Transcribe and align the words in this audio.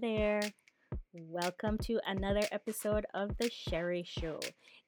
There. 0.00 0.42
Welcome 1.12 1.78
to 1.78 1.98
another 2.06 2.46
episode 2.52 3.04
of 3.14 3.36
The 3.38 3.50
Sheri 3.50 4.06
Show. 4.06 4.38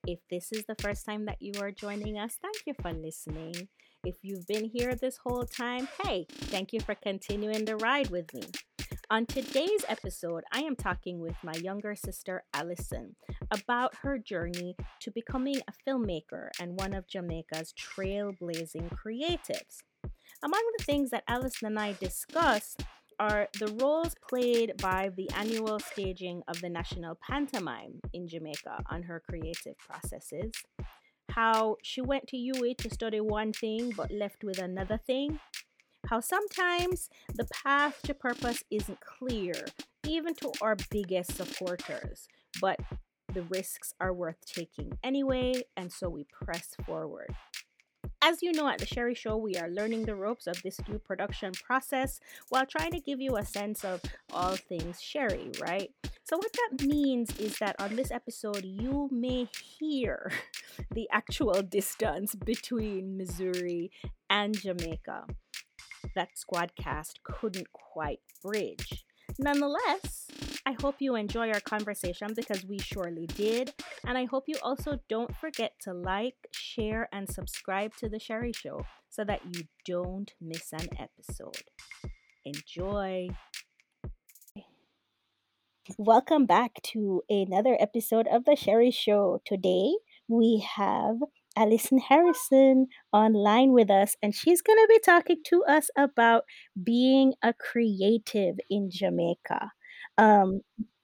If 0.06 0.20
this 0.30 0.52
is 0.52 0.64
the 0.66 0.76
first 0.76 1.04
time 1.04 1.24
that 1.24 1.40
you 1.40 1.52
are 1.60 1.72
joining 1.72 2.16
us, 2.16 2.38
thank 2.40 2.56
you 2.66 2.74
for 2.80 2.92
listening. 2.92 3.68
If 4.04 4.16
you've 4.22 4.46
been 4.46 4.70
here 4.72 4.94
this 4.94 5.16
whole 5.16 5.44
time, 5.44 5.88
hey, 6.04 6.26
thank 6.30 6.72
you 6.72 6.80
for 6.80 6.94
continuing 6.94 7.64
the 7.64 7.76
ride 7.76 8.10
with 8.10 8.32
me. 8.34 8.42
On 9.10 9.26
today's 9.26 9.84
episode, 9.88 10.44
I 10.52 10.60
am 10.60 10.76
talking 10.76 11.18
with 11.18 11.34
my 11.42 11.54
younger 11.54 11.96
sister, 11.96 12.44
Allison, 12.54 13.16
about 13.50 13.96
her 14.02 14.16
journey 14.18 14.76
to 15.00 15.10
becoming 15.10 15.56
a 15.66 15.90
filmmaker 15.90 16.50
and 16.60 16.78
one 16.78 16.94
of 16.94 17.08
Jamaica's 17.08 17.74
trailblazing 17.74 18.90
creatives. 18.94 19.78
Among 20.42 20.62
the 20.78 20.84
things 20.84 21.10
that 21.10 21.24
Allison 21.26 21.66
and 21.66 21.78
I 21.78 21.94
discuss 21.94 22.76
are 23.20 23.48
the 23.58 23.66
roles 23.80 24.14
played 24.26 24.72
by 24.78 25.10
the 25.14 25.30
annual 25.36 25.78
staging 25.78 26.42
of 26.48 26.58
the 26.62 26.70
National 26.70 27.14
Pantomime 27.16 28.00
in 28.14 28.26
Jamaica 28.26 28.82
on 28.90 29.02
her 29.02 29.22
creative 29.28 29.76
processes, 29.76 30.50
how 31.28 31.76
she 31.82 32.00
went 32.00 32.26
to 32.28 32.36
UWI 32.38 32.76
to 32.78 32.88
study 32.88 33.20
one 33.20 33.52
thing 33.52 33.92
but 33.94 34.10
left 34.10 34.42
with 34.42 34.58
another 34.58 34.96
thing, 34.96 35.38
how 36.06 36.20
sometimes 36.20 37.10
the 37.34 37.46
path 37.62 38.00
to 38.04 38.14
purpose 38.14 38.64
isn't 38.70 39.00
clear, 39.00 39.52
even 40.06 40.34
to 40.36 40.50
our 40.62 40.76
biggest 40.90 41.36
supporters, 41.36 42.26
but 42.58 42.80
the 43.34 43.42
risks 43.42 43.92
are 44.00 44.14
worth 44.14 44.44
taking 44.46 44.98
anyway, 45.04 45.52
and 45.76 45.92
so 45.92 46.08
we 46.08 46.24
press 46.24 46.74
forward. 46.86 47.34
As 48.22 48.42
you 48.42 48.52
know, 48.52 48.68
at 48.68 48.78
the 48.78 48.86
Sheri 48.86 49.16
Show, 49.16 49.36
we 49.36 49.54
are 49.56 49.68
learning 49.68 50.04
the 50.04 50.14
ropes 50.14 50.46
of 50.46 50.60
this 50.62 50.78
new 50.88 50.98
production 50.98 51.52
process 51.52 52.20
while 52.50 52.66
trying 52.66 52.92
to 52.92 53.00
give 53.00 53.20
you 53.20 53.36
a 53.36 53.44
sense 53.44 53.84
of 53.84 54.02
all 54.32 54.56
things 54.56 54.98
Sheri, 54.98 55.58
right? 55.60 55.90
So, 56.24 56.36
what 56.36 56.52
that 56.52 56.86
means 56.86 57.36
is 57.38 57.58
that 57.58 57.76
on 57.80 57.96
this 57.96 58.10
episode, 58.10 58.64
you 58.64 59.08
may 59.10 59.48
hear 59.78 60.32
the 60.94 61.08
actual 61.10 61.62
distance 61.62 62.34
between 62.34 63.16
Missouri 63.16 63.90
and 64.28 64.54
Jamaica 64.54 65.26
that 66.14 66.30
Squadcast 66.36 67.14
couldn't 67.24 67.72
quite 67.72 68.20
bridge. 68.42 69.04
Nonetheless, 69.38 70.28
I 70.66 70.76
hope 70.80 70.96
you 70.98 71.14
enjoy 71.14 71.50
our 71.50 71.60
conversation 71.60 72.34
because 72.34 72.64
we 72.64 72.78
surely 72.78 73.26
did. 73.26 73.72
And 74.06 74.18
I 74.18 74.24
hope 74.24 74.44
you 74.46 74.56
also 74.62 75.00
don't 75.08 75.34
forget 75.36 75.72
to 75.82 75.94
like, 75.94 76.36
share, 76.52 77.08
and 77.12 77.28
subscribe 77.28 77.94
to 77.96 78.08
The 78.08 78.18
Sheri 78.18 78.54
Show 78.54 78.84
so 79.08 79.24
that 79.24 79.40
you 79.54 79.64
don't 79.86 80.32
miss 80.40 80.72
an 80.72 80.88
episode. 80.98 81.64
Enjoy. 82.44 83.28
Welcome 85.98 86.46
back 86.46 86.82
to 86.84 87.22
another 87.28 87.76
episode 87.80 88.28
of 88.28 88.44
The 88.44 88.52
Sheri 88.52 88.92
Show. 88.94 89.40
Today 89.44 89.92
we 90.28 90.64
have 90.76 91.16
Allison 91.56 91.98
Harrison 91.98 92.86
online 93.12 93.72
with 93.72 93.90
us, 93.90 94.16
and 94.22 94.34
she's 94.34 94.62
going 94.62 94.78
to 94.78 94.86
be 94.88 95.00
talking 95.04 95.36
to 95.46 95.64
us 95.64 95.90
about 95.96 96.44
being 96.82 97.34
a 97.42 97.52
creative 97.54 98.56
in 98.70 98.90
Jamaica. 98.90 99.70
Um, 100.18 100.60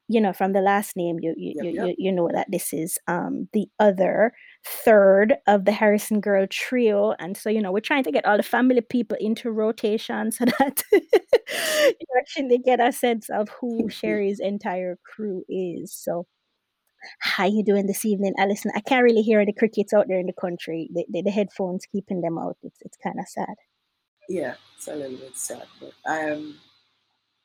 you 0.09 0.21
know, 0.21 0.33
from 0.33 0.53
the 0.53 0.61
last 0.61 0.97
name, 0.97 1.17
you 1.21 1.35
you, 1.37 1.55
Yep, 1.57 1.65
you, 1.65 1.71
yep. 1.73 1.87
you 1.89 1.95
you 1.99 2.13
know 2.13 2.29
that 2.33 2.47
this 2.51 2.73
is 2.73 2.99
um, 3.09 3.49
the 3.53 3.67
other 3.81 4.33
third 4.65 5.35
of 5.49 5.65
the 5.65 5.73
Harrison 5.73 6.21
Girl 6.21 6.47
trio, 6.49 7.15
and 7.19 7.37
so 7.37 7.51
you 7.51 7.61
know 7.61 7.73
we're 7.73 7.81
trying 7.81 8.05
to 8.05 8.12
get 8.12 8.25
all 8.25 8.37
the 8.37 8.43
family 8.45 8.81
people 8.81 9.17
into 9.21 9.51
rotation 9.51 10.31
so 10.31 10.45
that 10.59 10.85
you 10.93 12.06
actually 12.19 12.59
get 12.59 12.81
a 12.81 12.93
sense 12.93 13.29
of 13.31 13.49
who 13.61 13.89
Sheri's 13.91 14.41
entire 14.41 14.99
crew 15.05 15.43
is. 15.49 15.93
So 15.93 16.27
how 17.21 17.47
you 17.47 17.62
doing 17.65 17.87
this 17.87 18.05
evening, 18.05 18.34
Allison? 18.39 18.72
I 18.75 18.81
can't 18.81 19.05
really 19.05 19.22
hear 19.22 19.44
the 19.44 19.53
crickets 19.53 19.93
out 19.93 20.06
there 20.09 20.19
in 20.19 20.27
the 20.27 20.33
country. 20.33 20.89
The, 20.93 21.05
the, 21.11 21.22
the 21.22 21.31
headphones 21.31 21.87
keeping 21.91 22.21
them 22.21 22.39
out. 22.39 22.56
It's 22.62 22.78
it's 22.83 22.97
kind 23.03 23.19
of 23.19 23.28
sad. 23.28 23.55
Yeah, 24.28 24.55
it's 24.77 24.89
a 24.89 24.94
little 24.94 25.17
bit 25.17 25.37
sad, 25.37 25.65
but 25.81 25.93
I 26.06 26.19
am 26.21 26.56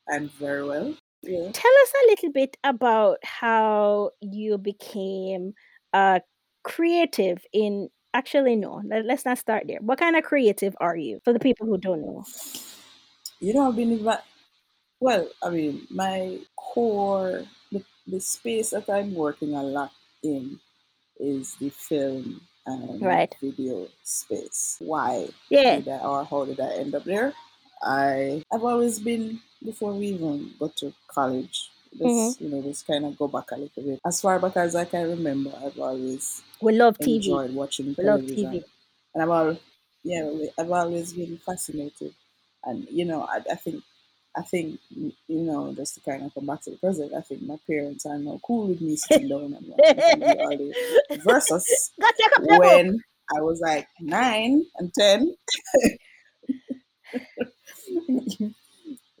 I'm 0.08 0.28
very 0.28 0.64
well. 0.64 0.94
Yeah. 1.22 1.50
Tell 1.52 1.72
us 1.82 1.92
a 2.04 2.08
little 2.08 2.32
bit 2.32 2.56
about 2.64 3.18
how 3.22 4.10
you 4.20 4.58
became 4.58 5.54
a 5.92 6.20
creative 6.64 7.44
in. 7.52 7.88
Actually, 8.14 8.56
no. 8.56 8.82
Let, 8.84 9.06
let's 9.06 9.24
not 9.24 9.38
start 9.38 9.64
there. 9.66 9.78
What 9.80 9.98
kind 9.98 10.16
of 10.16 10.24
creative 10.24 10.76
are 10.80 10.96
you? 10.96 11.20
For 11.24 11.32
the 11.32 11.38
people 11.38 11.66
who 11.66 11.78
don't 11.78 12.02
know. 12.02 12.24
You 13.40 13.54
know, 13.54 13.68
I've 13.68 13.76
been 13.76 14.04
well, 15.02 15.28
I 15.42 15.50
mean, 15.50 15.84
my 15.90 16.38
core 16.54 17.42
the, 17.72 17.82
the 18.06 18.20
space 18.20 18.70
that 18.70 18.88
I'm 18.88 19.14
working 19.14 19.54
a 19.54 19.62
lot 19.62 19.92
in 20.22 20.60
is 21.18 21.54
the 21.56 21.70
film 21.70 22.40
and 22.66 23.00
Right. 23.00 23.34
video 23.40 23.88
space. 24.04 24.76
Why 24.80 25.28
Yeah. 25.50 25.80
did 25.80 25.88
I 25.88 25.98
or 25.98 26.24
how 26.24 26.44
did 26.44 26.60
I 26.60 26.74
end 26.74 26.94
up 26.94 27.04
there? 27.04 27.34
I 27.82 28.42
I've 28.52 28.64
always 28.64 28.98
been 29.00 29.40
before 29.64 29.92
we 29.94 30.08
even 30.08 30.54
got 30.58 30.76
to 30.76 30.92
college. 31.08 31.70
This 31.92 32.08
mm-hmm. 32.08 32.44
you 32.44 32.48
know, 32.50 32.62
just 32.62 32.86
kind 32.86 33.04
of 33.04 33.18
go 33.18 33.28
back 33.28 33.50
a 33.52 33.56
little 33.56 33.82
bit. 33.82 34.00
As 34.06 34.20
far 34.20 34.38
back 34.38 34.56
as 34.56 34.74
I 34.74 34.84
can 34.86 35.08
remember, 35.10 35.52
I've 35.62 35.78
always 35.78 36.42
We 36.60 36.72
love 36.72 36.98
TV. 36.98 37.16
enjoyed 37.16 37.52
watching 37.54 37.94
We 37.98 38.04
love 38.04 38.22
TV. 38.26 38.64
and 39.14 39.22
I've 39.22 39.28
al- 39.30 39.58
yeah, 40.04 40.30
I've 40.58 40.70
always 40.70 41.12
been 41.12 41.38
fascinated. 41.38 42.14
And 42.64 42.88
you 42.90 43.04
know, 43.04 43.22
I, 43.24 43.38
I 43.50 43.56
think 43.56 43.82
I 44.36 44.42
think 44.42 44.80
you 44.90 45.12
know, 45.28 45.74
just 45.74 45.94
to 45.94 46.00
kind 46.00 46.22
of 46.24 46.34
come 46.34 46.46
back 46.46 46.62
to 46.62 46.70
the 46.70 46.76
present, 46.78 47.12
I 47.14 47.20
think 47.20 47.42
my 47.42 47.58
parents 47.66 48.06
are 48.06 48.18
now 48.18 48.40
cool 48.46 48.68
with 48.68 48.80
me 48.80 48.96
sitting 48.96 49.28
down 49.28 49.54
and 49.54 49.66
watching 49.68 50.00
TV 50.00 50.38
all 50.38 50.56
day. 50.56 50.74
Versus 51.24 51.92
Go 52.00 52.08
take 52.18 52.36
up 52.36 52.42
your 52.48 52.60
book. 52.60 52.84
when 52.86 53.00
I 53.36 53.40
was 53.40 53.60
like 53.60 53.88
nine 54.00 54.64
and 54.76 54.92
ten. 54.94 55.34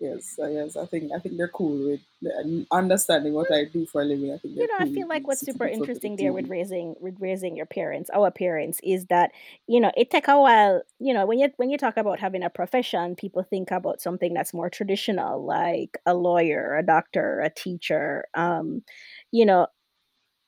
yes, 0.02 0.34
yes, 0.38 0.76
I 0.76 0.86
think 0.86 1.12
I 1.14 1.18
think 1.18 1.36
they're 1.36 1.48
cool 1.48 1.90
with 1.90 2.00
and 2.22 2.66
understanding 2.70 3.32
what 3.32 3.52
I 3.52 3.64
do 3.64 3.86
for 3.86 4.02
a 4.02 4.04
living. 4.04 4.32
I 4.32 4.38
think 4.38 4.56
you 4.56 4.66
know 4.66 4.74
i 4.78 4.86
feel 4.86 5.08
like 5.08 5.26
what's 5.26 5.40
super 5.40 5.66
in 5.66 5.78
front 5.78 5.90
of 5.90 6.00
the 6.00 6.06
interesting 6.08 6.16
there 6.16 6.32
with 6.32 6.48
raising 6.48 6.94
with 7.00 7.16
raising 7.20 7.56
your 7.56 7.66
parents 7.66 8.10
our 8.14 8.30
parents 8.30 8.80
is 8.82 9.06
that 9.06 9.32
you 9.66 9.80
know 9.80 9.90
it 9.96 10.10
take 10.10 10.28
a 10.28 10.40
while 10.40 10.82
you 10.98 11.12
know 11.12 11.26
when 11.26 11.38
you 11.38 11.48
when 11.56 11.70
you 11.70 11.78
talk 11.78 11.96
about 11.96 12.18
having 12.18 12.42
a 12.42 12.50
profession 12.50 13.14
people 13.14 13.42
think 13.42 13.70
about 13.70 14.00
something 14.00 14.32
that's 14.34 14.54
more 14.54 14.70
traditional 14.70 15.44
like 15.44 15.98
a 16.06 16.14
lawyer 16.14 16.76
a 16.76 16.82
doctor 16.82 17.40
a 17.40 17.50
teacher 17.50 18.24
um 18.34 18.82
you 19.30 19.44
know 19.44 19.66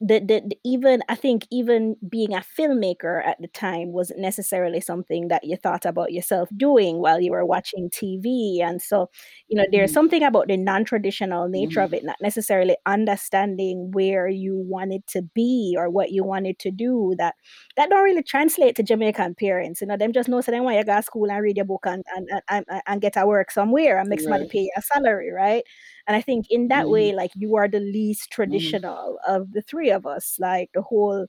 the, 0.07 0.21
the, 0.21 0.43
the 0.49 0.59
even 0.65 1.03
I 1.09 1.15
think 1.15 1.47
even 1.51 1.97
being 2.09 2.35
a 2.35 2.41
filmmaker 2.41 3.25
at 3.27 3.41
the 3.41 3.49
time 3.49 3.93
wasn't 3.93 4.21
necessarily 4.21 4.81
something 4.81 5.29
that 5.29 5.45
you 5.45 5.57
thought 5.57 5.87
about 5.87 6.13
yourself 6.13 6.49
doing 6.57 6.99
while 7.01 7.21
you 7.21 7.31
were 7.33 7.45
watching 7.47 7.89
TV. 7.91 8.61
And 8.63 8.83
so, 8.83 9.11
you 9.49 9.57
know, 9.57 9.65
there's 9.73 9.91
Mhm, 9.91 9.95
something 9.95 10.23
about 10.23 10.49
the 10.49 10.57
non-traditional 10.57 11.49
nature 11.49 11.81
mhm. 11.81 11.87
of 11.87 11.95
it, 11.95 12.05
not 12.05 12.17
necessarily 12.21 12.77
understanding 12.87 13.91
where 13.93 14.29
you 14.29 14.57
wanted 14.59 15.07
to 15.09 15.23
be 15.35 15.75
or 15.79 15.89
what 15.91 16.11
you 16.13 16.25
wanted 16.25 16.59
to 16.61 16.71
do 16.71 17.15
that 17.19 17.35
that 17.77 17.91
don't 17.91 18.05
really 18.05 18.23
translate 18.23 18.77
to 18.77 18.83
Jamaican 18.83 19.35
parents. 19.37 19.81
You 19.81 19.87
know, 19.89 19.97
them 19.97 20.13
just 20.13 20.29
know 20.29 20.41
so 20.41 20.51
they 20.53 20.61
want 20.61 20.77
you 20.77 20.85
go 20.85 20.97
to 20.97 21.03
school 21.03 21.31
and 21.31 21.43
read 21.43 21.57
your 21.57 21.67
book 21.67 21.85
and 21.87 22.05
and, 22.17 22.29
and, 22.51 22.65
and 22.69 22.83
and 22.87 23.01
get 23.01 23.17
a 23.17 23.27
work 23.27 23.51
somewhere 23.51 23.99
and 23.99 24.09
make 24.09 24.21
somebody 24.21 24.45
Right. 24.45 24.51
pay 24.51 24.69
a 24.77 24.83
salary, 24.83 25.31
right? 25.33 25.65
And 26.07 26.17
I 26.17 26.21
think 26.23 26.47
in 26.51 26.69
that 26.69 26.89
Mhm, 26.89 26.91
way, 26.91 27.13
like 27.15 27.33
you 27.37 27.57
are 27.57 27.69
the 27.69 27.81
least 27.81 28.31
mhm. 28.47 28.79
traditional 28.79 29.19
of 29.27 29.53
the 29.53 29.63
three 29.63 29.91
of 29.91 30.07
us. 30.07 30.37
Like 30.41 30.71
the 30.75 30.83
whole, 30.83 31.27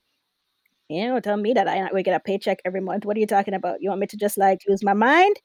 you 0.90 1.08
know, 1.08 1.20
tell 1.20 1.38
me 1.38 1.54
that 1.54 1.68
I 1.68 1.90
we 1.94 2.04
get 2.04 2.16
a 2.16 2.20
paycheck 2.20 2.60
every 2.66 2.82
month. 2.82 3.06
What 3.06 3.18
are 3.18 3.20
you 3.22 3.28
talking 3.28 3.54
about? 3.56 3.82
You 3.82 3.90
want 3.90 4.02
me 4.02 4.08
to 4.08 4.18
just 4.18 4.38
like 4.38 4.60
use 4.68 4.84
my 4.84 4.94
mind? 4.94 5.38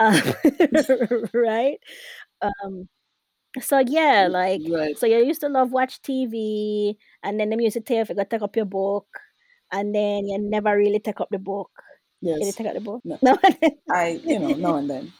Um, 0.00 0.20
right? 1.34 1.78
Um, 2.42 2.88
so 3.60 3.78
yeah, 3.80 4.28
like 4.30 4.64
Right. 4.70 4.96
so 4.96 5.06
you 5.06 5.18
used 5.24 5.40
to 5.42 5.48
love 5.48 5.72
watch 5.72 6.02
TV, 6.02 6.98
and 7.22 7.38
then 7.40 7.50
the 7.50 7.56
music 7.56 7.86
tell 7.86 7.96
you 7.98 8.02
if 8.02 8.08
you 8.10 8.14
go 8.16 8.24
take 8.24 8.42
up 8.42 8.56
your 8.56 8.66
book, 8.66 9.06
and 9.72 9.94
then 9.94 10.26
you 10.28 10.38
never 10.40 10.76
really 10.76 11.00
take 11.00 11.20
up 11.20 11.28
the 11.30 11.38
book. 11.38 11.70
Did 12.40 12.46
you 12.48 12.52
Yes. 12.52 12.54
take 12.54 12.66
up 12.68 12.74
the 12.74 12.80
book? 12.80 13.04
No, 13.04 13.18
No. 13.22 13.38
I 13.90 14.20
you 14.24 14.38
know 14.40 14.54
now 14.56 14.76
and 14.76 14.90
then, 14.90 15.12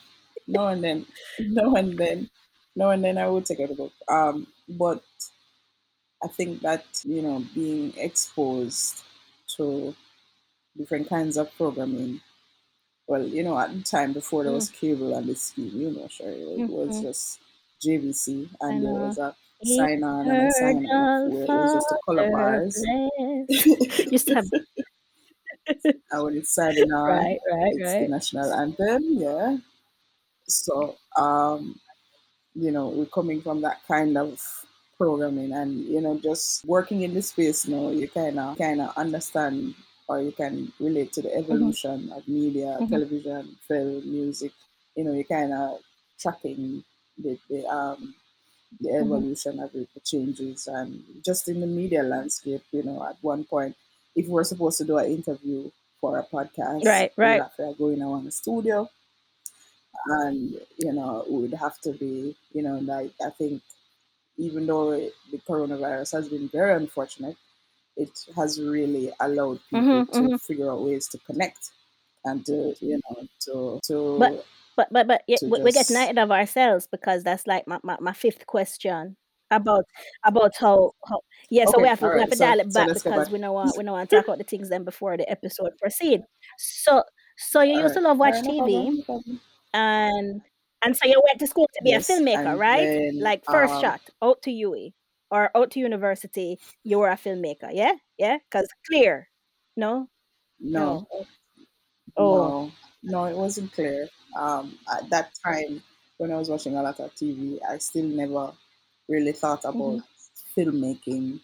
now 0.47 0.69
and 0.69 0.85
then, 0.85 1.07
now 1.41 1.75
and 1.77 1.99
then, 1.99 2.31
now 2.77 2.91
and 2.91 3.05
then 3.05 3.19
I 3.19 3.29
would 3.29 3.47
take 3.47 3.61
out 3.61 3.71
a 3.71 3.75
book. 3.75 3.93
Um, 4.09 4.47
but 4.69 5.05
I 6.23 6.29
think 6.29 6.61
that 6.63 6.85
you 7.05 7.23
know 7.23 7.45
being 7.55 7.97
exposed 7.97 9.03
to 9.57 9.95
different 10.77 11.09
kinds 11.09 11.37
of 11.39 11.55
programming. 11.57 12.23
Well, 13.09 13.27
you 13.27 13.43
know, 13.45 13.59
at 13.59 13.73
the 13.75 13.83
time 13.83 14.13
before 14.15 14.45
there 14.45 14.53
Mm, 14.53 14.53
was 14.53 14.71
cable 14.71 15.17
and 15.17 15.29
the 15.29 15.37
scheme, 15.37 15.77
you 15.77 15.91
know, 15.93 16.09
sure, 16.09 16.31
it 16.31 16.69
was 16.69 17.01
mhm. 17.01 17.01
just 17.01 17.41
JBC 17.81 18.51
and 18.61 18.85
there 18.85 18.95
was 18.97 19.19
a 19.19 19.37
sign 19.63 20.05
on 20.05 20.31
and 20.31 20.43
a 20.43 20.51
sign 20.51 20.87
off 20.87 21.11
it 21.27 21.53
was 21.53 21.73
just 21.73 21.89
the 21.91 21.97
color 22.07 22.27
bars. 22.27 22.89
Used 24.11 24.29
to 24.29 24.35
have 24.37 24.45
and 26.11 26.23
when 26.25 26.37
it's 26.37 26.55
signing 26.55 26.91
on, 26.93 27.27
right, 27.27 27.41
right, 27.51 27.77
it's 27.77 27.95
the 27.97 28.07
right. 28.07 28.09
national 28.09 28.53
anthem, 28.53 29.03
yeah. 29.05 29.59
So, 30.49 30.97
um, 31.19 31.81
you 32.55 32.71
know, 32.71 32.89
we're 32.89 33.07
coming 33.07 33.41
from 33.43 33.61
that 33.63 33.81
kind 33.87 34.17
of 34.17 34.41
programming 34.97 35.53
and 35.53 35.81
you 35.87 36.01
know 36.01 36.17
just 36.19 36.65
working 36.65 37.03
in 37.03 37.13
this 37.15 37.31
space 37.31 37.67
you 37.67 37.75
know 37.75 37.91
you 37.91 38.07
kind 38.09 38.39
of 38.39 38.57
kind 38.57 38.81
of 38.81 38.97
understand 38.97 39.75
or 40.07 40.21
you 40.21 40.31
can 40.31 40.73
relate 40.79 41.13
to 41.13 41.21
the 41.21 41.35
Mm-hmm. 41.51 41.71
evolution 41.71 42.13
of 42.13 42.27
media 42.29 42.81
Mhm. 42.81 42.89
television 42.89 43.57
film 43.67 44.09
music 44.09 44.53
you 44.95 45.03
know 45.03 45.13
you 45.13 45.25
kind 45.25 45.53
of 45.53 45.81
tracking 46.21 46.85
the, 47.19 47.37
the 47.51 47.67
um 47.67 48.15
the 48.81 48.91
Mhm. 48.99 49.01
evolution 49.03 49.61
of 49.61 49.75
it 49.75 49.89
the 49.95 50.01
changes 50.01 50.67
and 50.69 51.03
just 51.25 51.49
in 51.49 51.61
the 51.61 51.67
media 51.67 52.03
landscape 52.03 52.63
you 52.73 52.83
know 52.83 53.03
at 53.09 53.17
one 53.23 53.45
point 53.45 53.75
if 54.17 54.27
we're 54.29 54.45
supposed 54.45 54.79
to 54.79 54.85
do 54.85 54.99
an 54.99 55.07
interview 55.07 55.71
for 56.01 56.19
a 56.19 56.25
podcast 56.25 56.85
Right, 56.85 57.13
right. 57.17 57.43
have 57.43 57.55
to 57.57 57.75
go 57.79 57.89
in 57.89 58.03
our 58.03 58.31
studio 58.31 58.89
and 60.07 60.61
you 60.77 60.93
know 60.93 61.25
would 61.29 61.55
have 61.55 61.79
to 61.81 61.93
be 61.93 62.37
you 62.53 62.63
know 62.63 62.79
like 62.81 63.13
i 63.25 63.31
think 63.31 63.63
even 64.39 64.67
though 64.67 64.93
it, 64.93 65.15
the 65.31 65.39
coronavirus 65.39 66.13
has 66.13 66.29
been 66.29 66.49
very 66.49 66.75
unfortunate, 66.75 67.37
it 67.97 68.27
has 68.37 68.61
really 68.61 69.13
allowed 69.21 69.61
people 69.71 70.03
Mhm, 70.03 70.13
to 70.13 70.31
mhm. 70.31 70.39
figure 70.39 70.71
out 70.71 70.83
ways 70.83 71.09
to 71.09 71.19
connect 71.19 71.73
and 72.25 72.47
to 72.47 72.75
you 72.81 73.01
know 73.11 73.29
to 73.41 73.81
to 73.87 73.99
But 74.17 74.35
but 74.77 74.89
but 74.93 75.07
but 75.07 75.23
yeah, 75.27 75.39
to 75.39 75.51
we, 75.51 75.59
we 75.63 75.73
get 75.73 75.91
just 75.91 75.91
ahead 75.91 76.19
of 76.19 76.31
ourselves 76.31 76.87
because 76.91 77.23
that's 77.25 77.47
like 77.47 77.67
my, 77.67 77.79
my, 77.83 77.97
my 78.01 78.13
fifth 78.13 78.47
question 78.47 79.17
about 79.51 79.85
about 80.25 80.53
how, 80.59 80.93
how 81.09 81.21
yeah. 81.51 81.65
So 81.67 81.79
we 81.81 81.89
have 81.89 82.01
to 82.01 82.09
all 82.09 82.13
we 82.13 82.21
have 82.21 82.29
right 82.29 82.33
to 82.33 82.37
so 82.37 82.37
dial 82.37 82.61
it 82.61 82.73
back 82.73 82.93
let's 82.93 83.03
because 83.03 83.29
back 83.29 83.31
we 83.31 83.39
don't 83.39 83.55
want 83.55 83.77
we 83.77 83.85
want 83.85 84.09
to 84.09 84.15
talk 84.17 84.27
about 84.29 84.39
the 84.39 84.45
things 84.45 84.69
then 84.71 84.85
before 84.85 85.17
the 85.17 85.29
episode 85.31 85.71
proceed. 85.81 86.23
So 86.59 87.05
so 87.37 87.61
you 87.63 87.75
all 87.75 87.83
used 87.83 87.95
right 87.95 87.95
to 87.95 88.01
love 88.01 88.19
watch 88.19 88.41
right 88.41 88.45
no 88.45 88.53
TV 88.53 88.91
problem 88.93 88.97
no 88.97 89.03
problem 89.03 89.41
and 89.75 90.43
and 90.85 90.97
so 90.97 91.07
you 91.09 91.23
went 91.27 91.41
to 91.41 91.49
school 91.49 91.69
to 91.75 91.83
be 91.85 91.93
a 91.95 92.01
filmmaker, 92.01 92.59
right? 92.59 92.91
then 92.93 93.21
Like 93.21 93.47
first 93.47 93.79
um 93.79 93.81
shot 93.81 94.03
out 94.23 94.43
to 94.45 94.53
UWI 94.53 94.95
or 95.33 95.53
out 95.59 95.73
to 95.73 95.81
university, 95.81 96.61
you 96.85 97.01
were 97.01 97.11
a 97.11 97.17
filmmaker, 97.17 97.71
yeah, 97.75 97.97
yeah. 98.19 98.39
Because 98.51 98.69
clear, 98.89 99.31
no, 99.77 100.11
no. 100.75 101.03
No, 101.11 101.27
oh, 102.17 102.55
no 102.57 102.71
no 103.03 103.25
it 103.27 103.37
wasn't 103.37 103.73
clear. 103.73 104.09
Um 104.37 104.79
at 104.93 105.09
that 105.11 105.33
time 105.45 105.83
when 106.19 106.31
i 106.33 106.37
was 106.37 106.49
watching 106.49 106.77
a 106.77 106.83
lot 106.83 107.01
of 107.01 107.13
tv 107.15 107.59
i 107.69 107.79
still 107.79 108.05
never 108.07 108.53
really 109.09 109.33
thought 109.33 109.65
about 109.65 109.99
hmm 109.99 110.05
filmmaking 110.57 111.41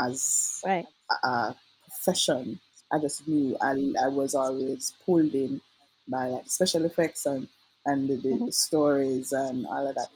as 0.00 0.64
right, 0.64 0.86
a 1.24 1.54
profession. 1.84 2.60
I 2.92 2.98
just 3.00 3.26
knew 3.28 3.56
I, 3.60 3.72
I 4.04 4.08
was 4.08 4.34
always 4.34 4.92
pulled 5.04 5.34
in 5.34 5.60
by 6.08 6.26
like 6.28 6.48
special 6.50 6.84
effects 6.86 7.26
and 7.26 7.48
and 7.86 8.08
the, 8.08 8.16
the, 8.16 8.34
hmm 8.36 8.48
stories 8.50 9.32
and 9.32 9.66
all 9.66 9.88
of 9.88 9.94
that. 9.94 10.08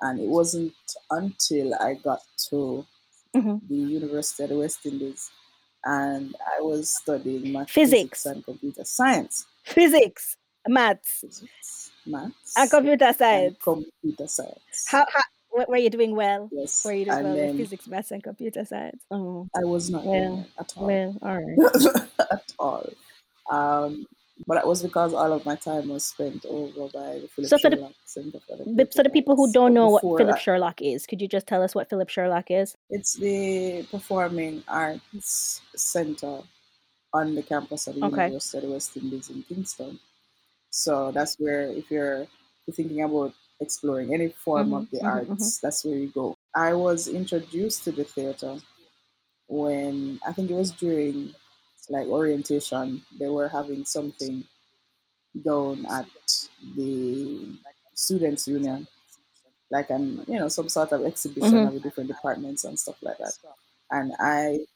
And 0.00 0.20
it 0.20 0.28
wasn't 0.28 0.74
until 1.10 1.74
I 1.74 1.94
got 1.94 2.20
to 2.50 2.84
hmm 3.34 3.56
the 3.68 3.76
University 3.76 4.42
of 4.44 4.50
the 4.50 4.58
West 4.58 4.84
Indies 4.84 5.30
and 5.84 6.34
I 6.56 6.60
was 6.60 6.90
studying 6.90 7.52
math, 7.52 7.70
physics, 7.70 8.22
physics, 8.22 8.26
and 8.26 8.44
computer 8.44 8.84
science, 8.84 9.46
physics, 9.64 10.36
maths, 10.68 11.20
physics, 11.20 11.90
and 12.04 12.12
maths, 12.12 12.70
computer 12.70 13.04
and 13.06 13.16
science. 13.16 13.56
computer 13.62 14.26
science. 14.26 14.86
How, 14.86 15.04
how 15.12 15.22
were 15.68 15.76
you 15.76 15.90
doing 15.90 16.14
well? 16.14 16.50
Yes, 16.52 16.84
Were 16.84 16.92
you 16.92 17.04
doing 17.06 17.16
and 17.16 17.24
well 17.24 17.34
then 17.34 17.56
physics, 17.56 17.86
maths, 17.88 18.10
and 18.10 18.22
computer 18.22 18.64
science? 18.64 19.02
Oh, 19.10 19.48
I 19.56 19.64
was 19.64 19.90
not 19.90 20.04
doing 20.04 20.36
well, 20.36 20.46
at 20.58 20.72
all. 20.76 20.86
well, 20.86 21.16
all 21.22 21.38
right. 21.40 22.08
at 22.30 22.52
all. 22.58 22.88
Um, 23.50 24.06
but 24.46 24.54
that 24.54 24.66
was 24.66 24.82
because 24.82 25.14
all 25.14 25.32
of 25.32 25.44
my 25.46 25.56
time 25.56 25.88
was 25.88 26.04
spent 26.04 26.44
over 26.46 26.88
by 26.92 27.18
the 27.20 27.28
Philip 27.28 27.50
So 27.50 27.58
for 27.58 27.70
the 27.70 27.76
Sherlock 27.76 27.92
Center 28.04 28.40
for 28.40 28.56
the 28.56 28.64
but 28.74 28.94
for 28.94 29.02
the 29.02 29.10
people 29.10 29.36
who 29.36 29.52
don't 29.52 29.74
know 29.74 29.88
what 29.88 30.02
Philip 30.16 30.36
that, 30.36 30.38
Sherlock 30.38 30.80
is, 30.82 31.06
could 31.06 31.20
you 31.20 31.28
just 31.28 31.46
tell 31.46 31.62
us 31.62 31.74
what 31.74 31.88
Philip 31.90 32.08
Sherlock 32.08 32.50
is? 32.50 32.76
it's 32.90 33.14
the 33.14 33.86
Performing 33.90 34.62
Arts 34.68 35.62
Center 35.74 36.40
on 37.12 37.34
the 37.34 37.42
campus 37.42 37.86
of 37.86 37.94
the 37.96 38.02
Okay. 38.02 38.26
University 38.26 38.58
of 38.58 38.64
the 38.64 38.70
West 38.72 38.96
Indies 38.96 39.30
in 39.30 39.42
Kingston. 39.44 39.98
So 40.70 41.12
that's 41.12 41.36
where, 41.38 41.62
if 41.68 41.90
you're 41.90 42.26
thinking 42.72 43.02
about 43.02 43.34
exploring 43.60 44.14
any 44.14 44.28
form 44.30 44.68
hmm 44.68 44.74
of 44.74 44.90
the 44.90 45.00
hmm 45.00 45.06
hmm 45.08 45.08
arts, 45.08 45.58
that's 45.62 45.84
where 45.84 45.96
you 45.96 46.08
go. 46.08 46.36
I 46.54 46.74
was 46.74 47.08
introduced 47.08 47.84
to 47.84 47.92
the 47.92 48.04
theater 48.04 48.58
when 49.48 50.20
I 50.26 50.32
think 50.32 50.50
it 50.50 50.54
was 50.54 50.72
during 50.72 51.34
like 51.90 52.06
orientation. 52.08 53.02
They 53.18 53.28
were 53.28 53.48
having 53.48 53.84
something 53.84 54.44
down 55.44 55.86
at 55.86 56.08
the 56.76 57.56
students' 57.94 58.48
union, 58.48 58.86
like 59.70 59.90
an 59.90 60.24
you 60.28 60.38
know 60.40 60.48
some 60.48 60.68
sort 60.68 60.92
of 60.92 61.04
exhibition 61.04 61.64
hmm 61.64 61.66
of 61.66 61.74
the 61.74 61.80
different 61.80 62.08
departments 62.08 62.64
and 62.64 62.78
stuff 62.78 63.02
like 63.02 63.18
that. 63.18 63.34
And 63.90 64.12
I 64.20 64.66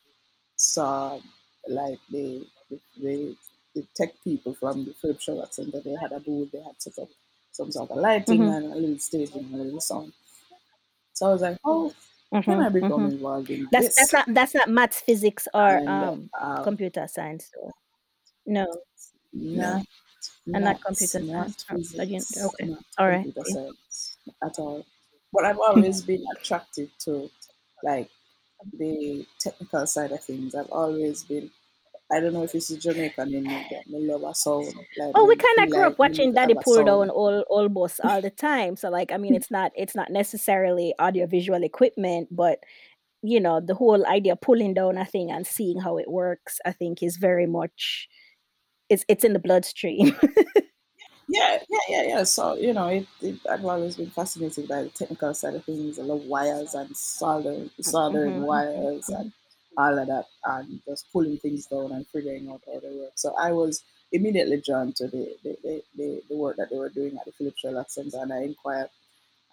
saw 0.57 1.21
like 1.69 2.01
the 2.11 2.47
the, 2.71 2.81
the, 2.99 3.37
the 3.75 3.87
tech 3.97 4.15
people 4.25 4.55
from 4.55 4.85
the 4.87 4.95
Philip 4.95 5.21
Sherlock 5.21 5.53
Center. 5.55 5.81
They 5.81 5.97
had 5.97 6.13
a 6.13 6.21
booth. 6.21 6.53
They 6.53 6.63
had 6.63 6.81
set 6.83 6.99
up 7.01 7.11
some 7.53 7.73
sort 7.73 7.91
of 7.91 7.99
lighting 7.99 8.45
hmm 8.45 8.51
and 8.51 8.67
a 8.73 8.77
little 8.77 8.99
staging 8.99 9.47
and 9.47 9.55
a 9.57 9.65
little 9.65 9.81
sound. 9.81 10.13
So 11.15 11.27
I 11.27 11.31
was 11.33 11.43
like, 11.43 11.59
oh, 11.65 11.93
can 12.43 12.61
I 12.61 12.69
become 12.69 13.05
hmm 13.05 13.11
involved 13.11 13.51
in 13.51 13.69
That's 13.73 13.89
that's 13.97 14.13
this? 14.13 14.13
not 14.13 14.27
that's 14.35 14.55
not 14.55 14.69
maths, 14.71 15.01
physics, 15.01 15.49
or 15.55 15.83
And 15.87 15.89
um 15.89 16.31
um, 16.41 16.63
computer 16.63 17.07
science. 17.09 17.51
Though. 17.55 17.73
No, 18.47 18.67
no, 19.33 19.73
not 19.73 19.85
and 20.55 20.65
not 20.65 20.77
not 20.77 20.83
computer 20.83 21.21
not 21.21 21.51
science. 21.51 21.67
Oh, 21.71 21.77
so 21.83 22.03
you- 22.03 22.27
physics, 22.29 22.37
okay, 22.37 22.71
not 22.71 22.85
all 22.99 23.09
right. 23.09 23.29
computer 23.33 23.41
okay. 23.41 23.51
science 23.53 24.19
at 24.43 24.59
all. 24.59 24.87
But 25.33 25.45
I've 25.47 25.61
always 25.61 26.03
been 26.03 26.25
attracted 26.37 26.91
to 27.01 27.31
like 27.83 28.11
the 28.73 29.27
technical 29.41 29.87
side 29.87 30.13
of 30.13 30.23
things. 30.25 30.55
I've 30.55 30.71
always 30.71 31.25
been. 31.25 31.51
I 32.13 32.21
don't 32.21 32.33
know 32.35 32.45
if 32.45 32.55
it's 32.55 32.69
Jamaican 32.69 33.35
in 33.35 33.45
me, 33.45 33.67
but 33.69 33.79
I 33.79 33.99
love 34.01 34.23
a 34.25 34.35
sound. 34.35 34.75
Like 34.97 35.15
Oh, 35.15 35.27
we 35.27 35.37
kind 35.37 35.65
of 35.65 35.71
grew 35.71 35.87
like 35.87 35.93
up 35.93 35.99
watching 35.99 36.33
Daddy 36.35 36.55
pull 36.55 36.85
down 36.85 37.09
all 37.11 37.41
all 37.49 37.69
bus 37.69 38.01
all 38.01 38.21
the 38.21 38.31
time. 38.31 38.77
So 38.77 38.91
like, 38.91 39.13
I 39.13 39.17
mean, 39.17 39.35
it's 39.35 39.51
not 39.51 39.73
it's 39.75 39.95
not 39.95 40.11
necessarily 40.11 40.95
audiovisual 41.01 41.63
equipment, 41.63 42.29
but 42.31 42.59
you 43.23 43.41
know, 43.41 43.61
the 43.61 43.75
whole 43.75 44.07
idea 44.07 44.35
of 44.35 44.43
pulling 44.43 44.75
down 44.75 44.99
a 44.99 45.07
thing 45.07 45.31
and 45.31 45.47
seeing 45.47 45.81
how 45.81 45.99
it 45.99 46.11
works, 46.11 46.61
I 46.67 46.73
think, 46.73 47.03
is 47.03 47.17
very 47.19 47.47
much 47.47 48.09
it's 48.91 49.05
it's 49.09 49.25
in 49.25 49.35
the 49.35 49.41
bloodstream. 49.41 50.17
Yeah, 51.29 51.59
yeah, 51.69 51.79
yeah, 51.89 52.03
yeah. 52.03 52.23
So 52.25 52.55
you 52.55 52.73
know, 52.73 52.87
it, 52.89 53.07
it, 53.21 53.41
I've 53.51 53.65
always 53.65 53.97
been 53.97 54.11
fascinated 54.11 54.69
by 54.69 54.83
the 54.85 54.91
technical 54.91 55.35
side 55.35 55.55
of 55.55 55.65
things. 55.65 55.99
I 55.99 56.03
love 56.03 56.25
wires 56.25 56.75
and 56.75 56.97
soldering, 56.97 57.71
soldering 57.81 58.37
hmm 58.41 58.43
wires 58.43 59.09
and 59.09 59.33
all 59.77 59.99
of 59.99 60.07
that, 60.09 60.27
and 60.45 60.81
just 60.87 61.11
pulling 61.13 61.39
things 61.39 61.67
down 61.67 61.93
and 61.93 62.07
figuring 62.09 62.49
out 62.51 62.63
how 62.67 62.81
they 62.81 62.91
work. 62.97 63.13
So 63.15 63.35
I 63.37 63.53
was 63.53 63.83
immediately 64.13 64.61
drawn 64.61 64.93
to 64.95 65.09
the 65.09 65.37
the, 65.45 65.83
the, 65.97 66.23
the, 66.29 66.37
work 66.37 66.57
that 66.57 66.71
they 66.71 66.79
were 66.79 66.89
doing 66.91 67.17
at 67.19 67.25
the 67.27 67.33
Philip 67.33 67.57
Sherlock 67.57 67.91
Center, 67.91 68.19
and 68.23 68.33
I 68.33 68.43
inquired, 68.43 68.91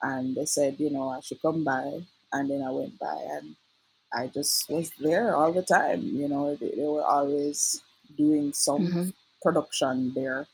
and 0.02 0.36
they 0.36 0.46
said, 0.46 0.80
you 0.80 0.90
know, 0.90 1.10
I 1.10 1.20
should 1.22 1.42
come 1.42 1.64
by, 1.64 2.02
and 2.34 2.50
then 2.50 2.62
I 2.64 2.72
went 2.72 3.00
by, 3.00 3.18
and 3.32 3.56
I 4.14 4.28
just 4.28 4.70
was 4.70 4.92
there 5.00 5.36
all 5.36 5.54
the 5.54 5.64
time. 5.64 6.02
You 6.04 6.28
know, 6.30 6.56
they, 6.56 6.72
they 6.72 6.88
were 6.88 7.06
always 7.06 7.82
doing 8.18 8.54
some 8.54 8.94
hmm 8.94 9.10
production 9.42 10.14
there 10.14 10.48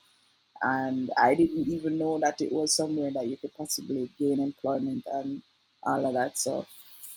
and 0.61 1.11
I 1.17 1.35
didn't 1.35 1.67
even 1.67 1.97
know 1.97 2.19
that 2.19 2.41
it 2.41 2.51
was 2.51 2.75
somewhere 2.75 3.11
that 3.11 3.27
you 3.27 3.37
could 3.37 3.53
possibly 3.55 4.09
gain 4.19 4.39
employment 4.39 5.05
and 5.11 5.41
all 5.83 6.05
of 6.05 6.13
that. 6.13 6.37
So 6.37 6.65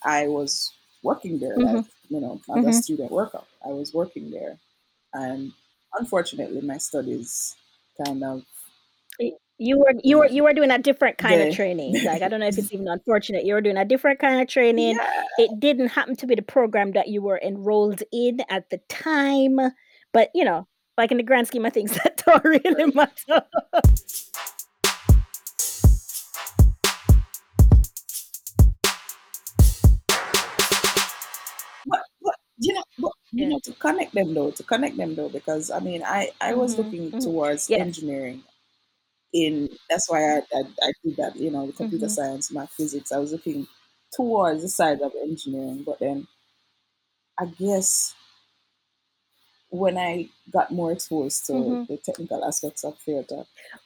I 0.03 0.27
was 0.27 0.71
working 1.03 1.39
there, 1.39 1.57
hmm 1.57 1.65
like 1.75 1.85
you 2.09 2.19
know, 2.19 2.41
as 2.53 2.63
a 2.63 2.71
hmm 2.71 2.71
student 2.73 3.11
worker. 3.11 3.41
I 3.65 3.69
was 3.69 3.93
working 3.93 4.31
there, 4.31 4.57
and 5.13 5.51
unfortunately, 5.99 6.61
my 6.61 6.77
studies 6.77 7.55
kind 8.03 8.23
of 8.23 8.43
You 9.59 9.77
were 9.77 9.93
you 10.03 10.17
were 10.17 10.27
you 10.27 10.43
were 10.43 10.53
doing 10.53 10.71
a 10.71 10.79
different 10.79 11.17
kind 11.17 11.41
of 11.41 11.49
training. 11.49 12.01
Like 12.03 12.21
I 12.23 12.27
don't 12.27 12.39
know 12.39 12.47
if 12.47 12.57
it's 12.57 12.73
even 12.73 12.87
unfortunate. 12.87 13.45
You 13.45 13.53
were 13.53 13.61
doing 13.61 13.77
a 13.77 13.85
different 13.85 14.19
kind 14.19 14.41
of 14.41 14.47
training. 14.47 14.97
yeah 14.97 15.23
It 15.37 15.59
didn't 15.59 15.89
happen 15.89 16.15
to 16.17 16.27
be 16.27 16.35
the 16.35 16.41
program 16.41 16.91
that 16.93 17.07
you 17.07 17.21
were 17.21 17.39
enrolled 17.39 18.01
in 18.11 18.39
at 18.49 18.69
the 18.71 18.79
time, 18.89 19.59
but 20.11 20.31
you 20.33 20.43
know, 20.43 20.67
like 20.97 21.11
in 21.11 21.17
the 21.17 21.23
grand 21.23 21.47
scheme 21.47 21.65
of 21.65 21.73
things, 21.73 21.93
that 22.03 22.23
don't 22.25 22.43
really 22.43 22.91
matter. 22.93 23.45
You 33.33 33.47
know 33.47 33.59
to 33.63 33.73
connect 33.73 34.13
them 34.13 34.33
though 34.33 34.51
to 34.51 34.63
connect 34.63 34.97
them 34.97 35.15
though 35.15 35.29
because 35.29 35.71
I 35.71 35.79
mean 35.79 36.03
I 36.05 36.31
I 36.41 36.53
was 36.53 36.77
hmm 36.77 36.77
looking 36.77 37.13
hmm 37.13 37.19
towards 37.19 37.69
Yes. 37.69 37.75
engineering 37.75 38.43
in 39.33 39.69
that's 39.89 40.09
why 40.09 40.37
I, 40.37 40.41
I, 40.55 40.63
I 40.83 40.93
did 41.03 41.17
that 41.17 41.35
you 41.37 41.51
know 41.51 41.71
computer 41.73 42.07
hmm 42.07 42.15
science 42.17 42.51
math 42.51 42.71
physics 42.73 43.11
I 43.11 43.19
was 43.19 43.31
looking 43.33 43.67
towards 44.13 44.63
the 44.63 44.69
side 44.69 45.01
of 45.01 45.13
engineering 45.23 45.83
but 45.85 45.99
then 45.99 46.27
I 47.39 47.45
guess 47.45 48.15
when 49.69 49.97
I 49.97 50.29
got 50.51 50.71
more 50.71 50.91
exposed 50.91 51.45
to 51.47 51.79
hmm 51.79 51.83
the 51.87 51.97
technical 51.97 52.45
aspects 52.45 52.83
of 52.83 52.97
theater, 52.99 53.45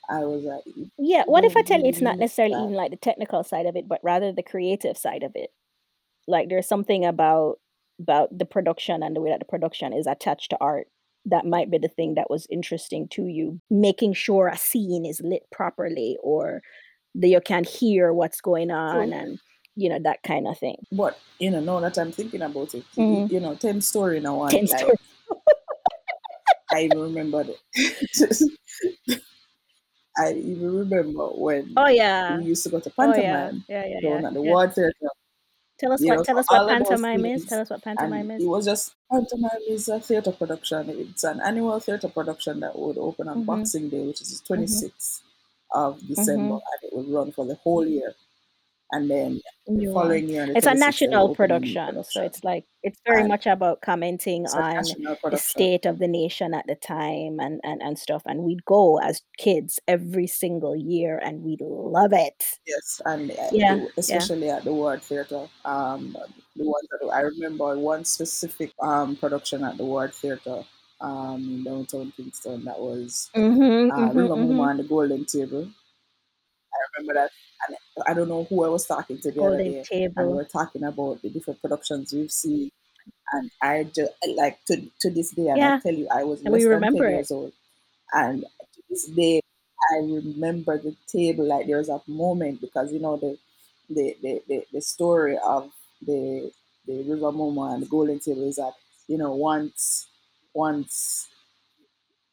I 0.10 0.20
was 0.26 0.44
like, 0.44 0.64
Yeah. 0.98 1.24
What 1.28 1.44
if 1.44 1.56
I 1.56 1.62
tell 1.64 1.80
you 1.80 1.90
it's 1.90 2.02
not 2.02 2.18
necessarily 2.20 2.56
that. 2.56 2.62
even 2.62 2.74
like 2.74 2.92
the 2.92 2.98
technical 2.98 3.44
side 3.44 3.66
of 3.66 3.76
it, 3.76 3.88
but 3.88 4.02
rather 4.04 4.32
the 4.32 4.44
creative 4.44 4.98
side 4.98 5.24
of 5.24 5.32
it? 5.36 5.52
Like 6.28 6.50
there's 6.50 6.68
something 6.68 7.06
about 7.06 7.60
about 8.00 8.38
the 8.38 8.46
production 8.46 9.04
and 9.04 9.16
the 9.16 9.22
way 9.22 9.30
that 9.32 9.40
the 9.40 9.46
production 9.46 9.94
is 9.94 10.08
attached 10.08 10.50
to 10.52 10.58
art 10.62 10.88
that 11.26 11.46
might 11.46 11.70
be 11.70 11.78
the 11.78 11.88
thing 11.90 12.16
that 12.16 12.30
was 12.30 12.48
interesting 12.50 13.08
to 13.10 13.28
you. 13.28 13.60
Making 13.70 14.14
sure 14.14 14.48
a 14.48 14.58
scene 14.58 15.06
is 15.06 15.22
lit 15.22 15.44
properly 15.52 16.18
or 16.24 16.62
that 17.16 17.28
you 17.28 17.42
can 17.42 17.64
hear 17.64 18.14
what's 18.14 18.40
going 18.42 18.72
on 18.72 19.12
and 19.12 19.40
you 19.76 19.90
know 19.90 20.00
that 20.04 20.24
kind 20.24 20.48
of 20.48 20.58
thing. 20.58 20.78
But 20.92 21.20
you 21.40 21.52
know, 21.52 21.60
now 21.60 21.80
that 21.82 21.98
I'm 21.98 22.12
thinking 22.12 22.42
about 22.42 22.74
it, 22.74 22.84
y- 22.96 23.04
hmm 23.06 23.26
you 23.30 23.40
know, 23.40 23.56
ten 23.56 23.82
story 23.82 24.20
now 24.20 24.36
one. 24.38 24.50
Ten 24.52 24.66
Like 24.68 24.80
stories. 24.80 24.98
I 26.72 26.84
even 26.84 27.00
remember 27.00 27.44
the, 27.46 28.50
I 30.18 30.34
even 30.34 30.74
remember 30.76 31.28
when 31.28 31.74
Oh 31.78 31.88
yeah 31.88 32.34
we 32.34 32.44
yeah. 32.44 32.48
used 32.50 32.64
to 32.64 32.70
go 32.70 32.80
to 32.80 32.92
Oh 32.98 33.04
yeah. 33.04 33.14
pantomime 33.14 33.66
Yeah, 33.70 33.86
yeah, 33.86 34.00
yeah. 34.02 34.10
down 34.10 34.26
at 34.26 34.34
the 34.34 34.42
Yeah. 34.42 34.50
Ward 34.52 34.74
Theatre. 34.74 34.94
Tell 35.80 35.92
us 35.92 36.02
You 36.02 36.08
what 36.08 36.18
know, 36.18 36.24
tell 36.24 36.40
us 36.40 36.50
what 36.50 36.62
all 36.62 36.70
of 36.70 36.80
those 36.80 36.88
pantomime 36.90 37.26
is. 37.26 37.46
Tell 37.46 37.62
us 37.62 37.70
what 37.70 37.84
and 37.98 38.32
is. 38.32 38.44
It 38.44 38.48
was 38.48 38.66
just 38.66 38.96
pantomime 39.12 39.62
is 39.68 39.88
a 39.88 40.00
theatre 40.00 40.32
production. 40.32 40.90
It's 40.90 41.24
an 41.24 41.40
annual 41.42 41.80
theatre 41.80 42.10
production 42.10 42.60
that 42.62 42.78
would 42.78 42.98
open 42.98 43.28
on 43.28 43.44
Mhm. 43.44 43.46
Boxing 43.46 43.90
Day, 43.90 44.06
which 44.06 44.22
is 44.22 44.40
the 44.40 44.46
Mhm. 44.56 44.92
26th 44.92 45.22
of 45.72 46.06
December, 46.08 46.56
Mhm. 46.56 46.62
and 46.72 46.84
it 46.92 46.96
would 46.96 47.10
run 47.10 47.32
for 47.32 47.46
the 47.46 47.56
whole 47.56 47.86
year. 47.86 48.16
And 48.92 49.10
then 49.12 49.42
the 49.68 49.86
following 49.94 50.30
year, 50.30 50.44
It's 50.56 50.66
a 50.66 50.70
26th, 50.70 50.72
they 50.72 50.72
would 50.72 50.80
national 50.80 51.28
new 51.28 51.36
production, 51.36 52.04
so 52.06 52.22
it's 52.24 52.42
like 52.46 52.64
it's 52.84 53.00
very 53.06 53.20
And 53.20 53.28
much 53.28 53.46
about 53.46 53.82
commenting 53.82 54.46
on 54.48 54.84
the 55.30 55.38
state 55.38 55.86
of 55.86 56.00
the 56.00 56.08
nation 56.08 56.54
at 56.54 56.66
the 56.68 56.76
time 56.76 57.40
and 57.42 57.60
and 57.64 57.82
and 57.84 58.00
stuff. 58.00 58.22
And 58.26 58.44
we'd 58.44 58.64
go 58.64 58.98
as 59.00 59.22
kids 59.38 59.78
every 59.90 60.26
single 60.28 60.74
year, 60.74 61.18
and 61.20 61.44
we'd 61.44 61.60
love 61.62 62.14
it. 62.14 62.60
Yes, 62.66 63.02
and 63.06 63.32
uh, 63.32 63.50
Yeah, 63.52 63.76
it, 63.76 63.82
yeah. 63.82 63.88
especially 63.98 64.50
at 64.50 64.64
the 64.64 64.72
Ward 64.74 65.02
Theatre. 65.04 65.50
Um, 65.66 66.16
the 66.56 66.64
ones 66.64 66.88
that 66.92 67.08
I 67.12 67.22
remember 67.22 67.78
one 67.78 68.06
specific 68.06 68.72
um 68.82 69.18
production 69.18 69.66
at 69.66 69.76
the 69.78 69.84
Ward 69.86 70.14
Theatre 70.14 70.64
um 71.02 71.42
in 71.44 71.64
downtown 71.66 72.14
Kingston 72.16 72.64
that 72.66 72.80
was 72.80 73.30
Mhm. 73.36 73.92
uh, 73.92 74.12
Mhm. 74.12 74.16
Muma 74.16 74.38
Mhm. 74.48 74.70
and 74.72 74.80
the 74.80 74.84
Golden 74.86 75.26
Table. 75.26 75.68
I 76.74 76.78
remember 76.98 77.14
that, 77.20 77.32
I 78.08 78.14
don't 78.14 78.30
know 78.30 78.44
who 78.46 78.64
I 78.64 78.70
was 78.70 78.86
talking 78.86 79.20
to 79.20 79.32
the 79.32 79.44
other 79.44 79.60
Golden 79.60 79.62
day, 79.62 79.86
and 80.16 80.28
we 80.28 80.34
table. 80.34 80.36
were 80.36 80.46
talking 80.46 80.84
about 80.84 81.22
the 81.22 81.30
different 81.30 81.62
productions 81.62 82.14
we've 82.14 82.32
seen, 82.32 82.70
and 83.34 83.52
I 83.62 83.84
just 83.86 84.14
like 84.36 84.64
to 84.66 84.90
to 85.02 85.10
this 85.12 85.32
day, 85.32 85.48
and 85.50 85.64
I 85.64 85.72
Yeah, 85.72 85.82
tell 85.82 85.94
you, 85.94 86.08
I 86.12 86.24
was 86.24 86.44
and 86.46 86.54
less 86.54 86.68
than 86.68 86.88
ten 86.88 87.08
it. 87.08 87.10
years 87.10 87.32
old, 87.32 87.54
and 88.14 88.42
to 88.44 88.82
this 88.90 89.08
day, 89.08 89.42
I 89.92 89.98
remember 90.00 90.78
the 90.78 90.96
table 91.08 91.46
like 91.48 91.68
there 91.68 91.78
was 91.78 91.90
a 91.90 92.02
moment 92.08 92.62
because 92.62 92.94
you 92.94 93.00
know 93.00 93.18
the 93.18 93.38
the 93.90 94.16
the, 94.22 94.44
the, 94.48 94.66
the 94.74 94.82
story 94.82 95.38
of 95.40 95.74
the 96.02 96.52
the 96.88 97.04
River 97.04 97.32
Moma 97.32 97.74
and 97.74 97.84
the 97.84 97.88
Golden 97.88 98.20
Table 98.20 98.44
is 98.48 98.58
that 98.58 98.74
you 99.08 99.18
know 99.18 99.36
once 99.36 100.10
once 100.54 101.30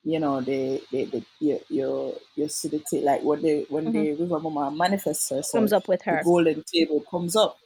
you 0.05 0.19
know 0.21 0.41
the 0.41 0.83
the, 0.91 1.05
the 1.07 1.25
you, 1.41 1.61
you 1.69 2.17
you 2.37 2.49
see 2.49 2.69
the 2.69 2.83
like 3.03 3.23
when 3.23 3.43
the 3.43 3.67
when 3.71 3.87
Mhm. 3.87 3.93
the 3.93 4.13
River 4.15 4.39
Mama 4.41 4.71
manifests 4.71 5.31
herself 5.31 5.53
Comes 5.53 5.73
up 5.73 5.89
with 5.89 6.03
the 6.09 6.17
her 6.17 6.23
golden 6.25 6.63
table 6.65 7.01
comes 7.11 7.37
up. 7.37 7.57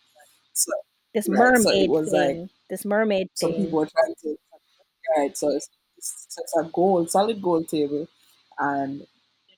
So 0.55 0.73
this 1.15 1.29
right, 1.29 1.57
so 1.57 1.71
mermaid 1.71 1.87
was 1.87 2.13
like 2.13 2.39
thing. 2.39 2.51
This 2.69 2.85
mermaid 2.85 3.29
some 3.35 3.51
thing. 3.51 3.65
people 3.65 3.79
were 3.79 3.87
trying 3.87 4.15
to 4.23 4.37
right. 5.17 5.37
So 5.37 5.49
it's, 5.51 5.69
it's, 5.97 6.39
it's 6.39 6.57
a 6.59 6.65
gold, 6.73 7.11
solid 7.11 7.43
gold 7.43 7.69
table, 7.69 8.09
and 8.59 9.07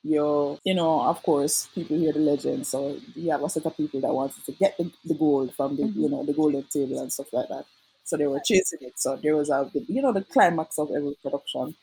you 0.02 0.58
you 0.64 0.74
know 0.74 1.02
of 1.02 1.22
course 1.22 1.68
people 1.74 1.98
hear 1.98 2.12
the 2.12 2.20
legend. 2.20 2.66
So 2.66 2.98
you 3.14 3.30
have 3.32 3.42
a 3.42 3.48
set 3.50 3.66
of 3.66 3.76
people 3.76 4.00
that 4.02 4.12
wanted 4.14 4.44
to 4.46 4.52
get 4.52 4.76
the, 4.78 4.92
the 5.04 5.14
gold 5.14 5.54
from 5.54 5.76
the 5.76 5.90
you 5.94 6.08
Mhm. 6.08 6.10
know 6.10 6.24
the 6.24 6.34
golden 6.34 6.64
table 6.64 7.00
and 7.00 7.12
stuff 7.12 7.32
like 7.32 7.48
that. 7.48 7.66
So 8.04 8.16
they 8.16 8.26
were 8.26 8.40
chasing 8.40 8.80
it. 8.82 8.98
So 8.98 9.16
there 9.16 9.36
was 9.36 9.50
a 9.50 9.70
you 9.88 10.02
know 10.02 10.12
the 10.12 10.24
climax 10.24 10.78
of 10.78 10.90
every 10.96 11.16
production 11.22 11.76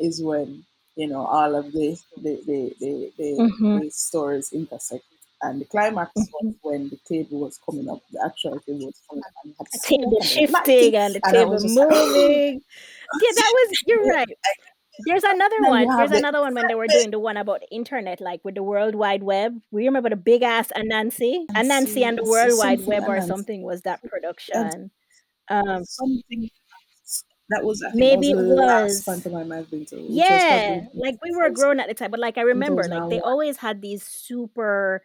is 0.00 0.22
when 0.22 0.64
you 0.96 1.06
know 1.06 1.24
all 1.26 1.54
of 1.54 1.72
the 1.72 1.96
the 2.22 2.42
the 2.46 2.74
the, 2.80 3.12
the, 3.18 3.28
Mhm. 3.38 3.80
the 3.82 3.90
stories 3.90 4.52
intersect. 4.52 5.04
And 5.42 5.58
the 5.62 5.64
climax 5.64 6.10
was 6.16 6.28
Mhm. 6.44 6.54
when 6.62 6.88
the 6.90 6.98
table 7.08 7.40
was 7.40 7.58
coming 7.64 7.88
up, 7.88 8.02
the 8.12 8.22
actual 8.22 8.60
table 8.60 8.86
was 8.86 9.00
coming 9.08 9.24
up 9.24 9.32
and 9.44 9.54
The 9.58 9.80
table 9.84 10.16
and 10.16 10.24
shifting 10.26 10.96
and 10.96 11.14
the 11.14 11.20
table 11.32 11.58
just 11.58 11.76
like, 11.76 11.88
moving. 11.88 12.60
Yeah, 13.22 13.32
that 13.36 13.52
was. 13.54 13.82
You're 13.86 14.04
right. 14.16 14.28
There's 15.06 15.24
another 15.24 15.56
one. 15.62 15.88
There's 15.96 16.10
another 16.10 16.40
one 16.42 16.54
when 16.54 16.66
they 16.66 16.74
were 16.74 16.86
doing 16.86 17.10
the 17.10 17.18
one 17.18 17.38
about 17.38 17.60
the 17.60 17.70
internet, 17.74 18.20
like 18.20 18.44
with 18.44 18.54
the 18.54 18.62
World 18.62 18.94
Wide 18.94 19.22
Web. 19.22 19.58
We 19.70 19.86
remember 19.86 20.10
the 20.10 20.16
big 20.16 20.42
ass 20.42 20.70
Anansi, 20.76 21.46
Anansi 21.46 21.70
Anansi, 21.70 22.02
and 22.02 22.18
the 22.18 22.24
World 22.24 22.58
Wide 22.58 22.84
Web 22.84 23.04
or 23.04 23.16
Anansi, 23.16 23.26
something 23.26 23.62
was 23.62 23.80
that 23.82 24.02
production. 24.02 24.90
Um, 25.48 25.84
something 25.84 26.50
that 27.50 27.64
was 27.64 27.82
I 27.82 27.88
was 27.88 27.94
maybe 27.94 28.32
the 28.32 28.38
it 28.38 28.46
was. 28.46 29.04
pantomime 29.06 29.52
I've 29.52 29.70
been 29.70 29.86
to, 29.86 29.96
Yeah, 30.08 30.80
like 30.94 31.16
we 31.22 31.32
were 31.36 31.50
grown 31.50 31.80
at 31.80 31.88
the 31.88 31.94
time, 31.94 32.10
but 32.10 32.20
like 32.20 32.38
I 32.38 32.42
remember, 32.42 32.88
like 32.88 33.08
they 33.08 33.20
2001. 33.20 33.20
always 33.20 33.58
had 33.58 33.82
these 33.82 34.04
super 34.04 35.02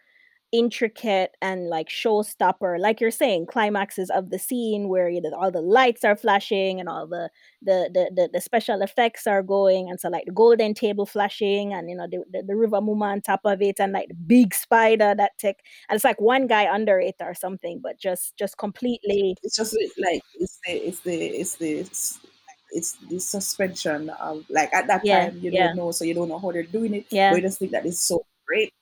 intricate 0.52 1.32
and 1.42 1.68
like 1.68 1.88
showstopper, 1.88 2.78
like 2.80 3.00
you're 3.00 3.10
saying, 3.10 3.46
climaxes 3.46 4.10
of 4.10 4.30
the 4.30 4.38
scene 4.38 4.88
where 4.88 5.08
you 5.08 5.20
know 5.20 5.32
all 5.36 5.50
the 5.50 5.60
lights 5.60 6.04
are 6.04 6.16
flashing 6.16 6.80
and 6.80 6.88
all 6.88 7.06
the 7.06 7.30
the 7.62 7.90
the 7.94 8.10
the, 8.16 8.30
the 8.34 8.40
special 8.40 8.82
effects 8.82 9.26
are 9.26 9.42
going, 9.42 9.90
and 9.90 10.00
so 10.00 10.08
like 10.08 10.24
the 10.26 10.32
golden 10.32 10.74
table 10.74 11.06
flashing, 11.06 11.72
and 11.74 11.90
you 11.90 11.96
know 11.96 12.06
the, 12.10 12.24
the, 12.32 12.42
the 12.44 12.56
river 12.56 12.80
muma 12.80 13.12
on 13.12 13.20
top 13.22 13.40
of 13.44 13.62
it, 13.62 13.76
and 13.80 13.92
like 13.92 14.08
the 14.08 14.14
big 14.14 14.54
spider 14.54 15.14
that 15.16 15.32
take, 15.38 15.60
and 15.88 15.96
it's 15.96 16.04
like 16.04 16.20
one 16.20 16.46
guy 16.48 16.72
under 16.72 16.98
it 17.00 17.16
or 17.20 17.34
something, 17.34 17.80
but 17.82 17.98
just 18.00 18.36
just 18.36 18.58
completely 18.58 19.36
It's 19.42 19.56
just 19.56 19.76
like 19.98 20.22
it's 20.34 20.58
the 20.66 20.72
it's 20.72 21.00
the 21.00 21.14
it's 21.26 21.56
the 21.56 21.78
it's, 22.70 22.96
the 23.08 23.18
suspension 23.18 24.10
of 24.10 24.44
like 24.50 24.72
at 24.74 24.86
that 24.86 25.04
yeah 25.04 25.30
time 25.30 25.38
you 25.40 25.50
yeah. 25.50 25.68
don't 25.68 25.76
know, 25.76 25.90
so 25.92 26.04
you 26.04 26.14
don't 26.14 26.28
know 26.28 26.38
how 26.38 26.50
they're 26.52 26.62
doing 26.62 26.94
it, 26.94 27.06
yeah. 27.10 27.34
You 27.34 27.40
just 27.40 27.58
think 27.58 27.72
that 27.72 27.86
it's 27.86 28.00
so 28.00 28.24
great. 28.46 28.72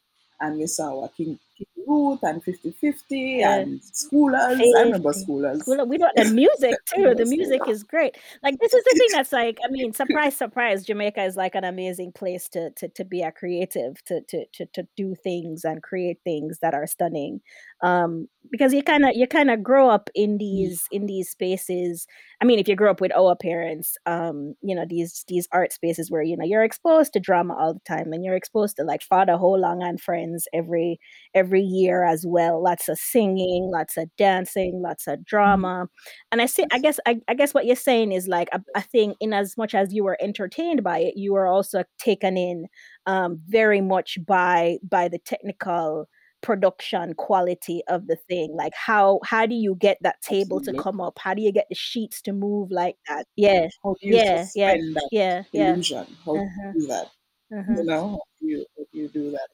And 0.41 0.59
we 0.59 0.67
saw 0.67 1.01
what 1.01 1.15
King, 1.17 1.39
King 1.85 2.19
and 2.23 2.43
50 2.43 2.71
50 2.73 3.19
yeah. 3.19 3.57
and 3.57 3.81
Schoolers. 3.81 4.59
I 4.77 4.83
remember. 4.83 5.13
Schoolers. 5.13 5.61
School, 5.61 5.87
we 5.87 5.99
don't 5.99 6.15
the 6.17 6.25
music 6.27 6.75
too. 6.95 7.15
The 7.15 7.27
music 7.27 7.63
Schoolers. 7.63 7.71
is 7.71 7.83
great. 7.83 8.17
Like 8.43 8.59
this 8.61 8.73
is 8.73 8.85
the 8.85 8.95
thing 8.99 9.09
that's 9.13 9.33
like, 9.33 9.59
I 9.65 9.71
mean, 9.71 9.93
surprise, 9.95 10.37
surprise. 10.37 10.85
Jamaica 10.85 11.23
is 11.23 11.37
like 11.37 11.55
an 11.55 11.65
amazing 11.65 12.13
place 12.13 12.49
to 12.51 12.71
to 12.71 12.89
to 12.89 13.05
be 13.05 13.23
a 13.23 13.33
creative, 13.33 14.03
to 14.05 14.21
to 14.29 14.47
to 14.55 14.67
to 14.67 14.87
do 14.97 15.15
things 15.15 15.65
and 15.65 15.83
create 15.83 16.19
things 16.25 16.59
that 16.61 16.75
are 16.75 16.87
stunning. 16.87 17.41
Um, 17.83 18.29
because 18.51 18.73
you 18.73 18.83
kind 18.83 19.05
of 19.05 19.13
you 19.15 19.27
kind 19.27 19.51
of 19.51 19.63
grow 19.63 19.89
up 19.89 20.11
in 20.15 20.39
these 20.39 20.85
in 20.91 21.07
these 21.07 21.31
spaces. 21.31 22.07
I 22.41 22.45
mean, 22.45 22.59
if 22.59 22.69
you 22.69 22.77
grow 22.77 22.91
up 22.91 23.01
with 23.01 23.13
our 23.15 23.37
parents, 23.37 23.97
um, 24.07 24.55
you 24.63 24.75
know 24.75 24.85
these 24.89 25.25
these 25.29 25.49
art 25.53 25.73
spaces 25.73 26.11
where 26.11 26.23
you 26.23 26.37
know 26.37 26.45
you're 26.45 26.65
exposed 26.65 27.13
to 27.13 27.21
drama 27.21 27.55
all 27.55 27.75
the 27.75 27.81
time, 27.81 28.13
and 28.13 28.25
you're 28.25 28.37
exposed 28.37 28.77
to 28.77 28.85
like 28.85 29.03
Father 29.03 29.35
HoLung 29.35 29.83
and 29.83 30.01
Friends 30.01 30.47
every 30.53 30.99
every 31.35 31.54
year 31.63 32.05
as 32.05 32.25
well. 32.27 32.63
Lots 32.63 32.89
of 32.89 32.99
singing, 32.99 33.71
lots 33.73 33.97
of 33.97 34.09
dancing, 34.17 34.81
lots 34.83 35.07
of 35.07 35.21
Mhm. 35.21 35.25
drama. 35.25 35.89
And 36.33 36.41
I 36.43 36.47
see 36.47 36.65
I 36.73 36.79
guess 36.79 36.99
I, 37.07 37.21
I 37.29 37.35
guess 37.35 37.55
what 37.55 37.67
you're 37.67 37.77
saying 37.77 38.13
is 38.13 38.29
like 38.29 38.49
a, 38.53 38.61
a 38.77 38.81
thing 38.83 39.15
in 39.21 39.33
as 39.33 39.57
much 39.57 39.75
as 39.75 39.93
you 39.93 40.05
were 40.05 40.19
entertained 40.21 40.83
by 40.83 40.99
it, 40.99 41.15
you 41.17 41.33
were 41.33 41.47
also 41.47 41.85
taken 41.99 42.37
in 42.37 42.67
um 43.07 43.41
very 43.49 43.81
much 43.81 44.19
by 44.27 44.79
by 44.83 45.09
the 45.09 45.19
technical 45.19 46.09
production 46.43 47.15
quality 47.15 47.83
of 47.89 48.07
the 48.07 48.17
thing. 48.29 48.55
Like 48.55 48.75
how 48.75 49.21
how 49.25 49.47
do 49.47 49.55
you 49.55 49.77
get 49.77 49.99
that 50.03 50.21
table 50.23 50.61
to 50.63 50.73
come 50.75 51.01
up? 51.01 51.19
How 51.19 51.33
do 51.35 51.41
you 51.43 51.53
get 51.53 51.67
the 51.71 51.75
sheets 51.75 52.21
to 52.23 52.33
move 52.33 52.71
like 52.71 52.97
that? 53.09 53.27
Yeah. 53.37 53.69
Yeah, 54.01 54.47
yeah, 54.55 54.77
yeah, 55.11 55.43
yeah. 55.53 55.71
illusion? 55.73 56.07
How 56.25 56.33
do 56.35 56.39
Uh-huh. 56.41 56.73
you 56.75 56.81
do 56.81 56.87
that? 56.89 57.07
Uh-huh. 57.57 57.73
You 57.79 57.85
know, 57.85 58.09
how 58.11 58.19
do 58.41 58.47
you, 58.49 58.67
how 58.77 58.85
do 58.93 58.99
you 58.99 59.09
do 59.09 59.31
that? 59.33 59.49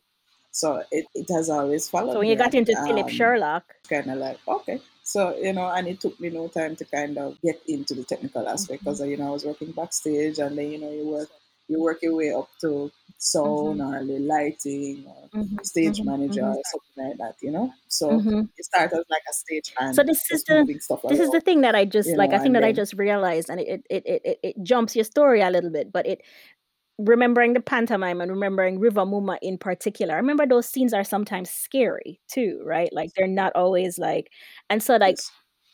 So 0.61 0.83
it, 0.91 1.07
it 1.15 1.29
has 1.31 1.49
always 1.51 1.89
followed. 1.89 2.11
So 2.13 2.19
when 2.21 2.29
you 2.29 2.37
got 2.37 2.55
into 2.55 2.77
Philip 2.77 3.09
um, 3.09 3.09
Sherlock, 3.09 3.77
kind 3.89 4.11
of 4.11 4.19
like 4.19 4.39
okay. 4.49 4.81
So 5.03 5.37
you 5.37 5.53
know 5.53 5.69
and 5.69 5.89
it 5.89 6.01
took 6.01 6.19
me 6.21 6.31
no 6.31 6.49
time 6.49 6.77
to 6.77 6.85
kind 6.85 7.19
of 7.19 7.41
get 7.41 7.61
into 7.67 7.95
the 7.95 8.05
technical 8.05 8.49
aspect 8.49 8.85
because 8.85 9.01
you 9.01 9.17
know 9.17 9.29
i 9.29 9.31
was 9.31 9.45
working 9.45 9.73
backstage 9.73 10.39
and 10.39 10.57
then 10.57 10.71
you 10.71 10.79
know 10.79 10.91
you 10.93 11.07
work 11.09 11.29
you 11.69 11.81
work 11.83 11.99
your 12.03 12.15
way 12.15 12.33
up 12.33 12.49
to 12.61 12.93
sound 13.19 13.81
mhm, 13.81 13.83
or 13.83 14.05
the 14.05 14.19
lighting 14.21 15.05
or 15.07 15.31
mhm, 15.33 15.59
stage 15.63 16.01
mhm, 16.01 16.05
manager 16.05 16.45
mhm, 16.45 16.57
or 16.59 16.63
something 16.65 17.09
like 17.09 17.19
that 17.19 17.37
you 17.43 17.51
know? 17.51 17.73
So 17.89 18.25
you 18.57 18.63
start 18.65 18.93
as 18.93 19.05
like 19.11 19.23
a 19.29 19.33
stage 19.33 19.73
hand 19.77 19.97
So 19.97 20.03
this 20.05 20.31
is 20.31 20.45
the 20.45 20.67
this 21.09 21.19
is 21.19 21.31
the 21.31 21.41
thing 21.41 21.63
that 21.63 21.75
I 21.75 21.85
just 21.85 22.17
like 22.17 22.33
know 22.33 22.35
I 22.35 22.39
think 22.39 22.55
that 22.55 22.65
I 22.65 22.73
just 22.73 22.95
realized 22.95 23.51
and 23.51 23.61
it 23.61 23.83
it 23.91 24.03
it 24.07 24.23
it, 24.25 24.39
it 24.43 24.57
jumps 24.63 24.95
your 24.95 25.05
story 25.05 25.41
a 25.41 25.51
little 25.51 25.71
bit, 25.71 25.91
but 25.93 26.07
it 26.07 26.23
remembering 27.05 27.55
the 27.55 27.61
pantomime 27.61 28.21
and 28.21 28.31
remembering 28.31 28.79
River 28.79 29.03
Muma 29.03 29.39
in 29.43 29.59
particular. 29.59 30.15
I 30.15 30.19
remember 30.19 30.47
those 30.47 30.67
scenes 30.67 30.93
are 30.93 31.05
sometimes 31.05 31.51
scary 31.51 32.21
too, 32.29 32.63
right? 32.65 32.93
Like 32.93 33.11
they're 33.17 33.27
not 33.27 33.53
always 33.55 33.99
like 33.99 34.31
and 34.69 34.83
so 34.83 34.97
like 34.97 35.17
yes 35.17 35.31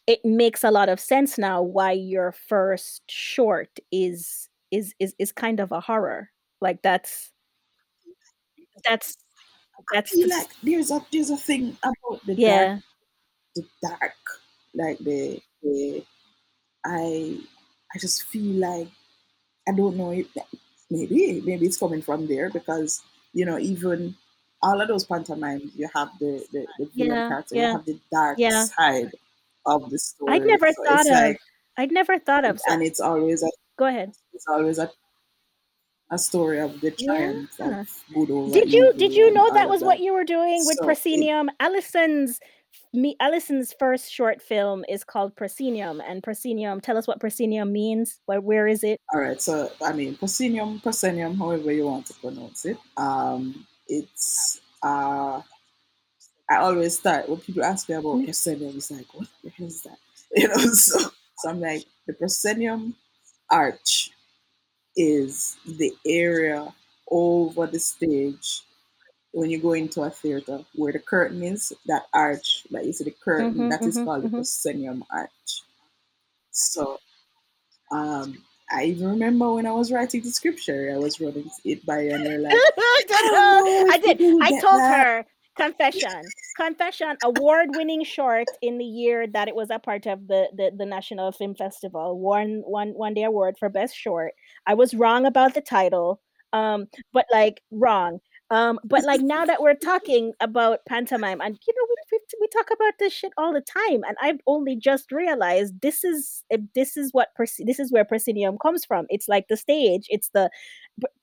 it 0.07 0.25
makes 0.25 0.63
a 0.63 0.71
lot 0.71 0.89
of 0.89 1.01
sense 1.01 1.37
now 1.37 1.61
why 1.61 1.93
your 1.93 2.33
first 2.33 3.03
short 3.11 3.79
is 3.91 4.49
is 4.71 4.95
is 5.01 5.15
is 5.19 5.33
kind 5.33 5.61
of 5.61 5.73
a 5.73 5.81
horror. 5.81 6.31
Like 6.61 6.83
that's 6.83 7.33
that's 8.85 9.17
that's 9.93 10.13
feel 10.13 10.29
like 10.29 10.49
there's 10.63 10.91
a 10.91 11.05
there's 11.13 11.31
a 11.31 11.37
thing 11.37 11.77
about 11.83 12.25
the 12.27 12.35
dark 12.35 12.39
yeah. 12.39 12.79
the 13.55 13.65
dark 13.83 14.15
like 14.75 14.99
the 14.99 15.41
the 15.63 16.05
I 16.85 17.39
I 17.95 17.99
just 17.99 18.25
feel 18.25 18.61
like 18.61 18.89
I 19.69 19.73
don't 19.73 19.97
know 19.97 20.13
if 20.13 20.29
maybe 20.91 21.41
maybe 21.45 21.67
it's 21.67 21.77
coming 21.79 22.03
from 22.03 22.27
there 22.27 22.51
because 22.51 23.03
you 23.33 23.45
know 23.45 23.59
even 23.59 24.15
all 24.63 24.81
of 24.81 24.89
those 24.89 25.05
pantomimes 25.05 25.75
you 25.75 25.89
have 25.95 26.09
the 26.21 26.45
the, 26.53 26.67
the 26.79 26.89
villain 26.95 27.11
Yeah. 27.17 27.29
character 27.29 27.55
you 27.57 27.63
have 27.63 27.85
the 27.85 27.99
dark 28.13 28.39
Yeah. 28.39 28.65
side 28.65 29.13
of 29.67 29.91
the 29.91 29.99
story 29.99 30.33
I'd 30.35 30.47
never 30.47 30.73
so 30.73 30.85
thought 30.85 31.07
of 31.07 31.13
like 31.13 31.39
I'd 31.77 31.93
never 31.93 32.19
thought 32.19 32.45
of 32.45 32.59
so 32.61 32.73
and 32.73 32.83
it's 32.83 33.01
always 33.01 33.43
a 33.43 33.51
go 33.79 33.87
ahead. 33.87 34.13
it's 34.33 34.47
always 34.49 34.79
a 34.79 34.91
a 36.13 36.19
story 36.19 36.61
of 36.61 36.81
the 36.81 36.93
triumph 36.93 37.51
Yeah. 37.59 37.81
of 37.81 38.05
good 38.15 38.31
over 38.31 38.53
Did 38.53 38.73
you 38.73 38.93
did 38.93 39.13
you 39.13 39.33
know 39.35 39.53
that 39.53 39.69
was 39.69 39.83
what 39.83 39.99
that 39.99 40.05
you 40.05 40.13
were 40.15 40.25
doing 40.25 40.59
with 40.65 40.77
so 40.79 40.85
it, 40.85 40.87
Proscenium? 40.87 41.51
Allison's 41.59 42.39
me 42.93 43.17
Allison's 43.21 43.75
first 43.79 44.11
short 44.13 44.41
film 44.41 44.85
is 44.89 45.05
called 45.05 45.37
Proscenium 45.37 46.01
and 46.01 46.23
Proscenium 46.23 46.81
tell 46.81 46.97
us 46.97 47.07
what 47.07 47.21
Proscenium 47.21 47.73
means. 47.73 48.21
Where 48.27 48.41
where 48.41 48.67
is 48.67 48.83
it? 48.85 48.99
all 49.15 49.21
right 49.21 49.41
so 49.41 49.71
I 49.85 49.93
mean 49.93 50.17
proscenium 50.17 50.81
proscenium 50.81 51.37
however 51.37 51.71
you 51.73 51.87
want 51.87 52.07
to 52.07 52.15
pronounce 52.15 52.65
it 52.65 52.77
um 52.97 53.67
it's 53.89 54.61
uh 54.83 55.41
I 56.51 56.57
always 56.57 56.99
start 56.99 57.29
when 57.29 57.39
people 57.41 57.65
ask 57.65 57.89
me 57.89 57.97
about 57.97 58.19
Mm. 58.19 58.25
proscenium, 58.25 58.77
it's 58.77 58.91
like, 58.91 59.13
what 59.15 59.27
the 59.43 59.51
hell 59.51 59.67
is 59.67 59.83
that? 59.83 59.99
You 60.37 60.49
know, 60.49 60.57
so, 60.75 60.99
so 61.39 61.49
I'm 61.51 61.61
like, 61.61 61.85
the 62.07 62.13
proscenium 62.15 62.95
arch 63.51 64.11
is 64.97 65.57
the 65.67 65.93
area 66.07 66.73
over 67.11 67.67
the 67.67 67.79
stage 67.81 68.63
when 69.37 69.51
you 69.51 69.59
go 69.59 69.75
into 69.75 70.01
a 70.01 70.09
theater 70.09 70.61
where 70.75 70.95
the 70.95 70.99
curtain 70.99 71.43
is, 71.43 71.71
that 71.85 72.07
arch, 72.15 72.65
like 72.71 72.87
you 72.87 72.93
see 72.95 73.05
the 73.05 73.11
curtain, 73.11 73.53
Mm-hmm, 73.53 73.69
that 73.69 73.83
is 73.83 73.97
mm-hmm, 73.97 74.07
called 74.07 74.23
the 74.23 74.29
mm-hmm. 74.29 74.37
proscenium 74.37 75.05
arch. 75.11 75.63
So 76.53 76.99
um 77.93 78.43
I 78.73 78.85
even 78.85 79.09
remember 79.09 79.53
when 79.53 79.67
I 79.67 79.73
was 79.73 79.93
writing 79.93 80.23
the 80.23 80.31
scripture, 80.31 80.91
I 80.93 80.97
was 80.97 81.21
running 81.21 81.51
it 81.67 81.85
by 81.85 82.01
you 82.01 82.15
and 82.15 82.25
you're 82.25 82.39
like, 82.39 82.55
I 82.57 82.71
I 82.79 83.05
don't 83.09 83.35
know 83.35 83.93
I 83.93 83.99
did. 83.99 84.21
I 84.43 84.51
told 84.59 84.81
that. 84.81 85.07
her 85.07 85.27
confession, 85.59 86.23
confession, 86.57 87.17
award-winning 87.23 88.05
short 88.05 88.47
in 88.63 88.79
the 88.79 88.85
year 88.85 89.27
that 89.27 89.49
it 89.49 89.55
was 89.55 89.69
a 89.69 89.79
part 89.79 90.07
of 90.07 90.27
the 90.29 90.49
the, 90.57 90.73
the 90.75 90.87
National 90.87 91.31
Film 91.31 91.55
Festival. 91.55 92.19
Won 92.19 92.63
one 92.65 92.95
won 92.97 93.13
the 93.13 93.25
award 93.25 93.57
for 93.59 93.69
best 93.69 93.95
short. 93.95 94.33
I 94.67 94.73
was 94.73 94.95
wrong 94.95 95.27
about 95.27 95.53
the 95.53 95.61
title, 95.61 96.23
um, 96.55 96.89
but 97.13 97.27
like 97.31 97.61
wrong. 97.71 98.21
Um, 98.51 98.79
but 98.85 99.05
like 99.05 99.21
now 99.21 99.45
that 99.45 99.61
we're 99.61 99.75
talking 99.75 100.33
about 100.41 100.81
pantomime, 100.89 101.41
and 101.41 101.59
you 101.67 101.75
know 101.75 101.97
we, 102.13 102.19
we 102.41 102.49
talk 102.49 102.69
about 102.73 102.95
this 102.99 103.13
shit 103.13 103.33
all 103.37 103.53
the 103.53 103.61
time, 103.61 104.03
and 104.07 104.17
I've 104.23 104.41
only 104.47 104.77
just 104.77 105.11
realized 105.11 105.81
this 105.81 106.05
is 106.05 106.45
eh, 106.53 106.59
this 106.75 106.97
is 106.97 107.13
what 107.13 107.29
this 107.59 107.81
is 107.81 107.91
where 107.91 108.05
proscenium 108.05 108.57
comes 108.59 108.85
from. 108.85 109.07
It's 109.09 109.29
like 109.29 109.49
the 109.49 109.57
stage. 109.57 110.07
It's 110.09 110.29
the 110.29 110.51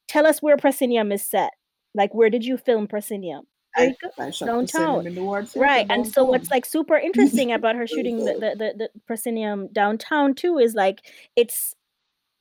tell 0.07 0.27
us 0.27 0.41
where 0.41 0.57
proscenium 0.57 1.11
is 1.11 1.25
set. 1.25 1.51
Like 1.95 2.13
where 2.13 2.29
did 2.29 2.43
you 2.43 2.57
film 2.57 2.87
proscenium? 2.87 3.43
I, 3.75 3.95
I 4.19 4.31
downtown 4.31 5.07
in 5.07 5.15
the 5.15 5.23
Ward 5.23 5.49
right 5.55 5.87
and 5.89 6.07
so 6.07 6.23
what's 6.23 6.51
like 6.51 6.63
super 6.63 6.95
interesting 6.95 7.51
about 7.51 7.75
her 7.75 7.87
shooting 7.87 8.19
the 8.19 8.33
the, 8.33 8.55
the, 8.55 8.73
the 8.77 8.89
proscenium 9.07 9.67
downtown 9.73 10.35
too 10.35 10.59
is 10.59 10.75
like 10.75 10.99
it's 11.35 11.73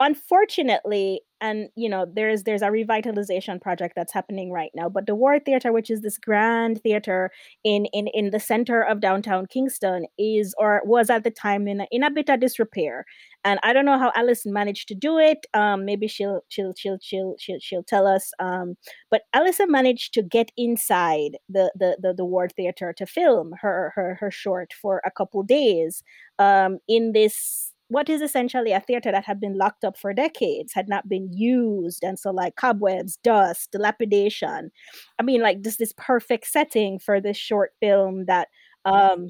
unfortunately 0.02 1.20
and 1.40 1.68
you 1.76 1.88
know 1.88 2.06
there's 2.12 2.42
there's 2.42 2.62
a 2.62 2.68
revitalization 2.68 3.60
project 3.60 3.94
that's 3.94 4.12
happening 4.12 4.50
right 4.50 4.70
now 4.74 4.88
but 4.88 5.06
the 5.06 5.14
Ward 5.14 5.44
theater 5.44 5.72
which 5.72 5.90
is 5.90 6.00
this 6.00 6.18
grand 6.18 6.80
theater 6.82 7.30
in 7.62 7.86
in 7.86 8.08
in 8.08 8.30
the 8.30 8.40
center 8.40 8.82
of 8.82 9.00
downtown 9.00 9.46
kingston 9.46 10.06
is 10.18 10.54
or 10.58 10.82
was 10.84 11.08
at 11.08 11.22
the 11.22 11.30
time 11.30 11.68
in 11.68 11.80
a, 11.82 11.86
in 11.90 12.02
a 12.02 12.10
bit 12.10 12.28
of 12.28 12.40
disrepair. 12.40 13.04
And 13.44 13.58
i 13.62 13.72
don't 13.72 13.84
know 13.84 13.98
how 13.98 14.12
allison 14.16 14.52
managed 14.52 14.88
to 14.88 14.94
do 14.94 15.18
it 15.18 15.46
um 15.54 15.84
maybe 15.84 16.08
she'll 16.08 16.40
she'll 16.48 16.74
she'll 16.76 16.98
she'll 17.00 17.36
she'll, 17.38 17.60
she'll 17.60 17.82
tell 17.84 18.06
us 18.06 18.32
um 18.40 18.76
but 19.10 19.22
allison 19.32 19.70
managed 19.70 20.14
to 20.14 20.22
get 20.22 20.50
inside 20.56 21.38
the 21.48 21.72
the 21.74 21.96
the, 22.00 22.14
the 22.14 22.48
theater 22.56 22.92
to 22.96 23.06
film 23.06 23.52
her 23.60 23.92
her 23.94 24.16
her 24.20 24.30
short 24.30 24.72
for 24.80 25.00
a 25.04 25.10
couple 25.10 25.42
days 25.42 26.02
um 26.38 26.78
in 26.88 27.12
this 27.12 27.71
what 27.92 28.08
is 28.08 28.22
essentially 28.22 28.72
a 28.72 28.80
theater 28.80 29.12
that 29.12 29.24
had 29.24 29.40
been 29.40 29.58
locked 29.58 29.84
up 29.84 29.96
for 29.98 30.14
decades, 30.14 30.72
had 30.72 30.88
not 30.88 31.08
been 31.08 31.28
used, 31.32 32.02
and 32.02 32.18
so 32.18 32.30
like 32.30 32.56
cobwebs, 32.56 33.18
dust, 33.18 33.70
dilapidation. 33.72 34.70
I 35.18 35.22
mean, 35.22 35.42
like 35.42 35.62
this 35.62 35.76
this 35.76 35.92
perfect 35.96 36.46
setting 36.46 36.98
for 36.98 37.20
this 37.20 37.36
short 37.36 37.72
film 37.80 38.24
that 38.26 38.48
um 38.84 39.28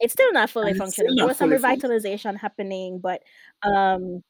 it's 0.00 0.12
still 0.12 0.32
not 0.32 0.50
fully 0.50 0.72
And 0.72 0.82
it's 0.82 0.92
still 0.92 1.06
functional. 1.06 1.16
There 1.16 1.26
was 1.26 1.38
some 1.38 1.50
revitalization 1.50 2.38
happening, 2.38 3.00
but 3.00 3.22
um 3.62 4.22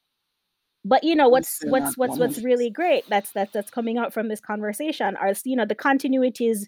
but 0.85 1.03
you 1.03 1.15
know 1.15 1.27
what's 1.27 1.61
what's 1.65 1.97
what's 1.97 2.17
what's 2.19 2.43
really 2.43 2.69
great 2.69 3.03
that's 3.09 3.31
that's 3.31 3.51
that's 3.51 3.71
coming 3.71 3.97
out 3.97 4.13
from 4.13 4.27
this 4.27 4.39
conversation 4.39 5.15
are 5.17 5.33
you 5.43 5.55
know 5.55 5.65
the 5.65 5.75
continuities 5.75 6.67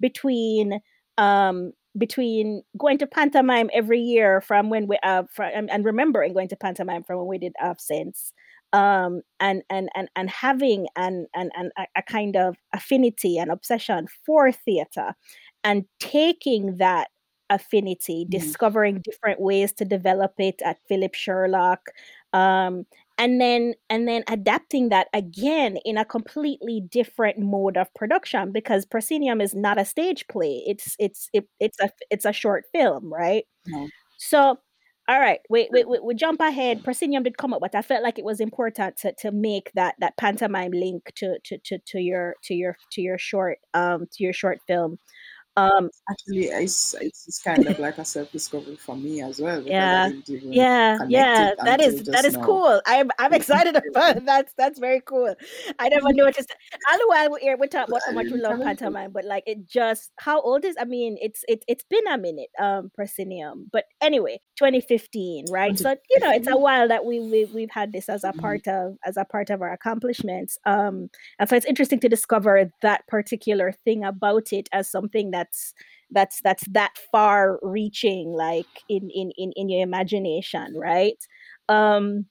between 0.00 0.80
um 1.18 1.72
between 1.96 2.62
going 2.78 2.98
to 2.98 3.06
pantomime 3.06 3.70
every 3.72 4.00
year 4.00 4.40
from 4.40 4.70
when 4.70 4.86
we 4.86 4.98
uh 5.02 5.24
from, 5.32 5.50
and, 5.54 5.70
and 5.70 5.84
remembering 5.84 6.32
going 6.32 6.48
to 6.48 6.56
pantomime 6.56 7.04
from 7.04 7.18
when 7.18 7.26
we 7.28 7.38
did 7.38 7.54
absence 7.60 8.32
um 8.72 9.20
and 9.40 9.62
and 9.70 9.88
and 9.94 10.08
and 10.16 10.30
having 10.30 10.88
an 10.96 11.26
an, 11.34 11.50
an 11.56 11.70
a, 11.96 12.02
kind 12.02 12.36
of 12.36 12.56
affinity 12.72 13.38
and 13.38 13.50
obsession 13.50 14.06
for 14.26 14.50
theater 14.50 15.14
and 15.62 15.84
taking 16.00 16.76
that 16.78 17.08
affinity 17.50 18.26
Mhm. 18.28 18.54
discovering 18.54 19.00
different 19.00 19.40
ways 19.40 19.70
to 19.72 19.84
develop 19.84 20.32
it 20.38 20.60
at 20.64 20.78
philip 20.88 21.14
sherlock 21.14 21.80
um 22.32 22.84
and 23.18 23.40
then 23.40 23.74
and 23.88 24.08
then 24.08 24.24
adapting 24.28 24.88
that 24.88 25.08
again 25.12 25.78
in 25.84 25.96
a 25.96 26.04
completely 26.04 26.80
different 26.80 27.38
mode 27.38 27.76
of 27.76 27.92
production 27.94 28.52
because 28.52 28.84
proscenium 28.84 29.40
is 29.40 29.54
not 29.54 29.78
a 29.78 29.84
stage 29.84 30.26
play. 30.28 30.62
It's 30.66 30.96
it's 30.98 31.28
it, 31.32 31.46
it's 31.60 31.78
a 31.80 31.90
it's 32.10 32.24
a 32.24 32.32
short 32.32 32.64
film 32.72 33.12
right? 33.12 33.44
No. 33.66 33.88
so 34.18 34.58
all 35.06 35.20
right 35.20 35.40
wait 35.50 35.68
wait 35.70 35.88
wait 35.88 36.04
we 36.04 36.14
jump 36.14 36.40
ahead. 36.40 36.82
Proscenium 36.82 37.22
did 37.22 37.38
come 37.38 37.52
up 37.54 37.60
but 37.60 37.74
i 37.74 37.82
felt 37.82 38.02
like 38.02 38.18
it 38.18 38.24
was 38.24 38.40
important 38.40 38.96
to, 38.98 39.12
to 39.18 39.30
make 39.30 39.70
that 39.74 39.94
that 40.00 40.16
pantomime 40.16 40.72
link 40.72 41.12
to, 41.16 41.38
to 41.44 41.58
to 41.58 41.78
to 41.86 42.00
your 42.00 42.34
to 42.42 42.54
your 42.54 42.76
to 42.90 43.00
your 43.00 43.18
short 43.18 43.58
um 43.74 44.06
to 44.12 44.24
your 44.24 44.32
short 44.32 44.58
film 44.66 44.98
um 45.56 45.90
Actually, 46.10 46.46
it's, 46.48 46.94
it's, 47.00 47.26
it's 47.28 47.40
kind 47.42 47.66
of 47.66 47.78
like 47.78 47.98
a 47.98 48.04
self 48.04 48.30
discovery 48.30 48.76
for 48.76 48.96
me 48.96 49.22
as 49.22 49.40
well 49.40 49.62
because 49.62 49.90
I 49.92 50.00
yeah 50.00 50.04
didn't 50.04 50.28
even 50.28 50.52
yeah 50.52 50.98
connect 50.98 51.38
yeah 51.38 51.40
it 51.40 51.54
that 51.64 51.80
until 51.80 52.02
that 52.10 52.24
just 52.24 52.24
is 52.24 52.36
now. 52.36 52.44
cool 52.44 52.80
i'm 52.86 53.10
i'm 53.18 53.32
excited 53.40 53.76
about 53.90 54.16
it. 54.18 54.26
that's 54.26 54.52
that's 54.56 54.78
very 54.78 55.00
cool 55.00 55.34
i 55.78 55.88
never 55.88 56.12
noticed 56.12 56.54
all 56.90 56.98
the 56.98 57.06
while 57.08 57.30
we're 57.30 57.38
here 57.40 57.56
we 57.58 57.66
talk 57.68 57.88
about 57.88 58.02
how 58.06 58.12
much 58.12 58.30
we 58.30 58.38
love 58.38 58.60
pantomime 58.60 59.10
but 59.12 59.24
like 59.24 59.42
it 59.46 59.66
just 59.66 60.12
how 60.18 60.40
old 60.40 60.64
is 60.64 60.76
i 60.80 60.84
mean 60.84 61.16
it's 61.20 61.44
it, 61.48 61.64
it's 61.68 61.84
been 61.84 62.06
a 62.08 62.18
minute 62.18 62.50
um 62.60 62.90
proscenium 62.94 63.68
but 63.72 63.84
anyway 64.00 64.38
2015 64.56 65.46
right? 65.50 65.78
So 65.78 65.90
you 66.10 66.20
know 66.20 66.30
it's 66.32 66.48
a 66.48 66.56
while 66.56 66.88
that 66.88 67.04
we, 67.04 67.20
we 67.20 67.46
we've 67.46 67.70
had 67.70 67.92
this 67.92 68.08
as 68.08 68.24
a 68.24 68.32
Mhm. 68.32 68.40
part 68.40 68.68
of 68.68 68.96
as 69.04 69.16
a 69.16 69.24
part 69.24 69.50
of 69.50 69.62
our 69.62 69.72
accomplishments 69.72 70.58
um 70.66 71.08
and 71.38 71.48
so 71.48 71.56
it's 71.56 71.66
interesting 71.66 72.00
to 72.00 72.08
discover 72.08 72.70
that 72.82 73.06
particular 73.08 73.72
thing 73.84 74.04
about 74.04 74.52
it 74.52 74.68
as 74.72 74.90
something 74.90 75.30
that's 75.30 75.74
that's 76.10 76.40
that's 76.42 76.64
that 76.68 76.92
far 77.12 77.58
reaching 77.62 78.32
like 78.32 78.84
in 78.88 79.10
in 79.10 79.30
in, 79.36 79.52
in 79.56 79.68
your 79.68 79.82
imagination 79.82 80.74
right? 80.76 81.18
Um 81.68 82.26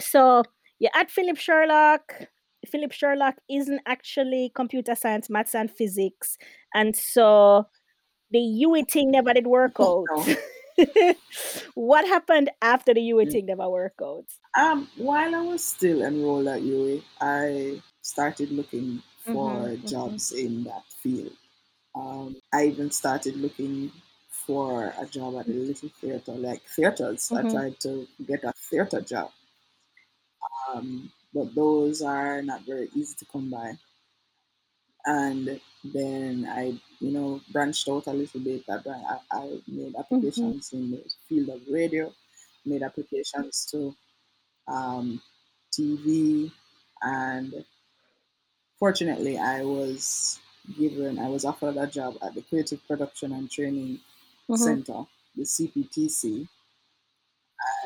so 0.00 0.42
yeah 0.80 0.90
at 0.94 1.10
philip 1.10 1.36
sherlock. 1.38 2.14
Philip 2.70 2.92
sherlock 2.92 3.34
isn't 3.50 3.80
actually 3.86 4.52
computer 4.54 4.94
science 4.94 5.28
maths 5.28 5.54
and 5.54 5.68
physics 5.70 6.38
and 6.74 6.94
so 6.94 7.66
the 8.30 8.38
UWI 8.38 8.88
thing 8.90 9.10
never 9.10 9.32
did 9.34 9.46
work 9.46 9.76
out. 9.80 10.06
what 11.74 12.06
happened 12.06 12.50
after 12.60 12.94
the 12.94 13.00
UWI 13.02 13.26
thing 13.26 13.46
never 13.46 13.68
work 13.68 13.94
out 14.02 14.26
Um, 14.56 14.88
while 14.96 15.34
I 15.34 15.42
was 15.42 15.62
still 15.64 16.00
enrolled 16.02 16.46
at 16.46 16.62
UA, 16.62 17.02
I 17.20 17.82
started 18.00 18.50
looking 18.50 19.02
for 19.18 19.76
Mhm, 19.76 19.76
mhm. 19.82 20.22
jobs 20.22 20.32
in 20.32 20.64
that 20.64 20.84
field. 20.90 21.36
Um, 21.94 22.40
I 22.52 22.66
even 22.66 22.90
started 22.92 23.36
looking 23.36 23.92
for 24.30 24.94
a 24.98 25.06
job 25.06 25.36
at 25.38 25.48
a 25.48 25.52
little 25.52 25.90
theater, 25.90 26.32
like 26.34 26.62
theaters. 26.64 27.32
I 27.34 27.42
Mhm. 27.42 27.44
tried 27.44 27.80
to 27.80 28.08
get 28.26 28.44
a 28.44 28.52
theater 28.54 29.00
job, 29.02 29.32
um, 30.68 31.12
but 31.32 31.54
those 31.54 32.02
are 32.02 32.42
not 32.42 32.62
very 32.62 32.88
easy 32.94 33.14
to 33.16 33.24
come 33.26 33.50
by. 33.50 33.74
And 35.06 35.60
then 35.84 36.46
I, 36.48 36.80
you 37.00 37.10
know, 37.10 37.40
branched 37.52 37.88
out 37.88 38.06
a 38.06 38.12
little 38.12 38.40
bit. 38.40 38.64
I, 38.68 38.78
bran- 38.78 39.04
I, 39.06 39.18
I 39.32 39.62
made 39.66 39.96
applications 39.96 40.72
in 40.72 40.92
the 40.92 41.04
field 41.28 41.48
of 41.50 41.62
radio, 41.68 42.12
made 42.64 42.82
applications 42.82 43.66
to 43.72 43.94
um, 44.68 45.22
TV, 45.72 46.52
and 47.02 47.64
fortunately, 48.78 49.38
I 49.38 49.62
was 49.64 50.38
given, 50.76 51.18
I 51.18 51.28
was 51.28 51.44
offered 51.44 51.76
a 51.76 51.86
job 51.86 52.16
at 52.22 52.34
the 52.34 52.42
Creative 52.42 52.84
Production 52.86 53.32
and 53.32 53.50
Training 53.50 54.00
Mhm. 54.48 54.56
Center, 54.58 55.06
the 55.36 55.44
CPTC, 55.46 56.48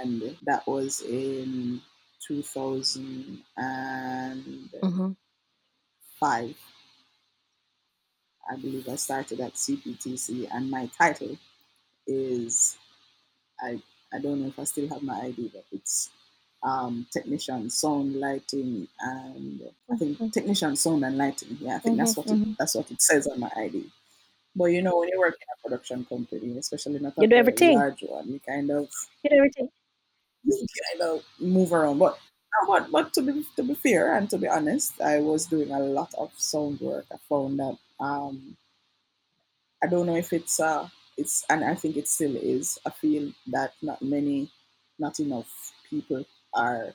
and 0.01 0.37
that 0.43 0.67
was 0.67 1.01
in 1.03 1.81
2005. 2.21 3.45
Mhm. 4.83 5.17
I 8.51 8.57
believe 8.57 8.89
I 8.89 8.97
started 8.97 9.41
at 9.41 9.57
CPTC, 9.59 10.47
and 10.47 10.71
my 10.71 10.87
title 10.89 11.39
is 12.07 12.79
I 13.61 13.83
I 14.13 14.19
don't 14.21 14.41
know 14.43 14.49
if 14.49 14.59
I 14.59 14.65
still 14.65 14.89
have 14.89 15.03
my 15.03 15.21
ID, 15.21 15.51
but 15.53 15.65
it's 15.73 16.11
um, 16.63 17.07
technician, 17.13 17.71
sound, 17.71 18.15
lighting, 18.17 18.89
and 19.01 19.63
I 19.91 19.97
think 19.97 20.21
Mhm. 20.21 20.33
technician, 20.33 20.77
sound, 20.77 21.05
and 21.05 21.17
lighting. 21.19 21.59
Yeah, 21.61 21.77
I 21.77 21.81
think 21.81 21.97
that's 21.99 22.17
Mhm, 22.17 22.17
what 22.17 22.31
mhm. 22.31 22.33
it 22.33 22.41
that's 22.59 22.75
what 22.75 22.91
it 22.91 23.03
says 23.03 23.27
on 23.27 23.41
my 23.41 23.53
ID. 23.57 23.93
But 24.57 24.67
you 24.67 24.83
know, 24.83 24.99
when 25.01 25.09
you 25.11 25.19
work 25.19 25.37
in 25.41 25.49
a 25.55 25.63
production 25.69 26.05
company, 26.07 26.59
especially 26.59 26.99
not 27.01 27.19
a 27.19 27.25
You 27.25 27.29
do 27.29 27.37
everything. 27.37 27.85
large 27.85 28.03
one, 28.03 28.29
you 28.29 28.41
kind 28.41 28.71
of 28.71 28.91
You 29.23 29.31
do 29.31 29.37
everything. 29.37 29.69
you 30.45 30.67
kind 30.91 31.03
of 31.11 31.25
move 31.41 31.73
around. 31.73 31.99
But 31.99 32.19
but 32.67 32.91
but 32.91 33.13
to 33.15 33.23
be 33.23 33.45
to 33.57 33.63
be 33.63 33.75
fair 33.75 34.15
and 34.17 34.29
to 34.31 34.39
be 34.39 34.49
honest, 34.49 35.01
I 35.01 35.21
was 35.21 35.47
doing 35.47 35.71
a 35.71 35.79
lot 35.81 36.15
of 36.15 36.33
sound 36.39 36.81
work. 36.81 37.07
I 37.13 37.17
found 37.29 37.59
that 37.59 37.79
um, 38.01 38.57
I 39.83 39.87
don't 39.87 40.07
know 40.07 40.17
if 40.17 40.33
it's 40.33 40.59
uh 40.61 40.89
it's 41.17 41.45
and 41.49 41.65
I 41.65 41.75
think 41.75 41.97
it 41.97 42.09
still 42.09 42.37
is 42.37 42.79
a 42.85 42.91
field 42.91 43.35
that 43.49 43.75
not 43.83 44.03
many, 44.03 44.51
not 44.99 45.19
enough 45.21 45.73
people 45.89 46.25
are 46.55 46.95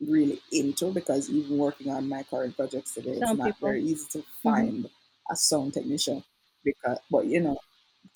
really 0.00 0.40
into 0.52 0.92
because 0.92 1.30
even 1.30 1.58
working 1.58 1.90
on 1.90 2.08
my 2.08 2.22
current 2.24 2.56
projects 2.56 2.94
today, 2.94 3.12
it's 3.12 3.34
not 3.34 3.60
people. 3.60 3.60
very 3.60 3.82
easy 3.82 4.06
to 4.12 4.22
Mhm. 4.44 4.72
find 4.72 4.90
a 5.30 5.36
sound 5.36 5.74
technician 5.74 6.24
because 6.64 6.98
but 7.10 7.26
you 7.26 7.40
know, 7.40 7.58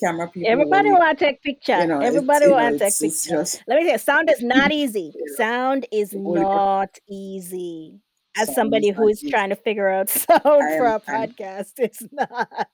camera 0.00 0.28
people 0.30 0.58
Everybody 0.58 0.90
will 0.90 0.98
want 0.98 1.18
to 1.18 1.24
take 1.24 1.42
picture. 1.42 1.72
you 1.74 1.86
know 1.86 2.00
Everybody 2.00 2.48
want 2.48 2.78
to 2.78 2.84
take 2.84 2.98
picture. 3.00 3.44
just 3.44 3.64
Let 3.66 3.76
me 3.78 3.84
tell 3.84 3.92
you, 3.92 3.98
sound 3.98 4.28
is 4.30 4.42
not 4.42 4.72
easy. 4.72 5.16
Sound 5.26 5.86
is 5.92 6.12
the 6.12 6.20
only 6.24 6.46
person 6.46 6.66
not 6.66 6.98
easy. 7.08 8.00
As 8.36 8.52
somebody 8.52 8.90
who 8.90 9.08
is 9.08 9.22
trying 9.22 9.50
to 9.50 9.56
figure 9.56 9.88
out 9.88 10.08
sound 10.10 10.72
for 10.72 10.86
a 10.86 11.00
podcast, 11.00 11.72
it's 11.78 12.02
not. 12.12 12.68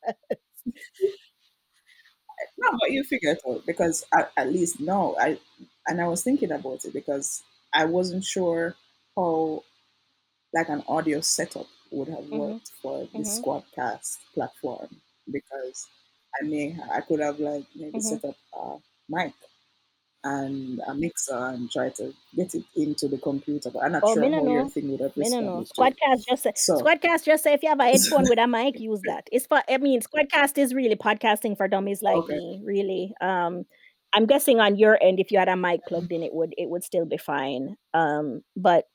no 2.58 2.70
but 2.80 2.90
you 2.90 3.02
figure 3.04 3.32
it 3.32 3.40
out 3.48 3.64
because 3.66 4.04
at, 4.16 4.30
at 4.36 4.52
least 4.52 4.80
no 4.80 5.16
I 5.20 5.38
and 5.86 6.00
I 6.00 6.08
was 6.08 6.22
thinking 6.22 6.52
about 6.52 6.84
it 6.84 6.92
because 6.92 7.42
I 7.72 7.84
wasn't 7.84 8.24
sure 8.24 8.74
how 9.16 9.64
like 10.54 10.68
an 10.68 10.84
audio 10.88 11.20
setup 11.20 11.66
would 11.90 12.08
have 12.08 12.26
Mhm. 12.30 12.38
worked 12.38 12.70
for 12.82 13.08
the 13.16 13.22
Mhm. 13.22 13.24
Squadcast 13.24 14.18
platform 14.34 15.00
because 15.30 15.86
I 16.40 16.46
may 16.46 16.76
I 16.92 17.00
could 17.02 17.20
have 17.20 17.40
like 17.40 17.66
maybe 17.74 18.00
Mhm. 18.00 18.00
set 18.00 18.24
up 18.24 18.36
a 18.54 18.76
mic 19.08 19.34
and 20.24 20.80
a 20.86 20.94
mixer 20.94 21.36
and 21.36 21.70
try 21.70 21.90
to 21.90 22.14
get 22.34 22.54
it 22.54 22.64
into 22.76 23.08
the 23.08 23.18
computer, 23.18 23.70
but 23.70 23.82
I'm 23.84 23.92
not 23.92 24.06
Oh, 24.06 24.14
sure 24.14 24.28
how 24.28 24.46
your 24.46 24.64
thing 24.64 24.90
would 24.90 25.00
have 25.00 25.16
know. 25.40 25.64
Squadcast 25.64 26.24
just 26.28 26.42
say 26.44 26.52
So 26.54 26.74
Squadcast 26.74 27.24
just 27.24 27.42
say 27.44 27.52
if 27.54 27.62
you 27.62 27.68
have 27.70 27.80
a 27.80 27.84
headphone 27.86 28.28
with 28.28 28.38
a 28.38 28.46
mic, 28.46 28.80
use 28.80 29.02
that. 29.06 29.28
It's 29.32 29.46
for 29.46 29.62
I 29.68 29.78
mean 29.78 30.00
Squadcast 30.02 30.58
is 30.58 30.74
really 30.74 30.96
podcasting 30.96 31.56
for 31.56 31.68
dummies 31.68 32.02
like 32.02 32.16
okay, 32.20 32.34
me, 32.34 32.60
really. 32.64 33.14
Um 33.20 33.66
I'm 34.14 34.26
guessing 34.26 34.60
on 34.60 34.76
your 34.76 34.98
end 35.02 35.20
if 35.20 35.32
you 35.32 35.38
had 35.38 35.48
a 35.48 35.56
mic 35.56 35.86
plugged 35.86 36.12
in 36.12 36.22
it 36.22 36.34
would 36.34 36.54
it 36.58 36.68
would 36.70 36.84
still 36.84 37.06
be 37.06 37.18
fine. 37.18 37.76
Um 37.94 38.42
but 38.56 38.86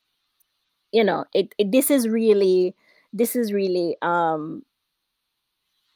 you 0.92 1.04
know, 1.04 1.26
it, 1.34 1.54
it 1.60 1.72
this 1.72 1.92
is 1.92 2.08
really 2.08 2.76
this 3.14 3.36
is 3.36 3.54
really 3.54 3.98
um 4.02 4.64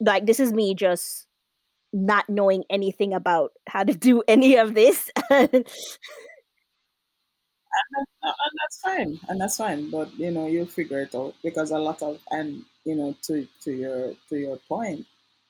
like 0.00 0.26
this 0.26 0.40
is 0.40 0.52
me 0.52 0.74
just 0.74 1.27
not 1.92 2.28
knowing 2.28 2.64
anything 2.70 3.14
about 3.14 3.52
how 3.68 3.84
to 3.84 3.94
do 3.94 4.22
any 4.28 4.56
of 4.56 4.74
this. 4.74 5.10
and, 5.30 5.48
uh-huh, 5.54 5.62
uh, 8.22 8.26
and 8.26 8.52
that's 8.60 8.80
fine, 8.80 9.20
and 9.28 9.40
that's 9.40 9.56
fine. 9.56 9.90
But 9.90 10.14
you 10.18 10.30
know, 10.30 10.46
you'll 10.46 10.66
figure 10.66 11.00
it 11.00 11.14
out 11.14 11.34
because 11.42 11.70
a 11.70 11.78
lot 11.78 12.02
of 12.02 12.18
and 12.30 12.64
you 12.84 12.94
know 12.96 13.14
to 13.22 13.46
to 13.64 13.72
your 13.72 14.14
to 14.28 14.36
your 14.36 14.58
point, 14.68 15.06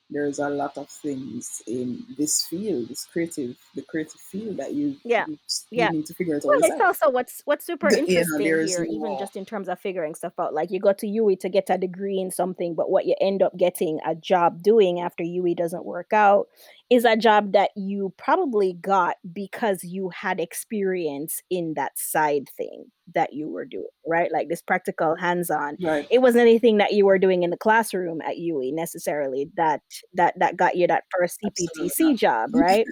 there's 0.09 0.39
a 0.39 0.49
lot 0.49 0.77
of 0.77 0.89
things 0.89 1.61
in 1.67 2.03
this 2.17 2.45
field, 2.47 2.89
this 2.89 3.05
creative, 3.05 3.55
the 3.75 3.81
creative 3.83 4.19
field 4.19 4.57
that 4.57 4.73
you 4.73 4.95
yeah. 5.03 5.25
you, 5.27 5.37
Yeah. 5.69 5.91
you 5.91 5.97
need 5.97 6.05
to 6.07 6.13
figure 6.15 6.35
it 6.35 6.43
out 6.43 6.47
Well, 6.49 6.59
it's 6.63 6.81
also 6.81 7.09
what's 7.11 7.41
what's 7.45 7.65
super 7.65 7.89
The- 7.89 7.99
interesting 7.99 8.39
here, 8.39 8.61
even 8.61 9.17
just 9.19 9.35
in 9.35 9.45
terms 9.45 9.69
of 9.69 9.79
figuring 9.79 10.15
stuff 10.15 10.33
out. 10.39 10.53
Like 10.53 10.71
you 10.71 10.79
go 10.79 10.93
to 10.93 11.05
UWI 11.07 11.39
to 11.41 11.49
get 11.49 11.69
a 11.69 11.77
degree 11.77 12.19
in 12.19 12.31
something, 12.31 12.73
but 12.73 12.89
what 12.89 13.05
you 13.05 13.15
end 13.21 13.43
up 13.43 13.55
getting 13.55 13.99
a 14.05 14.15
job 14.15 14.63
doing 14.63 14.99
after 14.99 15.23
UWI 15.23 15.55
doesn't 15.55 15.85
work 15.85 16.11
out 16.11 16.47
is 16.89 17.05
a 17.05 17.15
job 17.15 17.53
that 17.53 17.69
you 17.75 18.11
probably 18.17 18.73
got 18.73 19.17
because 19.31 19.83
you 19.83 20.09
had 20.09 20.39
experience 20.39 21.41
in 21.49 21.75
that 21.75 21.97
side 21.97 22.49
thing 22.57 22.85
that 23.13 23.33
you 23.33 23.47
were 23.47 23.65
doing, 23.65 23.85
right? 24.07 24.31
Like 24.31 24.49
this 24.49 24.61
practical 24.61 25.15
hands-on. 25.15 25.77
right. 25.81 26.07
It 26.09 26.19
wasn't 26.19 26.41
anything 26.41 26.77
that 26.77 26.93
you 26.93 27.05
were 27.05 27.19
doing 27.19 27.43
in 27.43 27.51
the 27.51 27.57
classroom 27.57 28.21
at 28.21 28.37
UWI 28.37 28.73
necessarily 28.73 29.51
that 29.55 29.81
that 30.15 30.37
that 30.39 30.57
got 30.57 30.75
you 30.75 30.87
that 30.87 31.03
first 31.15 31.39
CPTC 31.43 32.17
job, 32.17 32.49
right? 32.53 32.85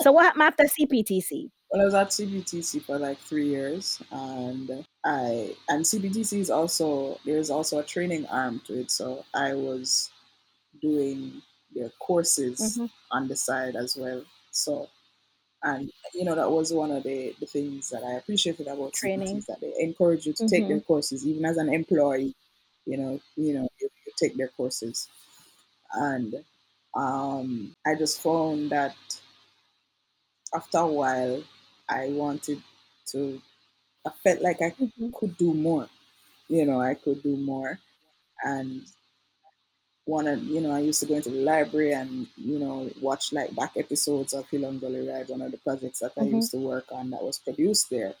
So 0.00 0.12
what 0.12 0.24
happened 0.24 0.42
after 0.42 0.64
CPTC? 0.64 1.50
Well, 1.70 1.82
I 1.82 1.84
was 1.84 1.94
at 1.94 2.12
CPTC 2.12 2.78
for 2.78 2.98
like 2.98 3.18
three 3.18 3.48
years, 3.48 4.02
and 4.10 4.86
I 5.04 5.56
and 5.68 5.86
CPTC 5.86 6.40
is 6.40 6.50
also 6.50 7.18
there's 7.24 7.50
also 7.50 7.78
a 7.78 7.84
training 7.84 8.26
arm 8.26 8.60
to 8.66 8.80
it. 8.80 8.90
So 8.90 9.24
I 9.34 9.54
was 9.54 10.10
doing 10.80 11.42
their 11.74 11.90
courses 12.00 12.80
hmm 12.80 12.88
on 13.12 13.28
the 13.28 13.36
side 13.36 13.76
as 13.76 13.96
well. 13.96 14.24
So 14.52 14.88
and 15.62 15.92
you 16.14 16.24
know 16.24 16.34
that 16.36 16.50
was 16.50 16.72
one 16.72 16.92
of 16.92 17.04
the, 17.04 17.34
the 17.40 17.46
things 17.46 17.90
that 17.90 18.04
I 18.04 18.14
appreciated 18.14 18.68
about 18.68 18.94
Training. 18.94 19.38
Is 19.38 19.46
that 19.46 19.60
they 19.60 19.74
encourage 19.80 20.26
you 20.26 20.34
to 20.34 20.44
take 20.44 20.66
hmm 20.66 20.68
their 20.68 20.80
courses 20.80 21.26
even 21.26 21.44
as 21.46 21.58
an 21.58 21.72
employee. 21.72 22.34
You 22.86 22.98
know, 22.98 23.20
you 23.36 23.54
know, 23.54 23.68
you, 23.80 23.90
you 24.06 24.12
take 24.16 24.36
their 24.36 24.48
courses, 24.48 25.08
and 25.94 26.44
um, 26.94 27.76
I 27.86 27.94
just 27.96 28.20
found 28.22 28.70
that 28.72 28.96
after 30.54 30.78
a 30.78 30.86
while, 30.86 31.42
I 31.88 32.08
wanted 32.10 32.62
to. 33.08 33.40
I 34.06 34.10
felt 34.24 34.42
like 34.42 34.62
I 34.62 34.74
hmm 34.78 35.10
could 35.14 35.36
do 35.38 35.54
more. 35.54 35.88
You 36.48 36.66
know, 36.66 36.80
I 36.80 36.94
could 36.94 37.22
do 37.22 37.36
more, 37.36 37.80
and 38.44 38.86
wanted. 40.06 40.42
You 40.42 40.60
know, 40.60 40.72
I 40.72 40.80
used 40.80 41.00
to 41.00 41.06
go 41.06 41.14
into 41.14 41.30
the 41.30 41.42
library 41.42 41.92
and 41.92 42.26
you 42.36 42.58
know 42.58 42.90
watch 43.00 43.32
like 43.32 43.54
back 43.54 43.76
episodes 43.76 44.32
of 44.32 44.48
Hill 44.48 44.64
and 44.64 44.80
Gully 44.80 45.08
Ride, 45.08 45.28
one 45.28 45.42
of 45.42 45.50
the 45.52 45.58
projects 45.58 46.00
that 46.00 46.12
I 46.18 46.24
hmm 46.24 46.38
used 46.38 46.50
to 46.52 46.58
work 46.58 46.86
on 46.92 47.10
that 47.10 47.22
was 47.22 47.38
produced 47.38 47.90
there, 47.90 48.14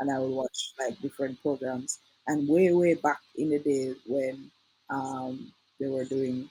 and 0.00 0.12
I 0.12 0.18
would 0.20 0.32
watch 0.32 0.74
like 0.78 1.00
different 1.00 1.42
programs. 1.42 2.00
And 2.28 2.48
way, 2.48 2.72
way 2.72 2.94
back 2.94 3.20
in 3.36 3.50
the 3.50 3.58
days 3.58 3.96
when 4.06 4.50
um, 4.90 5.52
they 5.80 5.88
were 5.88 6.04
doing 6.04 6.50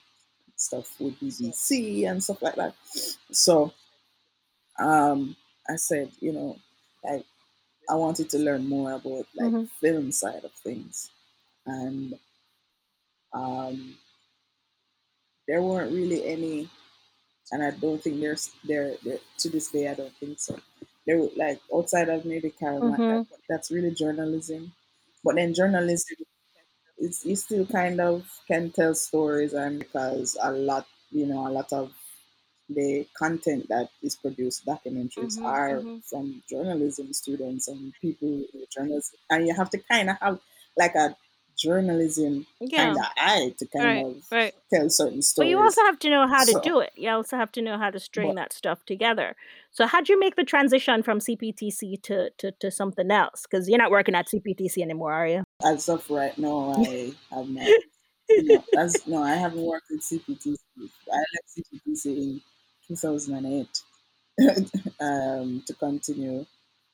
stuff 0.56 1.00
with 1.00 1.20
BBC 1.20 2.04
and 2.06 2.22
stuff 2.24 2.42
like 2.42 2.56
that. 2.56 2.74
So 3.32 3.72
um, 4.78 5.36
I 5.68 5.76
said, 5.76 6.12
you 6.20 6.32
know, 6.32 6.58
like 7.04 7.26
I 7.90 7.94
wanted 7.96 8.30
to 8.30 8.38
learn 8.38 8.68
more 8.68 8.92
about 8.92 9.26
like 9.34 9.54
hmm 9.54 9.66
film 9.80 10.12
side 10.12 10.44
of 10.44 10.52
things, 10.52 11.10
and 11.66 12.18
um, 13.32 13.96
there 15.46 15.62
weren't 15.62 15.92
really 15.92 16.24
any, 16.24 16.68
and 17.52 17.64
I 17.64 17.72
don't 17.72 18.02
think 18.02 18.20
there's 18.20 18.54
there, 18.64 18.96
there 19.04 19.20
to 19.38 19.48
this 19.50 19.70
day 19.70 19.88
I 19.88 19.94
don't 19.94 20.14
think 20.16 20.40
so. 20.40 20.60
There 21.06 21.18
were 21.18 21.30
like 21.36 21.60
outside 21.74 22.08
of 22.08 22.24
maybe 22.24 22.50
CARIMAC, 22.50 23.06
hmm 23.06 23.22
that, 23.30 23.40
that's 23.48 23.70
really 23.72 23.92
journalism, 23.92 24.74
but 25.24 25.36
then 25.36 25.54
journalism 25.54 26.18
it's 26.98 27.24
you 27.26 27.36
still 27.36 27.66
kind 27.66 28.00
of 28.00 28.40
can 28.48 28.70
tell 28.72 28.94
stories, 28.94 29.54
and 29.54 29.80
because 29.80 30.36
a 30.42 30.52
lot, 30.52 30.86
you 31.10 31.26
know, 31.26 31.48
a 31.48 31.50
lot 31.50 31.72
of 31.72 31.94
the 32.68 33.06
content 33.16 33.68
that 33.68 33.88
is 34.02 34.16
produced, 34.16 34.66
documentaries, 34.66 35.38
hmm 35.38 35.46
are 35.46 35.80
hmm 35.80 35.98
from 36.00 36.42
journalism 36.48 37.12
students 37.12 37.68
and 37.68 37.92
people 38.00 38.28
in 38.28 38.64
journalism, 38.70 39.18
and 39.30 39.46
you 39.46 39.54
have 39.54 39.70
to 39.70 39.78
kind 39.78 40.10
of 40.10 40.16
have 40.20 40.40
like 40.76 40.94
a 40.94 41.16
journalism 41.56 42.46
kind 42.74 42.96
of 42.96 43.04
eye 43.16 43.54
to 43.58 43.66
kind 43.66 43.84
Right. 43.84 44.06
of 44.06 44.22
Right. 44.30 44.54
tell 44.72 44.90
certain 44.90 45.22
stories. 45.22 45.48
But 45.48 45.50
you 45.50 45.58
also 45.62 45.82
have 45.82 45.98
to 46.00 46.10
know 46.10 46.26
how 46.26 46.44
to 46.44 46.52
So, 46.52 46.60
do 46.60 46.80
it. 46.80 46.92
You 46.96 47.10
also 47.10 47.36
have 47.36 47.52
to 47.52 47.62
know 47.62 47.78
how 47.78 47.90
to 47.90 47.98
string 48.00 48.28
but 48.28 48.34
that 48.36 48.52
stuff 48.52 48.84
together. 48.84 49.36
So 49.70 49.86
how'd 49.86 50.08
you 50.08 50.18
make 50.18 50.36
the 50.36 50.44
transition 50.44 51.02
from 51.02 51.20
CPTC 51.20 52.02
to 52.02 52.30
to, 52.38 52.52
to 52.52 52.70
something 52.70 53.10
else? 53.10 53.46
Because 53.48 53.68
you're 53.68 53.78
not 53.78 53.90
working 53.90 54.14
at 54.14 54.28
CPTC 54.28 54.82
anymore, 54.82 55.12
are 55.12 55.26
you? 55.26 55.44
as 55.64 55.88
of 55.88 56.08
right 56.10 56.36
now, 56.38 56.72
I 56.76 57.12
have 57.30 57.48
not. 57.48 57.72
no, 58.36 58.64
that's 58.72 59.06
no. 59.06 59.22
I 59.22 59.34
haven't 59.34 59.62
worked 59.62 59.90
at 59.90 60.00
CPTC. 60.02 60.56
I 61.12 61.16
left 61.16 61.48
CPTC 61.56 62.06
in 62.06 62.42
2008 62.88 63.82
um, 65.00 65.62
to 65.66 65.74
continue 65.74 66.46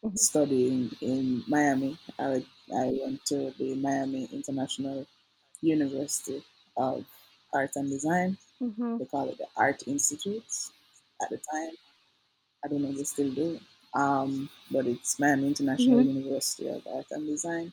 Mhm. 0.02 0.16
studying 0.16 0.90
in 1.00 1.44
Miami. 1.48 1.98
I 2.18 2.46
I 2.74 2.86
went 3.02 3.24
to 3.26 3.52
the 3.58 3.74
Miami 3.76 4.26
International 4.32 5.06
University 5.62 6.44
of 6.76 7.06
Art 7.54 7.72
and 7.76 7.90
Design. 7.90 8.38
Mhm. 8.60 8.98
They 8.98 9.06
call 9.06 9.28
it 9.30 9.38
the 9.38 9.48
Art 9.56 9.88
Institute 9.88 10.44
at 11.22 11.30
the 11.30 11.38
time. 11.38 11.74
I 12.64 12.68
don't 12.68 12.82
know 12.82 12.90
if 12.90 12.96
they 12.98 13.04
still 13.04 13.32
do. 13.34 13.60
Um, 13.94 14.50
but 14.70 14.86
it's 14.86 15.18
Miami 15.20 15.48
International 15.48 16.00
Mhm. 16.00 16.12
University 16.14 16.68
of 16.68 16.86
Art 16.86 17.06
and 17.10 17.26
Design. 17.26 17.72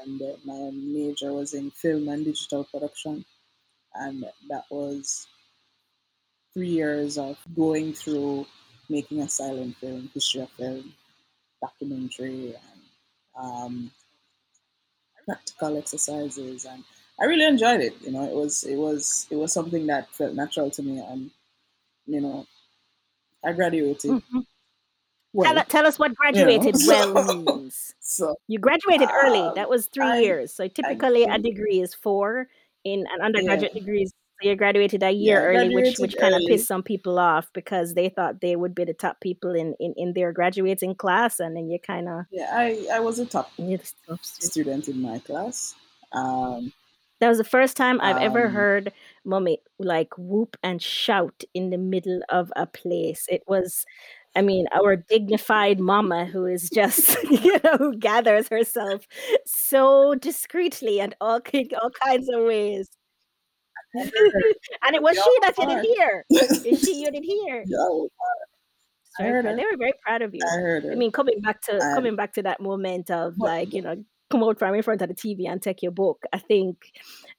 And 0.00 0.20
uh, 0.22 0.36
my 0.44 0.70
major 0.72 1.32
was 1.32 1.54
in 1.54 1.70
film 1.70 2.08
and 2.08 2.24
digital 2.24 2.64
production. 2.64 3.24
And 3.94 4.24
that 4.48 4.64
was 4.70 5.26
three 6.54 6.70
years 6.70 7.18
of 7.18 7.38
going 7.56 7.92
through 7.94 8.46
making 8.88 9.20
a 9.20 9.28
silent 9.28 9.76
film, 9.78 10.10
history 10.14 10.42
of 10.42 10.50
film, 10.52 10.94
documentary, 11.62 12.54
and 12.56 12.82
um, 13.36 13.92
practical 15.24 15.76
exercises. 15.78 16.64
And 16.64 16.84
I 17.20 17.24
really 17.24 17.44
enjoyed 17.46 17.80
it. 17.80 18.00
You 18.02 18.12
know, 18.12 18.24
it 18.24 18.34
was 18.34 18.64
it 18.64 18.76
was 18.76 19.26
it 19.30 19.36
was 19.36 19.52
something 19.52 19.86
that 19.86 20.10
felt 20.10 20.34
natural 20.34 20.70
to 20.72 20.82
me. 20.82 20.98
And 21.00 21.30
you 22.06 22.22
know, 22.22 22.46
I 23.44 23.52
graduated 23.54 24.18
Mhm. 24.18 24.44
well. 25.32 25.54
Tell, 25.54 25.64
tell 25.66 25.86
us 25.86 25.98
what 25.98 26.14
You 26.30 26.44
know, 26.46 26.70
graduated 26.70 26.76
well 26.84 27.14
so 27.14 27.22
means. 27.24 27.94
so 28.00 28.36
You 28.48 28.58
graduated 28.58 29.10
early. 29.14 29.50
um, 29.50 29.54
That 29.54 29.68
was 29.70 29.88
three 29.88 30.10
I 30.10 30.18
years. 30.18 30.52
So 30.54 30.68
typically 30.68 31.24
a 31.24 31.38
degree 31.38 31.80
is 31.80 31.94
four 31.94 32.48
in 32.84 33.06
an 33.12 33.22
yeah 33.32 33.64
undergraduate 33.64 33.74
degree. 33.74 34.02
is- 34.02 34.12
So 34.42 34.48
you 34.48 34.56
graduated 34.56 35.02
a 35.02 35.10
year 35.12 35.40
yeah 35.40 35.46
early, 35.46 35.74
which 35.74 35.98
which 35.98 36.16
kind 36.16 36.34
of 36.34 36.42
pissed 36.48 36.66
some 36.66 36.82
people 36.82 37.18
off 37.18 37.48
because 37.52 37.94
they 37.94 38.08
thought 38.08 38.40
they 38.40 38.56
would 38.56 38.74
be 38.74 38.84
the 38.84 38.94
top 38.94 39.20
people 39.20 39.54
in 39.54 39.74
in, 39.78 39.94
in 39.96 40.12
their 40.12 40.32
graduating 40.32 40.96
class, 40.96 41.40
and 41.40 41.56
then 41.56 41.68
you 41.70 41.78
kind 41.78 42.08
of 42.08 42.24
Yeah, 42.30 42.50
I 42.52 42.86
I 42.92 43.00
was 43.00 43.18
a 43.18 43.26
top 43.26 43.50
just 43.58 43.96
student. 44.42 44.88
in 44.88 45.00
my 45.00 45.18
class. 45.20 45.74
Um, 46.12 46.72
That 47.20 47.28
was 47.28 47.38
the 47.38 47.44
first 47.44 47.76
time 47.76 48.00
I've 48.00 48.16
ever 48.18 48.46
um, 48.46 48.52
heard 48.52 48.92
mommy 49.24 49.58
like 49.78 50.10
whoop 50.18 50.56
and 50.62 50.82
shout 50.82 51.44
in 51.54 51.70
the 51.70 51.78
middle 51.78 52.20
of 52.28 52.52
a 52.56 52.66
place. 52.66 53.26
It 53.28 53.42
was, 53.46 53.84
I 54.36 54.42
mean, 54.42 54.66
our 54.74 54.96
dignified 54.96 55.80
mama 55.80 56.26
who 56.26 56.44
is 56.46 56.68
just, 56.70 57.16
you 57.30 57.58
know, 57.64 57.76
who 57.78 57.96
gathers 57.96 58.48
herself 58.48 59.06
so 59.46 60.14
discreetly 60.16 61.00
and 61.00 61.14
all 61.20 61.40
all 61.80 61.90
kinds 62.04 62.28
of 62.28 62.44
ways. 62.44 62.88
I 63.96 64.00
and 64.86 64.96
it 64.96 65.02
was 65.02 65.16
y'all 65.16 65.24
she 65.24 65.38
that 65.42 65.58
you 65.58 65.66
did 65.66 65.84
hear. 65.96 66.24
It's 66.30 66.84
she 66.84 67.02
you 67.02 67.10
did 67.10 67.24
y'all, 67.68 68.08
I 69.18 69.22
heard 69.24 69.44
her. 69.44 69.54
They 69.54 69.62
were 69.62 69.76
very 69.78 69.92
proud 70.04 70.22
of 70.22 70.34
you. 70.34 70.40
I 70.44 70.56
heard 70.56 70.86
I 70.86 70.94
mean, 70.94 71.12
coming 71.12 71.40
back 71.40 71.60
to 71.62 71.72
And 71.72 71.94
coming 71.94 72.16
back 72.16 72.32
to 72.34 72.42
that 72.42 72.60
moment 72.60 73.10
of 73.10 73.38
like, 73.38 73.72
you 73.72 73.82
know, 73.82 74.04
come 74.30 74.42
out 74.42 74.58
from 74.58 74.74
in 74.74 74.82
front 74.82 75.02
of 75.02 75.08
the 75.08 75.14
TV 75.14 75.48
and 75.48 75.62
take 75.62 75.82
your 75.82 75.92
book. 75.92 76.24
I 76.32 76.38
think 76.38 76.76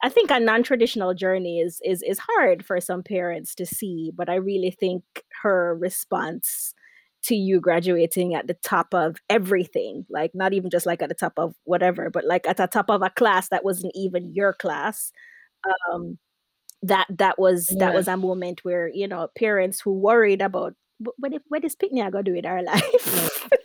I 0.01 0.09
think 0.09 0.31
a 0.31 0.39
non-traditional 0.39 1.13
journey 1.13 1.59
is 1.59 1.81
is 1.83 2.01
is 2.03 2.19
hard 2.19 2.65
for 2.65 2.79
some 2.79 3.03
parents 3.03 3.55
to 3.55 3.65
see, 3.65 4.11
but 4.15 4.29
I 4.29 4.35
really 4.35 4.71
think 4.71 5.03
her 5.41 5.75
response 5.75 6.73
to 7.23 7.35
you 7.35 7.59
graduating 7.59 8.35
at 8.35 8.47
the 8.47 8.53
top 8.53 8.93
of 8.93 9.17
everything, 9.29 10.05
like 10.09 10.31
not 10.35 10.53
even 10.53 10.69
just 10.69 10.85
like 10.85 11.01
at 11.01 11.09
the 11.09 11.15
top 11.15 11.33
of 11.37 11.55
whatever, 11.63 12.09
but 12.09 12.23
like 12.25 12.47
at 12.47 12.57
the 12.57 12.67
top 12.67 12.89
of 12.89 13.01
a 13.01 13.09
class 13.09 13.49
that 13.49 13.65
wasn't 13.65 13.91
even 13.95 14.33
your 14.33 14.53
class. 14.53 15.11
Um 15.91 16.17
that 16.87 17.07
that 17.09 17.39
was 17.39 17.75
that 17.79 17.93
was 17.93 18.07
a 18.07 18.17
moment 18.17 18.63
where, 18.63 18.87
you 18.89 19.07
know, 19.07 19.27
parents 19.37 19.81
who 19.81 19.93
worried 19.93 20.41
about 20.41 20.75
what 21.17 21.33
if 21.33 21.41
what 21.49 21.63
is 21.65 21.75
Pitney 21.75 22.09
gonna 22.11 22.23
do 22.23 22.33
with 22.33 22.45
our 22.45 22.63
life? 22.73 23.47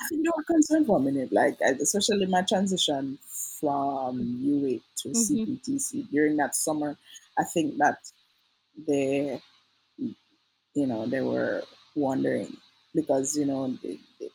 I 0.00 0.04
think 0.08 0.24
they 0.24 0.30
were 0.36 0.44
concerned 0.44 0.86
for 0.86 0.98
a 0.98 1.00
minute, 1.00 1.32
like 1.32 1.60
especially 1.60 2.26
my 2.26 2.42
transition 2.42 3.18
from 3.60 4.20
UA 4.40 4.80
to 5.02 5.14
hmm 5.14 5.14
CPTC 5.14 6.08
during 6.10 6.36
that 6.36 6.54
summer. 6.54 6.96
I 7.38 7.44
think 7.44 7.78
that 7.78 7.98
they, 8.86 9.42
you 10.74 10.86
know, 10.86 11.06
they 11.06 11.20
were 11.20 11.62
wondering 11.94 12.56
because 12.94 13.36
you 13.36 13.46
know 13.46 13.76
it, 13.82 13.98
it, 14.20 14.32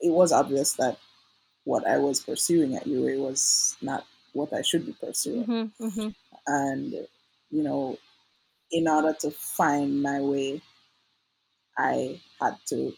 it 0.00 0.12
was 0.12 0.32
obvious 0.32 0.74
that 0.74 0.98
what 1.64 1.86
I 1.86 1.98
was 1.98 2.20
pursuing 2.20 2.76
at 2.76 2.86
UA 2.86 3.18
was 3.18 3.76
not 3.82 4.06
what 4.32 4.52
I 4.52 4.62
should 4.62 4.86
be 4.86 4.92
pursuing, 4.92 5.46
hmm 5.46 5.66
hmm 5.78 6.12
and 6.46 6.92
you 7.50 7.62
know, 7.62 7.98
in 8.72 8.88
order 8.88 9.14
to 9.20 9.30
find 9.30 10.02
my 10.02 10.20
way, 10.20 10.62
I 11.76 12.20
had 12.40 12.56
to 12.66 12.92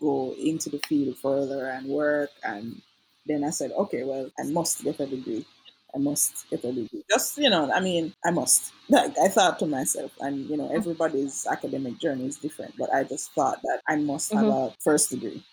go 0.00 0.32
into 0.34 0.70
the 0.70 0.78
field 0.80 1.16
further 1.18 1.66
and 1.68 1.88
work. 1.88 2.30
And 2.42 2.82
then 3.26 3.44
I 3.44 3.50
said, 3.50 3.72
okay, 3.72 4.04
well, 4.04 4.30
I 4.38 4.44
must 4.44 4.82
get 4.84 5.00
a 5.00 5.06
degree. 5.06 5.46
I 5.94 5.98
must 5.98 6.48
get 6.50 6.64
a 6.64 6.72
degree. 6.72 7.04
Just, 7.10 7.38
you 7.38 7.48
know, 7.48 7.72
I 7.72 7.80
mean, 7.80 8.14
I 8.24 8.30
must. 8.30 8.72
Like, 8.90 9.18
I 9.18 9.28
thought 9.28 9.58
to 9.58 9.66
myself, 9.66 10.12
and, 10.18 10.48
you 10.48 10.56
know, 10.56 10.70
everybody's 10.74 11.46
academic 11.46 11.98
journey 11.98 12.24
is 12.24 12.38
different, 12.38 12.74
but 12.78 12.90
I 12.90 13.04
just 13.04 13.32
thought 13.32 13.60
that 13.60 13.82
I 13.86 13.96
must 13.96 14.32
have 14.32 14.48
hmm 14.48 14.48
a 14.48 14.74
first 14.82 15.10
degree. 15.10 15.44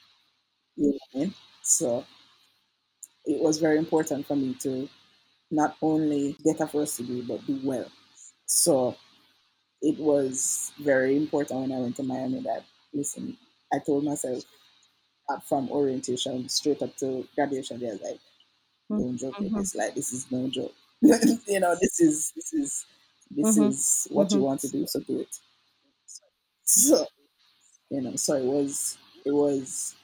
You 0.78 0.92
know 0.92 0.94
what 0.94 1.02
I 1.16 1.20
mean? 1.26 1.34
So 1.64 2.06
it 3.26 3.42
was 3.42 3.60
very 3.60 3.78
important 3.78 4.26
for 4.26 4.36
me 4.36 4.54
to 4.56 4.88
not 5.52 5.78
only 5.82 6.34
get 6.44 6.62
a 6.62 6.68
first 6.68 6.98
degree, 6.98 7.22
but 7.22 7.46
do 7.46 7.60
well. 7.64 7.90
So 8.46 8.98
it 9.82 10.00
was 10.00 10.74
very 10.80 11.18
important 11.18 11.62
when 11.62 11.72
I 11.74 11.80
went 11.82 11.96
to 11.98 12.04
Miami 12.04 12.42
that, 12.44 12.66
listen, 12.94 13.38
I 13.74 13.80
told 13.80 14.06
myself 14.06 14.44
uh, 15.30 15.40
from 15.42 15.72
orientation 15.72 16.50
straight 16.50 16.82
up 16.82 16.96
to 16.98 17.28
graduation, 17.36 17.80
they're 17.80 17.96
like, 17.98 18.20
don't 18.98 19.18
joke 19.18 19.40
with 19.40 19.54
hmm 19.54 19.56
this. 19.56 19.76
Like, 19.76 19.96
this 19.96 20.14
is 20.14 20.32
no 20.32 20.50
joke. 20.50 20.74
you 21.02 21.60
know, 21.60 21.76
this 21.82 22.00
is, 22.02 22.32
this 22.36 22.54
is, 22.54 22.86
this 23.32 23.58
hmm 23.58 23.70
is 23.70 24.08
what 24.12 24.34
you 24.34 24.40
hmm 24.40 24.44
want 24.44 24.62
to 24.62 24.70
do, 24.70 24.88
so 24.88 25.00
do 25.02 25.22
it. 25.22 25.40
So, 26.64 27.06
you 27.92 28.02
know, 28.02 28.16
so 28.18 28.36
it 28.36 28.46
was, 28.46 28.98
it 29.26 29.32
was, 29.34 29.96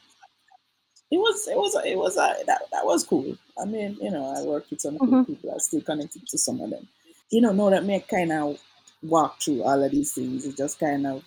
it 1.11 1.17
was, 1.17 1.47
it 1.47 1.57
was, 1.57 1.75
it 1.85 1.97
was, 1.97 2.17
uh, 2.17 2.33
that, 2.47 2.61
that 2.71 2.85
was 2.85 3.03
cool. 3.03 3.37
I 3.61 3.65
mean, 3.65 3.97
you 4.01 4.11
know, 4.11 4.33
I 4.35 4.41
worked 4.43 4.71
with 4.71 4.81
some 4.81 4.99
cool 4.99 5.17
hmm 5.17 5.23
people. 5.27 5.53
I 5.53 5.57
still 5.59 5.81
connected 5.81 6.27
to 6.27 6.37
some 6.37 6.61
of 6.61 6.69
them. 6.71 6.87
You 7.31 7.41
know, 7.41 7.51
know 7.51 7.69
that 7.69 7.85
me 7.85 7.99
kind 8.09 8.31
of 8.31 8.59
walk 9.03 9.41
through 9.41 9.63
all 9.63 9.83
of 9.83 9.91
these 9.91 10.13
things. 10.13 10.45
It 10.45 10.57
just 10.57 10.79
kind 10.79 11.05
of 11.07 11.23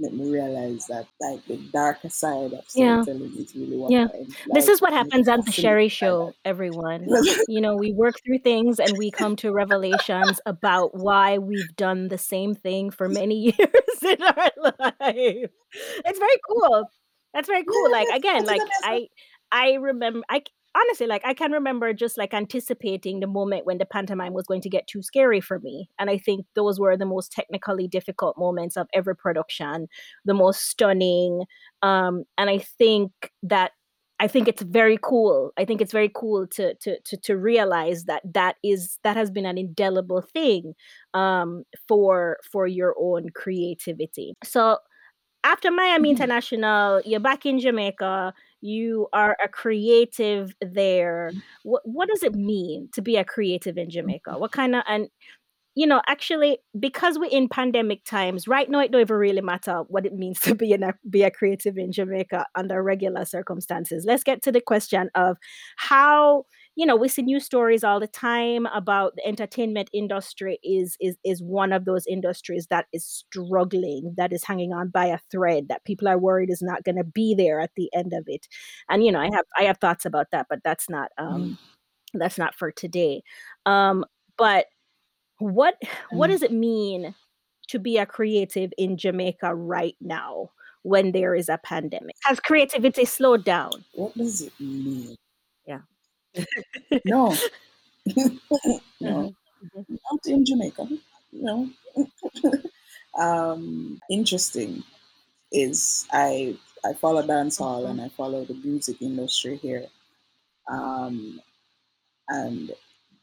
made 0.00 0.12
me 0.14 0.30
realize 0.30 0.86
that 0.88 1.06
like 1.20 1.44
the 1.46 1.56
darker 1.72 2.08
side 2.10 2.52
of 2.52 2.64
Yeah. 2.74 3.06
storytelling 3.06 3.32
is 3.38 3.54
really 3.54 3.76
what 3.76 3.94
Yeah. 3.94 4.08
I 4.08 4.26
This 4.52 4.68
is 4.68 4.80
what 4.80 4.92
happens 4.92 5.28
on 5.28 5.40
the 5.44 5.50
Sheri 5.52 5.90
Show, 5.90 6.34
everyone. 6.44 7.10
You 7.46 7.60
know, 7.60 7.76
we 7.76 7.92
work 7.92 8.16
through 8.24 8.38
things 8.40 8.78
and 8.80 8.96
we 8.96 9.10
come 9.10 9.36
to 9.36 9.52
revelations 9.52 10.40
about 10.46 10.96
why 10.96 11.38
we've 11.38 11.74
done 11.76 12.08
the 12.08 12.18
same 12.18 12.54
thing 12.54 12.90
for 12.90 13.08
many 13.08 13.54
years 13.58 14.02
in 14.02 14.22
our 14.22 14.50
life. 14.62 15.50
It's 16.04 16.18
very 16.18 16.40
cool. 16.48 16.90
That's 17.34 17.48
very 17.48 17.64
cool. 17.64 17.88
yeah, 17.88 17.92
Like 17.92 18.08
that's, 18.08 18.18
again, 18.18 18.44
that 18.44 18.54
is 18.56 18.60
like. 18.60 18.68
I 18.84 19.08
I 19.52 19.74
remember 19.74 20.22
I 20.30 20.42
honestly 20.74 21.06
like 21.06 21.22
I 21.24 21.34
can 21.34 21.52
remember 21.52 21.92
just 21.92 22.16
like 22.16 22.34
anticipating 22.34 23.20
the 23.20 23.26
moment 23.26 23.66
when 23.66 23.78
the 23.78 23.84
pantomime 23.86 24.32
was 24.32 24.46
going 24.46 24.62
to 24.62 24.70
get 24.70 24.86
too 24.86 25.02
scary 25.02 25.40
for 25.40 25.58
me. 25.60 25.88
And 25.98 26.10
I 26.10 26.18
think 26.18 26.46
those 26.54 26.80
were 26.80 26.96
the 26.96 27.06
most 27.06 27.32
technically 27.32 27.88
difficult 27.88 28.38
moments 28.38 28.76
of 28.76 28.86
every 28.94 29.16
production, 29.16 29.88
the 30.24 30.34
most 30.34 30.68
stunning. 30.68 31.44
Um, 31.82 32.24
and 32.38 32.48
I 32.50 32.58
think 32.58 33.12
that 33.42 33.72
I 34.20 34.28
think 34.28 34.46
it's 34.46 34.62
very 34.62 34.98
cool. 35.02 35.50
I 35.58 35.64
think 35.64 35.80
it's 35.80 35.92
very 35.92 36.10
cool 36.14 36.46
to 36.48 36.74
to 36.74 37.00
to 37.00 37.16
to 37.18 37.36
realize 37.36 38.04
that 38.04 38.22
that 38.34 38.56
is 38.62 38.98
that 39.02 39.16
has 39.16 39.30
been 39.30 39.46
an 39.46 39.58
indelible 39.58 40.22
thing 40.22 40.74
um, 41.12 41.64
for 41.88 42.38
for 42.50 42.66
your 42.66 42.94
own 42.98 43.30
creativity. 43.34 44.34
So 44.44 44.78
after 45.44 45.70
Miami 45.70 46.10
Mhm. 46.10 46.10
International, 46.10 47.00
you're 47.04 47.20
back 47.20 47.46
in 47.46 47.58
Jamaica. 47.60 48.34
You 48.60 49.08
are 49.12 49.36
a 49.44 49.48
creative 49.48 50.54
there. 50.60 51.34
What 51.62 51.82
what 51.84 52.08
does 52.08 52.22
it 52.22 52.34
mean 52.34 52.88
to 52.94 53.02
be 53.02 53.16
a 53.16 53.24
creative 53.24 53.76
in 53.78 53.90
Jamaica? 53.90 54.38
What 54.38 54.52
kind 54.52 54.74
of 54.76 54.82
and 54.88 55.08
you 55.74 55.86
know, 55.86 56.02
actually, 56.06 56.58
because 56.78 57.18
we're 57.18 57.30
in 57.30 57.48
pandemic 57.48 58.04
times, 58.04 58.46
right 58.48 58.68
now 58.70 58.80
it 58.80 58.92
don't 58.92 59.00
even 59.02 59.16
really 59.16 59.40
matter 59.40 59.82
what 59.88 60.04
it 60.06 60.14
means 60.14 60.40
to 60.42 60.54
be 60.54 60.72
in 60.72 60.82
a 60.82 60.94
be 61.08 61.22
a 61.22 61.30
creative 61.30 61.78
in 61.78 61.92
Jamaica 61.92 62.46
under 62.56 62.82
regular 62.82 63.24
circumstances. 63.24 64.04
Let's 64.06 64.24
get 64.24 64.42
to 64.44 64.52
the 64.52 64.60
question 64.60 65.10
of 65.14 65.38
how, 65.76 66.44
you 66.76 66.86
know, 66.86 66.96
we 66.96 67.08
see 67.08 67.22
news 67.22 67.44
stories 67.44 67.84
all 67.84 68.00
the 68.00 68.06
time 68.08 68.66
about 68.66 69.14
the 69.16 69.26
entertainment 69.26 69.90
industry 69.92 70.58
is 70.62 70.96
is 71.00 71.16
is 71.24 71.42
one 71.42 71.72
of 71.72 71.84
those 71.84 72.06
industries 72.06 72.66
that 72.70 72.86
is 72.92 73.04
struggling, 73.06 74.14
that 74.16 74.32
is 74.32 74.44
hanging 74.44 74.72
on 74.72 74.88
by 74.88 75.06
a 75.06 75.18
thread, 75.30 75.68
that 75.68 75.84
people 75.84 76.08
are 76.08 76.18
worried 76.18 76.50
is 76.50 76.62
not 76.62 76.84
gonna 76.84 77.04
be 77.04 77.34
there 77.34 77.60
at 77.60 77.72
the 77.76 77.90
end 77.94 78.12
of 78.14 78.24
it. 78.26 78.48
And 78.88 79.04
you 79.04 79.12
know, 79.12 79.20
I 79.20 79.28
have 79.34 79.44
I 79.58 79.64
have 79.64 79.78
thoughts 79.78 80.04
about 80.06 80.28
that, 80.32 80.46
but 80.48 80.60
that's 80.64 80.88
not 80.90 81.10
um 81.18 81.52
Mhm. 81.52 81.58
that's 82.14 82.38
not 82.38 82.54
for 82.54 82.70
today. 82.72 83.22
Um, 83.66 84.04
but 84.38 84.66
what 85.38 85.76
what 86.10 86.28
Mm. 86.28 86.30
does 86.30 86.42
it 86.42 86.52
mean 86.52 87.14
to 87.68 87.78
be 87.78 87.98
a 87.98 88.06
creative 88.06 88.72
in 88.78 88.96
Jamaica 88.96 89.54
right 89.54 89.96
now 90.00 90.50
when 90.82 91.12
there 91.12 91.34
is 91.34 91.48
a 91.48 91.58
pandemic? 91.58 92.16
Has 92.24 92.40
creativity 92.40 93.04
slowed 93.04 93.44
down? 93.44 93.84
What 93.94 94.14
does 94.16 94.42
it 94.42 94.52
mean? 94.60 95.16
No. 97.04 97.42
no. 99.00 99.34
Not 99.88 100.26
in 100.26 100.44
Jamaica. 100.44 100.88
No. 101.32 101.70
um, 103.18 104.00
interesting 104.10 104.82
is 105.52 106.06
I 106.12 106.58
I 106.84 106.94
follow 106.94 107.22
dancehall 107.22 107.88
Mhm. 107.88 107.90
and 107.90 108.00
I 108.00 108.08
follow 108.10 108.44
the 108.44 108.54
music 108.54 109.02
industry 109.02 109.56
here. 109.56 109.86
Um, 110.68 111.40
and 112.28 112.72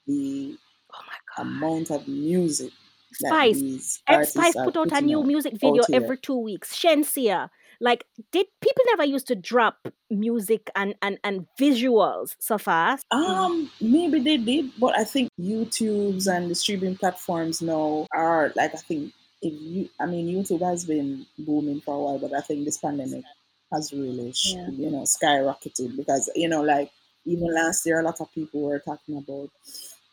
the 0.07 0.57
Oh 0.93 1.01
my 1.07 1.17
god. 1.35 1.45
amount 1.47 1.91
of 1.91 2.07
music 2.07 2.73
that 3.21 3.37
Spice. 3.41 4.03
Spice 4.23 4.55
put 4.55 4.77
out 4.77 4.91
a 4.91 5.01
new 5.01 5.23
music 5.23 5.55
video 5.57 5.85
every 5.91 6.17
two 6.17 6.37
weeks. 6.37 6.75
Shenseea. 6.75 7.49
Like, 7.81 8.05
did 8.31 8.47
people 8.61 8.83
never 8.87 9.05
used 9.05 9.27
to 9.27 9.35
drop 9.35 9.87
music 10.09 10.69
and 10.75 10.95
and 11.01 11.17
and 11.23 11.47
visuals 11.59 12.35
so 12.39 12.57
fast? 12.57 13.05
Um, 13.11 13.71
maybe 13.79 14.19
they 14.19 14.37
did, 14.37 14.71
but 14.79 14.97
I 14.97 15.03
think 15.03 15.29
YouTube's 15.39 16.27
and 16.27 16.51
the 16.51 16.55
streaming 16.55 16.97
platforms 16.97 17.61
now 17.61 18.05
are 18.13 18.51
like 18.55 18.73
I 18.73 18.77
think 18.77 19.13
if 19.41 19.53
you, 19.53 19.89
I 19.99 20.05
mean, 20.05 20.27
YouTube 20.27 20.61
has 20.67 20.83
been 20.85 21.25
booming 21.37 21.79
for 21.81 21.95
a 21.95 21.99
while, 21.99 22.19
but 22.19 22.33
I 22.33 22.41
think 22.41 22.65
this 22.65 22.77
pandemic 22.77 23.23
has 23.71 23.93
really, 23.93 24.33
Yeah. 24.43 24.67
you 24.71 24.89
know, 24.91 25.03
skyrocketed 25.03 25.95
because 25.95 26.29
you 26.35 26.49
know, 26.49 26.61
like 26.61 26.91
even 27.25 27.53
last 27.53 27.85
year, 27.85 27.99
a 27.99 28.03
lot 28.03 28.19
of 28.19 28.31
people 28.33 28.61
were 28.63 28.79
talking 28.79 29.17
about, 29.17 29.49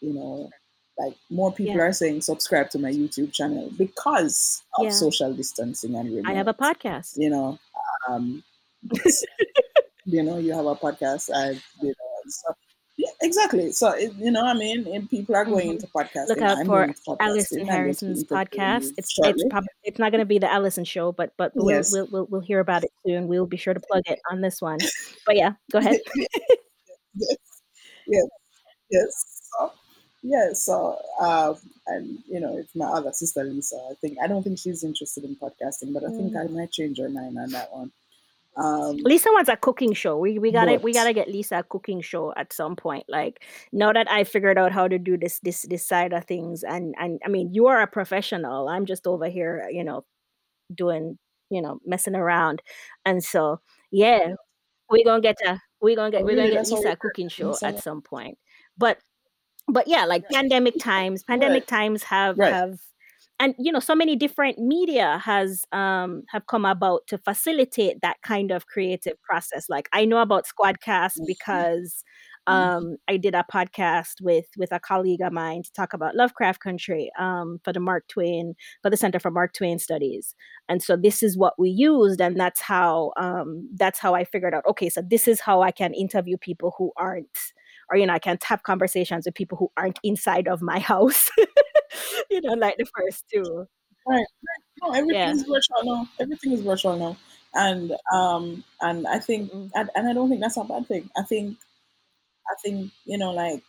you 0.01 0.13
know, 0.13 0.51
like 0.99 1.15
more 1.31 1.53
people 1.53 1.77
Yeah. 1.77 1.83
are 1.85 1.93
saying 1.93 2.23
subscribe 2.23 2.71
to 2.71 2.79
my 2.79 2.91
YouTube 2.91 3.33
channel 3.33 3.71
because 3.77 4.63
of 4.79 4.85
Yeah. 4.87 4.91
social 4.91 5.33
distancing 5.35 5.95
and 5.95 6.09
remote 6.15 6.31
I 6.31 6.35
have 6.35 6.49
a 6.49 6.55
podcast. 6.55 7.17
you 7.17 7.31
know 7.31 7.59
um 8.09 8.43
you 10.05 10.23
know 10.23 10.39
you 10.39 10.53
have 10.55 10.67
a 10.67 10.75
podcast 10.77 11.29
and 11.35 11.61
you 11.83 11.89
know 11.89 12.21
so 12.29 12.55
yeah 12.97 13.11
exactly 13.21 13.73
so 13.73 13.91
it, 13.91 14.13
you 14.15 14.31
know 14.31 14.43
i 14.43 14.55
mean 14.55 14.87
and 14.95 15.11
people 15.11 15.35
are 15.37 15.45
going 15.45 15.69
Mhm. 15.69 15.73
into 15.73 15.87
podcasting 15.89 16.29
Look 16.29 16.41
out 16.41 16.59
for 16.59 16.65
going 16.65 16.89
into 16.91 17.03
podcasting 17.03 17.17
Allison 17.21 17.61
I'm 17.61 17.67
going 17.67 17.67
to 17.67 17.73
Harrison's 17.83 18.25
podcast. 18.25 18.93
It's 18.97 19.13
it's 19.19 19.45
probably 19.51 19.69
it's 19.85 19.99
not 19.99 20.13
going 20.13 20.21
to 20.21 20.27
be 20.27 20.39
the 20.39 20.51
Allison 20.51 20.85
show, 20.85 21.13
but 21.13 21.33
but 21.37 21.53
we'll, 21.55 21.75
yes 21.77 21.93
we'll 21.93 22.07
we'll 22.11 22.27
we'll 22.31 22.41
hear 22.41 22.61
about 22.61 22.85
it 22.85 22.91
soon. 23.05 23.27
We'll 23.29 23.45
be 23.47 23.57
sure 23.59 23.75
to 23.75 23.81
plug 23.81 24.03
it 24.07 24.19
on 24.31 24.41
this 24.41 24.63
one. 24.63 24.79
But 25.27 25.37
yeah, 25.37 25.53
go 25.73 25.79
ahead. 25.79 26.01
yes 27.17 27.37
yes 28.07 28.27
yes 28.91 29.11
so, 29.53 29.73
yeah 30.27 30.53
so 30.53 30.99
um 31.21 31.57
and 31.87 32.19
you 32.27 32.41
know 32.41 32.57
it's 32.57 32.75
my 32.75 32.87
other 32.87 33.13
sister 33.13 33.45
lisa 33.45 33.77
i 33.91 33.95
think 34.01 34.19
i 34.23 34.27
don't 34.27 34.43
think 34.43 34.59
she's 34.59 34.83
interested 34.83 35.25
in 35.25 35.37
podcasting 35.37 35.93
but 35.93 36.03
i 36.05 36.09
think 36.09 36.33
Mm. 36.33 36.45
i 36.45 36.49
might 36.53 36.73
change 36.73 36.99
her 36.99 37.09
mind 37.09 37.39
on 37.39 37.51
that 37.51 37.73
one 37.73 37.93
um 38.57 38.97
Lisa 39.05 39.29
wants 39.33 39.51
a 39.51 39.57
cooking 39.57 39.93
show. 39.93 40.17
We 40.17 40.39
we 40.39 40.51
gotta 40.51 40.77
we 40.83 40.95
gotta 40.95 41.13
get 41.13 41.29
Lisa 41.29 41.59
a 41.59 41.63
cooking 41.63 42.01
show 42.01 42.33
at 42.39 42.55
some 42.55 42.75
point. 42.75 43.05
Like 43.07 43.45
now 43.71 43.93
that 43.93 44.11
I 44.11 44.25
figured 44.25 44.57
out 44.57 44.73
how 44.73 44.89
to 44.89 44.99
do 44.99 45.19
this 45.19 45.41
this 45.41 45.63
this 45.69 45.85
side 45.87 46.15
of 46.15 46.25
things, 46.25 46.65
and 46.65 46.95
and 46.99 47.21
I 47.23 47.29
mean 47.29 47.53
you 47.53 47.67
are 47.67 47.83
a 47.83 47.87
professional. 47.87 48.69
I'm 48.69 48.87
just 48.87 49.07
over 49.07 49.29
here, 49.29 49.69
you 49.71 49.85
know, 49.85 50.07
doing 50.75 51.19
you 51.51 51.61
know 51.61 51.81
messing 51.85 52.15
around, 52.17 52.63
and 53.05 53.23
so 53.23 53.61
yeah, 53.91 54.33
we're 54.89 55.05
gonna 55.05 55.21
get 55.21 55.37
a 55.47 55.61
we're 55.83 55.95
gonna 55.97 56.11
get 56.11 56.25
we're 56.25 56.37
gonna 56.37 56.49
get 56.51 56.67
Lisa 56.67 56.93
a 56.93 56.97
cooking 56.97 57.29
show 57.29 57.55
at 57.63 57.83
some 57.83 58.01
point. 58.01 58.39
But 58.79 58.97
but 59.69 59.89
yeah, 59.89 60.05
like 60.05 60.29
pandemic 60.31 60.75
times, 60.79 61.25
right. 61.29 61.35
pandemic 61.41 61.67
times 61.67 62.03
have 62.05 62.39
right. 62.39 62.53
have 62.53 62.79
and 63.39 63.55
you 63.59 63.73
know 63.73 63.81
so 63.81 63.95
many 63.95 64.17
different 64.17 64.59
media 64.59 65.21
has 65.25 65.65
um 65.73 66.23
have 66.29 66.47
come 66.47 66.65
about 66.65 67.07
to 67.07 67.19
facilitate 67.19 68.01
that 68.03 68.17
kind 68.23 68.51
of 68.51 68.67
creative 68.67 69.21
process. 69.23 69.69
Like 69.69 69.89
i 69.93 70.05
know 70.05 70.19
about 70.19 70.47
squadcast 70.47 71.19
Mhm, 71.21 71.27
because 71.27 72.05
mhm. 72.49 72.53
um 72.53 72.97
i 73.09 73.17
did 73.17 73.35
a 73.35 73.45
podcast 73.53 74.21
with 74.23 74.47
with 74.57 74.73
a 74.73 74.81
colleague 74.81 75.21
of 75.21 75.33
mine 75.33 75.63
to 75.65 75.73
talk 75.73 75.93
about 75.93 76.15
lovecraft 76.15 76.61
country 76.61 77.11
um 77.19 77.59
for 77.65 77.73
the 77.73 77.81
mark 77.81 78.07
twain 78.09 78.55
for 78.83 78.91
the 78.91 78.97
center 78.97 79.19
for 79.19 79.31
mark 79.31 79.53
twain 79.53 79.79
studies. 79.79 80.35
And 80.69 80.83
so 80.83 80.97
this 80.97 81.23
is 81.23 81.37
what 81.37 81.55
we 81.59 81.71
used 81.71 82.21
and 82.21 82.39
that's 82.39 82.61
how 82.61 83.13
um 83.17 83.69
that's 83.77 83.99
how 83.99 84.15
i 84.15 84.25
figured 84.25 84.55
out 84.55 84.65
okay 84.67 84.89
so 84.89 85.03
this 85.03 85.29
is 85.29 85.41
how 85.41 85.63
i 85.63 85.71
can 85.71 85.93
interview 85.95 86.37
people 86.39 86.75
who 86.79 86.93
aren't 86.97 87.39
or 87.91 87.97
you 87.97 88.07
know 88.07 88.15
i 88.15 88.19
can 88.19 88.39
have 88.43 88.63
conversations 88.63 89.27
with 89.27 89.35
people 89.35 89.57
who 89.59 89.71
aren't 89.77 89.99
inside 90.03 90.49
of 90.49 90.63
my 90.63 90.79
house 90.93 91.31
you 92.31 92.41
know 92.43 92.55
like 92.55 92.77
the 92.79 92.87
first 92.97 93.25
two 93.33 93.67
Right, 94.07 94.19
right. 94.19 94.83
No, 94.83 94.91
everything 94.91 95.15
yeah 95.17 95.33
is 95.33 95.43
virtual 95.43 95.83
now. 95.83 96.09
Everything 96.21 96.53
is 96.53 96.61
virtual 96.61 96.97
now, 96.97 97.17
and 97.55 97.93
um, 98.13 98.63
and 98.81 99.07
I 99.07 99.19
think, 99.19 99.51
and, 99.53 99.91
and 99.95 100.09
I 100.09 100.13
don't 100.13 100.29
think 100.29 100.41
that's 100.41 100.57
a 100.57 100.63
bad 100.63 100.87
thing. 100.87 101.11
I 101.17 101.23
think, 101.23 101.57
I 102.49 102.55
think 102.63 102.93
you 103.05 103.19
know, 103.19 103.33
like 103.33 103.63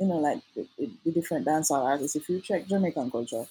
you 0.00 0.06
know, 0.06 0.16
like 0.16 0.38
the, 0.56 0.66
the, 1.04 1.12
different 1.12 1.46
dancehall 1.46 1.84
artists. 1.84 2.16
If 2.16 2.30
you 2.30 2.40
check 2.40 2.66
Jamaican 2.66 3.10
culture, 3.10 3.44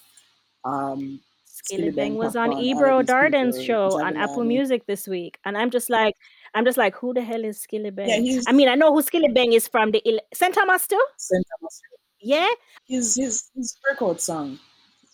um, 0.64 1.20
Skillibeng 1.46 2.14
was 2.14 2.34
on 2.34 2.58
Ebro 2.58 3.02
Darden's 3.02 3.62
show 3.62 4.00
on 4.02 4.16
Apple 4.16 4.42
Music 4.42 4.86
this 4.86 5.06
week, 5.06 5.38
and 5.44 5.56
I'm 5.56 5.70
just 5.70 5.88
like, 5.88 6.14
I'm 6.54 6.64
just 6.64 6.78
like, 6.78 6.94
who 6.96 7.12
the 7.14 7.22
hell 7.22 7.44
is 7.44 7.60
Skilly 7.60 7.90
Yeah, 8.02 8.16
Bang? 8.16 8.24
I 8.46 8.52
mean, 8.52 8.68
I 8.68 8.74
know 8.76 8.92
who 8.94 9.02
Skillibeng 9.02 9.52
is 9.54 9.68
from 9.68 9.90
the 9.90 10.02
Il-. 10.08 10.20
Thomas. 10.54 10.86
Saint 11.16 11.44
Thomas. 11.50 11.80
Yeah. 12.20 12.48
His 12.86 13.14
his 13.16 13.50
his 13.54 13.76
record 13.90 14.20
song 14.22 14.58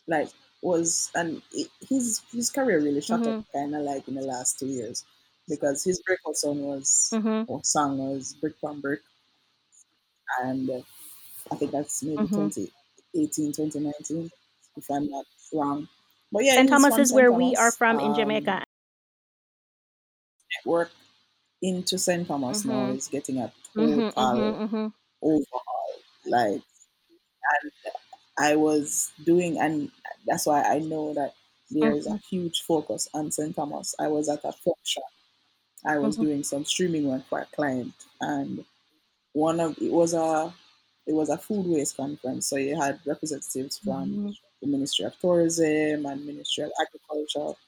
like 0.09 0.31
was 0.63 1.11
and 1.15 1.43
his 1.89 2.21
his 2.33 2.51
career 2.51 2.81
really 2.81 3.01
shot 3.03 3.27
Mhm. 3.27 3.29
up 3.29 3.45
kind 3.53 3.75
of 3.75 3.83
like 3.83 4.09
in 4.09 4.15
the 4.17 4.23
last 4.23 4.59
two 4.59 4.67
years 4.69 5.05
because 5.49 5.85
his 5.85 6.03
record 6.09 6.37
song 6.37 6.63
was 6.65 7.13
Mhm. 7.13 7.49
or 7.49 7.63
song 7.65 7.99
was 7.99 8.35
Brick 8.35 8.57
on 8.65 8.81
Brick 8.81 9.03
and 10.43 10.71
uh, 10.71 10.81
I 11.51 11.57
think 11.57 11.73
that's 11.73 12.03
maybe 12.03 12.29
Mhm. 12.29 12.29
2018 12.29 13.53
2019 13.53 14.31
if 14.77 14.91
I'm 14.91 15.11
not 15.11 15.27
wrong 15.53 15.89
but 16.33 16.45
yeah 16.45 16.57
St. 16.57 16.69
Thomas 16.69 16.99
is 16.99 17.13
where 17.13 17.33
we 17.33 17.57
are 17.57 17.71
Thomas 17.71 17.77
from 17.79 18.01
in 18.01 18.13
um 18.13 18.15
Jamaica. 18.15 18.65
network 20.65 20.91
into 21.63 21.99
St. 21.99 22.27
Thomas 22.27 22.65
now 22.65 22.91
is 22.91 23.09
getting 23.09 23.39
a 23.39 23.53
total 23.75 23.97
Mhm. 23.97 24.13
Mhm. 24.15 24.15
Mm-hmm, 24.15 24.65
mm-hmm. 24.65 24.89
overhaul 25.23 26.01
like 26.27 26.63
and 27.63 27.73
I 28.39 28.57
was 28.57 29.13
doing, 29.25 29.59
and 29.59 29.91
that's 30.27 30.47
why 30.47 30.63
I 30.63 30.79
know 30.79 31.15
that 31.15 31.35
there 31.71 31.93
is 31.93 32.07
a 32.07 32.11
mm-hmm. 32.11 32.29
huge 32.31 32.63
focus 32.63 33.09
on 33.15 33.31
St. 33.31 33.55
Thomas. 33.55 33.95
I 33.99 34.09
was 34.09 34.29
at 34.29 34.45
a 34.45 34.53
shop. 34.85 35.05
I 35.85 35.99
was 35.99 36.17
doing 36.17 36.43
some 36.45 36.65
streaming 36.65 37.07
work 37.09 37.27
for 37.29 37.41
a 37.41 37.47
client, 37.47 37.95
and 38.21 38.65
one 39.33 39.61
of 39.61 39.79
it 39.79 39.93
was 39.93 40.15
a 40.15 40.55
it 41.07 41.15
was 41.15 41.31
a 41.31 41.39
food 41.39 41.67
waste 41.67 41.97
conference. 41.97 42.47
So 42.49 42.57
you 42.57 42.77
had 42.81 43.01
representatives 43.07 43.79
from 43.79 44.37
the 44.63 44.69
Ministry 44.69 45.07
of 45.07 45.19
Tourism 45.21 46.07
and 46.07 46.27
Ministry 46.27 46.65
of 46.65 46.73
Agriculture 46.81 47.59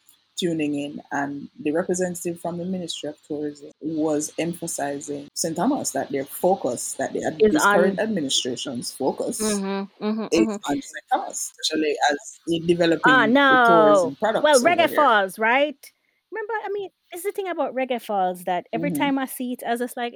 tuning 0.43 0.75
in, 0.75 1.03
and 1.13 1.49
the 1.61 1.71
representative 1.73 2.41
from 2.41 2.59
the 2.59 2.65
Ministry 2.65 3.09
of 3.11 3.17
Tourism 3.27 3.71
was 3.81 4.33
emphasizing 4.39 5.29
St. 5.35 5.57
Thomas 5.57 5.93
that 5.93 6.11
their 6.11 6.25
focus, 6.25 6.95
that 6.95 7.13
the, 7.13 7.25
ad- 7.25 7.41
current 7.73 7.99
administration's 8.01 8.93
focus 8.93 9.39
Mhm. 9.41 9.89
Mhm. 10.01 10.29
is 10.33 10.47
Mhm. 10.49 10.61
on 10.69 10.77
St. 10.83 11.05
Thomas, 11.13 11.53
especially 11.61 11.95
as 12.11 12.19
in 12.49 12.67
Ah, 13.05 13.27
developing 13.27 13.35
tourism 13.65 14.15
no. 14.15 14.17
products 14.17 14.43
Well, 14.43 14.61
Reggae. 14.61 14.95
Falls, 14.95 15.39
right? 15.39 15.93
Remember, 16.31 16.55
I 16.65 16.69
mean, 16.73 16.91
it's 17.13 17.23
the 17.25 17.33
thing 17.33 17.49
about 17.49 17.75
Reggae 17.75 18.01
Falls 18.01 18.45
that 18.45 18.67
every 18.73 18.91
hmm 18.91 18.99
time 18.99 19.19
I 19.19 19.27
see 19.27 19.53
it, 19.53 19.63
I 19.67 19.71
was 19.73 19.81
just 19.81 19.97
like, 19.97 20.15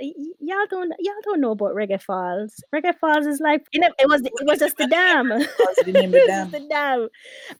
y'all 0.00 0.66
don't, 0.70 0.92
y'all 0.98 1.14
don't 1.24 1.40
know 1.40 1.52
about 1.52 1.74
Reggae 1.74 2.00
Falls. 2.02 2.62
Reggae 2.74 2.98
Falls 2.98 3.26
is 3.26 3.40
like, 3.40 3.66
you 3.72 3.80
know, 3.80 3.90
it 3.98 4.08
was, 4.08 4.22
it 4.22 4.46
was 4.46 4.58
just 4.58 4.76
the 4.76 4.86
dam. 4.88 5.28
Because 5.28 5.76
they 5.84 5.92
named 5.92 6.14
the 6.14 6.20
just 6.26 6.50
the 6.52 6.60
dam. 6.60 6.68
dam. 6.68 7.08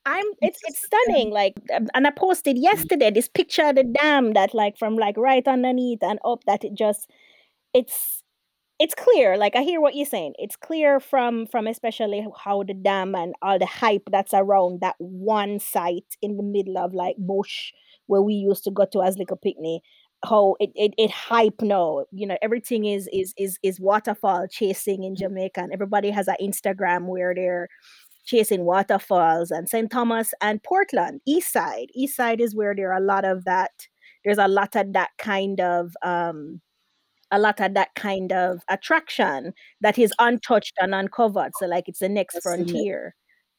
I'm, 0.06 0.24
It's 0.40 0.60
it's, 0.62 0.62
it's 0.66 0.80
just 0.80 0.82
the 0.82 0.88
dam. 1.06 1.16
stunning. 1.16 1.30
Like, 1.30 1.54
um, 1.74 1.88
and 1.94 2.06
I 2.06 2.10
posted 2.10 2.58
yesterday 2.58 3.10
this 3.10 3.28
picture 3.28 3.68
of 3.68 3.76
the 3.76 3.84
dam 3.84 4.32
that, 4.34 4.54
like, 4.54 4.78
from 4.78 4.96
like 4.96 5.16
right 5.16 5.46
underneath 5.46 6.02
and 6.02 6.18
up, 6.24 6.44
that 6.46 6.64
it 6.64 6.74
just, 6.74 7.10
it's 7.74 8.22
it's 8.78 8.94
clear 8.94 9.36
like 9.36 9.56
i 9.56 9.62
hear 9.62 9.80
what 9.80 9.94
you're 9.94 10.06
saying 10.06 10.32
it's 10.38 10.56
clear 10.56 11.00
from 11.00 11.46
from 11.46 11.66
especially 11.66 12.26
how 12.44 12.62
the 12.62 12.74
dam 12.74 13.14
and 13.14 13.34
all 13.42 13.58
the 13.58 13.66
hype 13.66 14.08
that's 14.10 14.32
around 14.32 14.80
that 14.80 14.94
one 14.98 15.58
site 15.58 16.16
in 16.22 16.36
the 16.36 16.42
middle 16.42 16.78
of 16.78 16.94
like 16.94 17.16
bush 17.18 17.72
where 18.06 18.22
we 18.22 18.34
used 18.34 18.64
to 18.64 18.70
go 18.70 18.84
to 18.86 19.02
as 19.02 19.18
little 19.18 19.36
picnic 19.36 19.82
how 20.24 20.56
it, 20.58 20.70
it 20.74 20.92
it 20.98 21.10
hype 21.10 21.60
now 21.62 22.04
you 22.10 22.26
know 22.26 22.36
everything 22.42 22.84
is 22.84 23.08
is 23.12 23.32
is 23.36 23.58
is 23.62 23.78
waterfall 23.78 24.46
chasing 24.50 25.04
in 25.04 25.14
jamaica 25.14 25.60
and 25.60 25.72
everybody 25.72 26.10
has 26.10 26.26
an 26.26 26.34
instagram 26.42 27.06
where 27.06 27.34
they're 27.34 27.68
chasing 28.24 28.64
waterfalls 28.64 29.50
and 29.50 29.68
st 29.68 29.90
thomas 29.90 30.34
and 30.40 30.62
portland 30.64 31.20
east 31.26 31.52
side 31.52 31.86
east 31.94 32.16
side 32.16 32.40
is 32.40 32.54
where 32.54 32.74
there 32.74 32.92
are 32.92 32.98
a 33.00 33.04
lot 33.04 33.24
of 33.24 33.44
that 33.44 33.70
there's 34.24 34.38
a 34.38 34.48
lot 34.48 34.74
of 34.74 34.92
that 34.92 35.10
kind 35.18 35.60
of 35.60 35.94
um 36.02 36.60
a 37.30 37.38
lot 37.38 37.60
of 37.60 37.74
that 37.74 37.94
kind 37.94 38.32
of 38.32 38.60
attraction 38.68 39.52
that 39.80 39.98
is 39.98 40.12
untouched 40.18 40.74
and 40.80 40.94
uncovered. 40.94 41.52
So 41.58 41.66
like 41.66 41.88
it's 41.88 41.98
the 41.98 42.08
next 42.08 42.34
That's 42.34 42.44
the 42.44 42.50
frontier. 42.56 43.14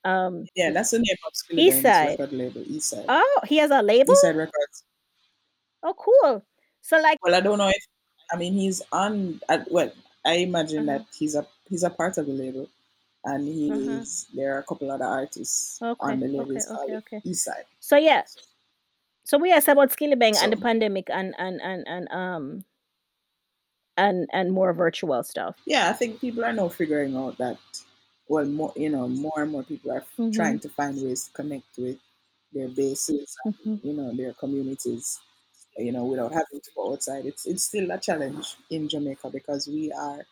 Um, 0.06 0.46
Yeah, 0.56 0.72
that's 0.72 0.92
the 0.92 1.00
name 1.00 1.16
of 1.28 1.58
East 1.58 1.82
Side. 1.82 2.20
record 2.20 2.34
label, 2.34 2.64
East 2.66 2.90
Side. 2.90 3.06
Oh, 3.08 3.40
he 3.46 3.58
has 3.58 3.70
a 3.72 3.82
label. 3.82 4.14
East 4.14 4.22
Side 4.22 4.36
Records. 4.36 4.84
Oh, 5.84 5.94
cool. 5.94 6.46
So 6.90 6.98
like, 6.98 7.20
Well, 7.22 7.36
I 7.36 7.42
don't 7.42 7.60
know 7.60 7.70
if 7.70 7.84
I 8.34 8.38
mean 8.38 8.54
he's 8.54 8.82
on. 8.92 9.40
Uh, 9.48 9.64
well, 9.70 9.92
I 10.26 10.42
imagine 10.50 10.90
Uh-huh. 10.90 11.00
that 11.00 11.06
he's 11.14 11.36
a 11.36 11.46
he's 11.70 11.84
a 11.84 11.90
part 11.90 12.18
of 12.18 12.26
the 12.26 12.34
label, 12.34 12.66
and 13.26 13.48
he 13.48 13.70
Uh-huh. 13.70 14.02
is. 14.02 14.26
There 14.34 14.56
are 14.56 14.60
a 14.60 14.64
couple 14.64 14.90
other 14.90 15.06
artists 15.06 15.82
okay, 15.82 16.00
on 16.02 16.20
the 16.20 16.28
label. 16.28 16.58
okay, 16.58 16.66
okay, 16.82 16.96
okay. 16.98 17.22
East 17.24 17.46
Side. 17.46 17.66
So 17.80 17.96
yeah. 17.98 18.24
So 19.24 19.38
we 19.38 19.52
asked 19.52 19.68
about 19.70 19.92
Skillibeng 19.92 20.36
and 20.42 20.52
the 20.52 20.58
pandemic 20.58 21.10
and 21.10 21.36
and 21.38 21.62
and 21.62 21.88
and 21.88 22.10
um 22.12 22.66
and 23.98 24.28
and 24.32 24.52
more 24.52 24.74
virtual 24.74 25.22
stuff. 25.24 25.56
yeah, 25.66 25.90
I 25.90 25.94
think 25.94 26.20
people 26.22 26.46
are 26.46 26.54
now 26.54 26.70
figuring 26.70 27.16
out 27.16 27.38
that. 27.38 27.58
Well, 28.28 28.46
more 28.46 28.74
you 28.76 28.90
know, 28.90 29.08
more 29.08 29.34
and 29.42 29.52
more 29.52 29.64
people 29.64 29.92
are 29.92 30.06
Mhm. 30.18 30.34
trying 30.34 30.60
to 30.60 30.70
find 30.70 30.96
ways 31.02 31.26
to 31.28 31.32
connect 31.34 31.78
with 31.78 31.98
their 32.54 32.70
bases, 32.70 33.38
and, 33.46 33.54
Mhm. 33.56 33.84
you 33.84 33.94
know, 33.94 34.14
their 34.16 34.34
communities. 34.34 35.20
You 35.80 35.92
know, 35.94 36.06
without 36.06 36.34
having 36.34 36.62
to 36.62 36.72
go 36.76 36.94
outside. 36.94 37.26
It's 37.26 37.46
it's 37.48 37.64
still 37.64 37.92
a 37.92 38.00
challenge 38.00 38.58
in 38.70 38.90
Jamaica 38.90 39.30
because 39.32 39.68
we 39.68 39.92
are 39.92 40.26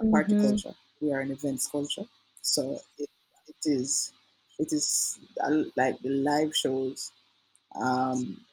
a 0.00 0.04
party 0.04 0.34
Mhm. 0.34 0.36
culture. 0.36 0.74
We 1.00 1.12
are 1.12 1.20
an 1.20 1.30
events 1.32 1.68
culture. 1.68 2.06
So 2.42 2.80
it, 2.98 3.10
it 3.48 3.56
is 3.64 4.12
it 4.58 4.72
is 4.72 5.20
uh, 5.40 5.64
like 5.76 6.00
the 6.00 6.10
live 6.10 6.54
shows 6.56 7.12
um, 7.76 8.44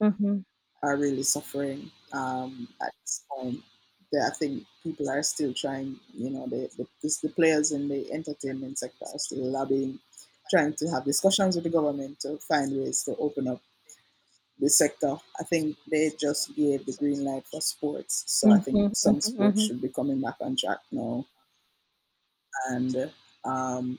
Mhm. 0.00 0.42
are 0.82 0.96
really 0.96 1.22
suffering 1.22 1.90
um, 2.12 2.68
at 2.80 2.92
this 3.02 3.24
point. 3.30 3.60
I 4.14 4.30
think 4.30 4.66
people 4.82 5.10
are 5.10 5.22
still 5.22 5.52
trying. 5.52 6.00
You 6.14 6.30
know, 6.30 6.46
the 6.46 6.70
the, 6.78 6.86
this, 7.02 7.18
the 7.18 7.28
players 7.28 7.72
in 7.72 7.88
the 7.88 8.10
entertainment 8.10 8.78
sector 8.78 9.04
are 9.04 9.18
still 9.18 9.44
lobbying, 9.44 10.00
trying 10.50 10.72
to 10.74 10.88
have 10.88 11.04
discussions 11.04 11.56
with 11.56 11.64
the 11.64 11.70
government 11.70 12.20
to 12.20 12.38
find 12.38 12.72
ways 12.72 13.02
to 13.04 13.16
open 13.16 13.48
up 13.48 13.60
the 14.60 14.68
sector. 14.70 15.16
I 15.40 15.44
think 15.44 15.76
they 15.90 16.10
just 16.18 16.54
gave 16.56 16.86
the 16.86 16.92
green 16.94 17.24
light 17.24 17.46
for 17.46 17.60
sports. 17.60 18.24
So 18.26 18.50
I 18.50 18.58
think 18.58 18.82
Mhm. 18.82 18.92
some 18.92 19.20
Mhm. 19.22 19.22
sports 19.22 19.62
Mhm. 19.62 19.66
should 19.66 19.80
be 19.80 19.88
coming 19.88 20.20
back 20.20 20.36
on 20.40 20.56
track 20.56 20.80
now. 20.92 21.26
And 22.68 23.12
um, 23.44 23.98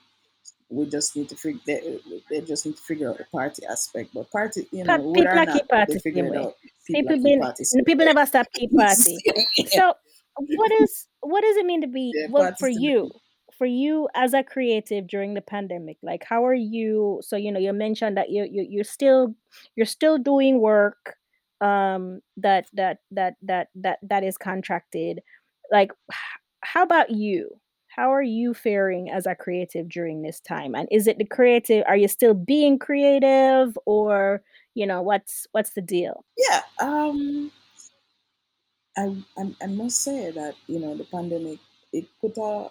we 0.70 0.88
just 0.88 1.16
need 1.16 1.30
to 1.30 1.36
figure 1.38 1.62
they, 1.66 2.01
they 2.30 2.41
just 2.41 2.66
need 2.66 2.78
to 2.78 2.84
figure 2.84 3.10
out 3.10 3.20
the 3.20 3.26
party 3.26 3.66
aspect. 3.66 4.12
But 4.14 4.32
party, 4.32 4.68
you 4.72 4.86
know, 4.86 5.10
people 5.14 5.28
are 5.28 5.41
not 5.41 5.64
party 5.70 5.99
figure 5.99 5.99
same 6.14 6.28
it 6.28 6.36
way. 6.36 6.38
out, 6.38 6.55
people 6.88 7.16
People 7.16 7.22
been 7.24 7.41
people 7.86 8.05
never 8.05 8.26
stop 8.26 8.47
keep 8.53 8.74
party. 8.76 9.24
So 9.66 9.93
what 10.38 10.72
is 10.72 11.07
what 11.22 11.41
does 11.41 11.57
it 11.57 11.66
mean 11.66 11.82
to 11.82 11.88
be 11.88 12.16
Yeah, 12.16 12.28
well 12.28 12.51
for 12.60 12.70
you? 12.70 13.12
For 13.60 13.68
you 13.68 14.07
as 14.16 14.34
a 14.34 14.41
creative 14.41 15.05
during 15.05 15.34
the 15.34 15.41
pandemic, 15.41 15.97
like 16.01 16.24
how 16.24 16.45
are 16.45 16.55
you? 16.55 17.20
So 17.22 17.36
you 17.36 17.51
know, 17.51 17.60
you 17.60 17.74
mentioned 17.74 18.16
that 18.16 18.30
you 18.30 18.47
you 18.49 18.66
you're 18.68 18.86
still 18.86 19.36
you're 19.76 19.86
still 19.86 20.18
doing 20.18 20.62
work 20.62 21.16
um 21.60 22.22
that 22.38 22.68
that 22.74 22.99
that 23.12 23.36
that 23.41 23.68
that 23.76 23.99
that 24.01 24.24
is 24.24 24.38
contracted. 24.38 25.20
Like 25.72 25.91
how 26.62 26.84
about 26.84 27.12
you? 27.12 27.60
How 27.88 28.14
are 28.14 28.24
you 28.24 28.53
faring 28.53 29.10
as 29.10 29.26
a 29.26 29.36
creative 29.36 29.89
during 29.89 30.22
this 30.22 30.39
time? 30.39 30.74
And 30.74 30.88
is 30.89 31.05
it 31.05 31.18
the 31.18 31.26
creative? 31.26 31.84
Are 31.86 31.97
you 31.97 32.07
still 32.07 32.34
being 32.34 32.80
creative, 32.80 33.78
or 33.86 34.41
you 34.74 34.88
know 34.88 35.01
what's 35.01 35.47
what's 35.51 35.72
the 35.72 35.82
deal? 35.82 36.24
Yeah, 36.38 36.62
um, 36.80 37.51
I, 38.95 39.18
I 39.38 39.55
I 39.64 39.68
must 39.68 40.01
say 40.01 40.32
that 40.32 40.55
you 40.68 40.80
know 40.80 40.95
the 40.95 41.03
pandemic 41.03 41.60
it 41.91 42.05
put 42.22 42.38
a 42.38 42.70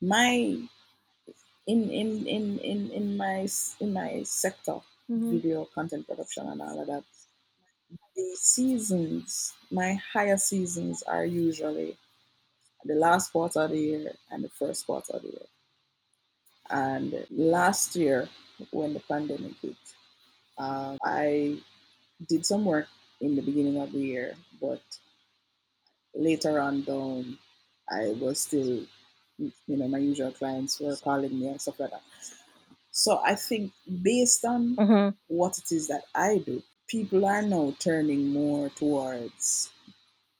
my 0.00 0.56
in 1.66 1.90
in 1.90 2.26
in 2.26 2.58
in 2.58 2.90
in 2.90 3.16
my 3.16 3.46
in 3.80 3.92
my 3.92 4.22
sector 4.24 4.78
hmm 5.08 5.32
video 5.32 5.64
content 5.74 6.06
production 6.06 6.48
and 6.48 6.60
all 6.62 6.80
of 6.80 6.86
that 6.86 7.04
the 8.16 8.36
seasons 8.36 9.52
my 9.70 9.94
higher 10.12 10.36
seasons 10.36 11.02
are 11.02 11.24
usually 11.24 11.96
the 12.84 12.94
last 12.94 13.30
quarter 13.32 13.60
of 13.62 13.70
the 13.70 13.78
year 13.78 14.12
and 14.30 14.44
the 14.44 14.48
first 14.48 14.86
quarter 14.86 15.14
of 15.14 15.22
the 15.22 15.28
year. 15.28 15.46
And 16.70 17.26
last 17.30 17.96
year 17.96 18.28
when 18.70 18.94
the 18.94 19.00
pandemic 19.00 19.54
hit 19.60 19.76
um, 20.58 20.98
i 21.04 21.58
did 22.28 22.46
some 22.46 22.64
work 22.64 22.88
in 23.20 23.36
the 23.36 23.42
beginning 23.42 23.78
of 23.80 23.92
the 23.92 23.98
year 24.00 24.36
but 24.60 24.82
later 26.14 26.60
on 26.60 26.82
down 26.82 27.38
i 27.90 28.08
was 28.20 28.40
still 28.40 28.84
you 29.40 29.76
know 29.76 29.88
my 29.88 29.98
usual 29.98 30.32
clients 30.32 30.80
were 30.80 30.96
calling 30.96 31.38
me 31.38 31.48
and 31.48 31.60
stuff 31.60 31.80
like 31.80 31.90
that 31.90 32.02
so 32.90 33.20
i 33.24 33.34
think 33.34 33.72
based 34.02 34.44
on 34.44 34.78
hmm 34.78 35.10
what 35.28 35.56
it 35.58 35.72
is 35.72 35.88
that 35.88 36.04
I 36.14 36.38
do, 36.38 36.62
people 36.88 37.24
are 37.24 37.42
now 37.42 37.74
turning 37.78 38.28
more 38.30 38.68
towards 38.70 39.70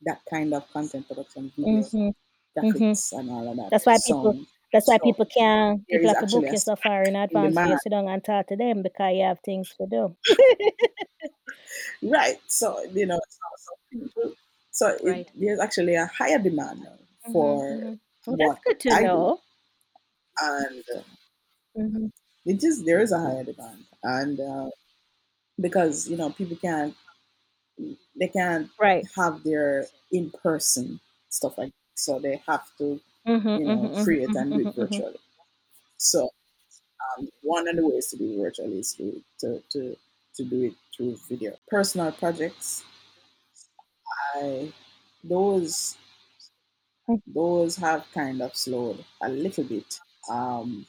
that 0.03 0.21
kind 0.31 0.55
of 0.55 0.71
content 0.73 1.09
production, 1.09 1.53
video, 1.57 1.91
hmm 1.93 2.09
hmm 2.63 2.93
graphics, 2.93 3.13
and 3.13 3.31
all 3.31 3.51
of 3.51 3.57
that. 3.57 3.73
That's 3.73 3.87
why 3.87 3.99
people. 4.05 4.35
Sound. 4.35 4.47
That's 4.73 4.89
why 4.89 4.99
So 4.99 5.05
people 5.05 5.27
can. 5.27 5.87
there 5.91 6.01
People 6.01 6.09
is 6.09 6.15
have 6.15 6.19
to 6.21 6.27
book 6.27 6.47
a 6.49 6.53
you 6.53 6.61
so 6.61 6.77
spike 6.77 6.85
far 6.85 7.07
in 7.07 7.17
in 7.31 7.41
advance 7.41 7.61
for 7.61 7.69
you 7.69 7.77
demand. 7.77 7.79
sit 7.79 7.91
down 7.91 8.09
and 8.09 8.25
talk 8.25 8.49
to 8.49 8.57
them 8.57 8.83
because 8.83 9.15
you 9.17 9.25
have 9.25 9.41
things 9.45 9.75
to 9.81 9.87
do. 9.91 10.17
Right. 12.03 12.41
So, 12.47 12.83
you 12.85 13.07
know, 13.07 13.21
so, 13.29 13.39
so 13.59 13.73
people, 13.91 14.33
so 14.71 14.89
it, 15.03 15.31
there's 15.35 15.61
actually 15.61 15.95
a 15.95 16.07
higher 16.07 16.39
demand 16.39 16.83
now 16.83 16.99
hmm 17.25 17.61
for 17.63 17.79
hmm 17.79 17.95
Well, 18.29 18.37
that's 18.39 18.59
good 18.65 18.81
to 18.81 18.97
I 18.97 19.07
do. 19.07 19.31
know. 19.31 19.41
And 20.41 20.85
uh, 20.97 21.03
hmm 21.75 22.11
it 22.45 22.63
is, 22.65 22.85
there 22.85 23.01
is 23.01 23.13
a 23.13 23.19
higher 23.19 23.45
demand. 23.45 23.85
And 24.03 24.41
uh, 24.41 24.71
because, 25.61 26.09
you 26.09 26.17
know, 26.17 26.31
people 26.31 26.57
can't, 26.57 26.97
they 28.19 28.29
can't 28.29 28.71
Right. 28.79 29.09
have 29.17 29.43
their 29.43 29.87
in 30.13 30.31
person 30.31 31.01
stuff 31.29 31.59
like 31.59 31.73
so 31.95 32.19
they 32.19 32.43
have 32.47 32.65
to 32.79 33.01
hmm 33.27 33.39
you 33.55 33.67
know 33.67 33.91
hmm 33.91 34.03
create 34.03 34.35
and 34.35 34.55
do 34.55 34.61
hmm 34.61 34.63
it 34.63 34.71
hmm 34.71 34.75
virtually 34.75 35.19
so 35.99 36.31
um, 37.19 37.29
one 37.43 37.69
of 37.69 37.77
the 37.77 37.87
ways 37.89 38.09
to 38.09 38.17
do 38.19 38.35
it 38.35 38.43
virtually 38.43 38.81
is 38.81 38.95
to 38.95 39.23
to 39.41 39.63
to, 39.71 39.97
to 40.35 40.45
do 40.45 40.65
it 40.65 40.75
through 40.95 41.17
video 41.29 41.57
personal 41.71 42.13
projects 42.13 42.85
i 44.35 44.73
those 45.25 45.97
those 47.27 47.77
have 47.77 48.07
kind 48.13 48.43
of 48.43 48.57
slowed 48.57 49.05
a 49.23 49.29
little 49.29 49.65
bit 49.65 50.01
um 50.29 50.87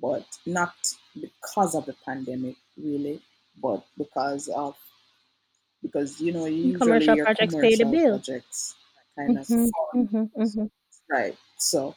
but 0.00 0.26
not 0.46 0.74
because 1.20 1.74
of 1.74 1.86
the 1.86 1.94
pandemic 2.06 2.56
really 2.78 3.22
but 3.62 3.86
because 3.98 4.48
of 4.48 4.76
because 5.82 6.20
you 6.20 6.32
know 6.32 6.46
usually 6.46 7.06
Commercial 7.06 7.16
your 7.16 7.26
projects 7.26 7.54
pay 7.54 7.74
the 7.74 7.84
commercial 7.84 7.86
bill. 7.86 8.22
projects 8.22 8.74
kind 9.16 9.36
of 9.36 9.46
fund 9.48 9.72
hmm 9.92 10.24
hmm 10.34 10.66
right 11.08 11.36
so 11.58 11.94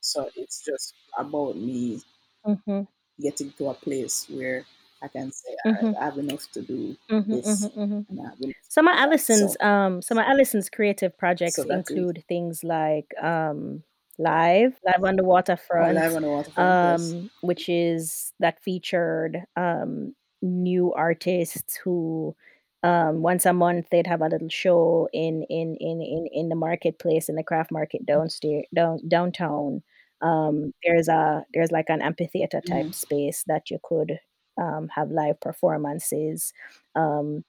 so 0.00 0.30
it's 0.36 0.64
just 0.64 0.94
about 1.18 1.56
me 1.56 2.02
hmm 2.44 2.86
getting 3.20 3.50
to 3.52 3.68
a 3.68 3.74
place 3.74 4.28
where 4.30 4.64
I 5.02 5.08
can 5.08 5.32
say 5.32 5.54
hmm 5.64 5.92
I, 5.96 6.00
I 6.00 6.04
have 6.06 6.18
enough 6.18 6.50
to 6.52 6.62
do 6.62 6.96
hmm 7.10 7.20
this 7.34 7.68
hmm 7.74 7.84
hmm 7.84 8.00
and 8.08 8.20
I 8.20 8.30
Some 8.68 8.88
of. 8.88 8.96
Allison's 8.96 9.56
So 9.60 9.66
um 9.66 10.02
some 10.02 10.18
of 10.18 10.24
Allison's 10.26 10.70
creative 10.70 11.16
projects 11.18 11.56
so 11.56 11.62
is 11.62 11.70
include 11.70 12.24
things 12.28 12.64
like 12.64 13.12
um 13.22 13.82
live 14.18 14.78
live 14.84 15.04
on 15.04 15.16
the 15.16 15.22
oh 15.22 15.26
waterfront 15.26 15.94
live 15.94 16.14
on 16.14 16.22
the 16.22 16.28
waterfront, 16.28 16.82
yes. 16.82 17.12
um 17.12 17.30
which 17.40 17.68
is 17.68 18.32
that 18.40 18.62
featured 18.62 19.44
um 19.56 20.14
new 20.42 20.92
artists 20.94 21.76
who 21.76 22.34
um 22.82 23.22
once 23.22 23.44
a 23.46 23.52
month 23.52 23.86
they'd 23.90 24.06
have 24.06 24.22
a 24.22 24.28
little 24.28 24.48
show 24.48 25.08
in 25.12 25.42
in 25.50 25.76
in 25.80 26.00
in, 26.00 26.26
in 26.32 26.48
the 26.48 26.54
marketplace 26.54 27.28
in 27.28 27.34
the 27.36 27.42
craft 27.42 27.70
market 27.70 28.04
downstairs 28.06 28.64
down 28.74 28.98
downtown 29.08 29.82
um 30.22 30.72
there's 30.84 31.08
a 31.08 31.44
there's 31.52 31.70
like 31.72 31.86
an 31.88 32.00
amphitheater 32.02 32.62
type 32.62 32.94
space 32.94 33.44
that 33.46 33.70
you 33.70 33.78
could 33.82 34.18
um 34.58 34.88
have 34.88 35.10
live 35.10 35.40
performances 35.40 36.52
um 36.94 37.44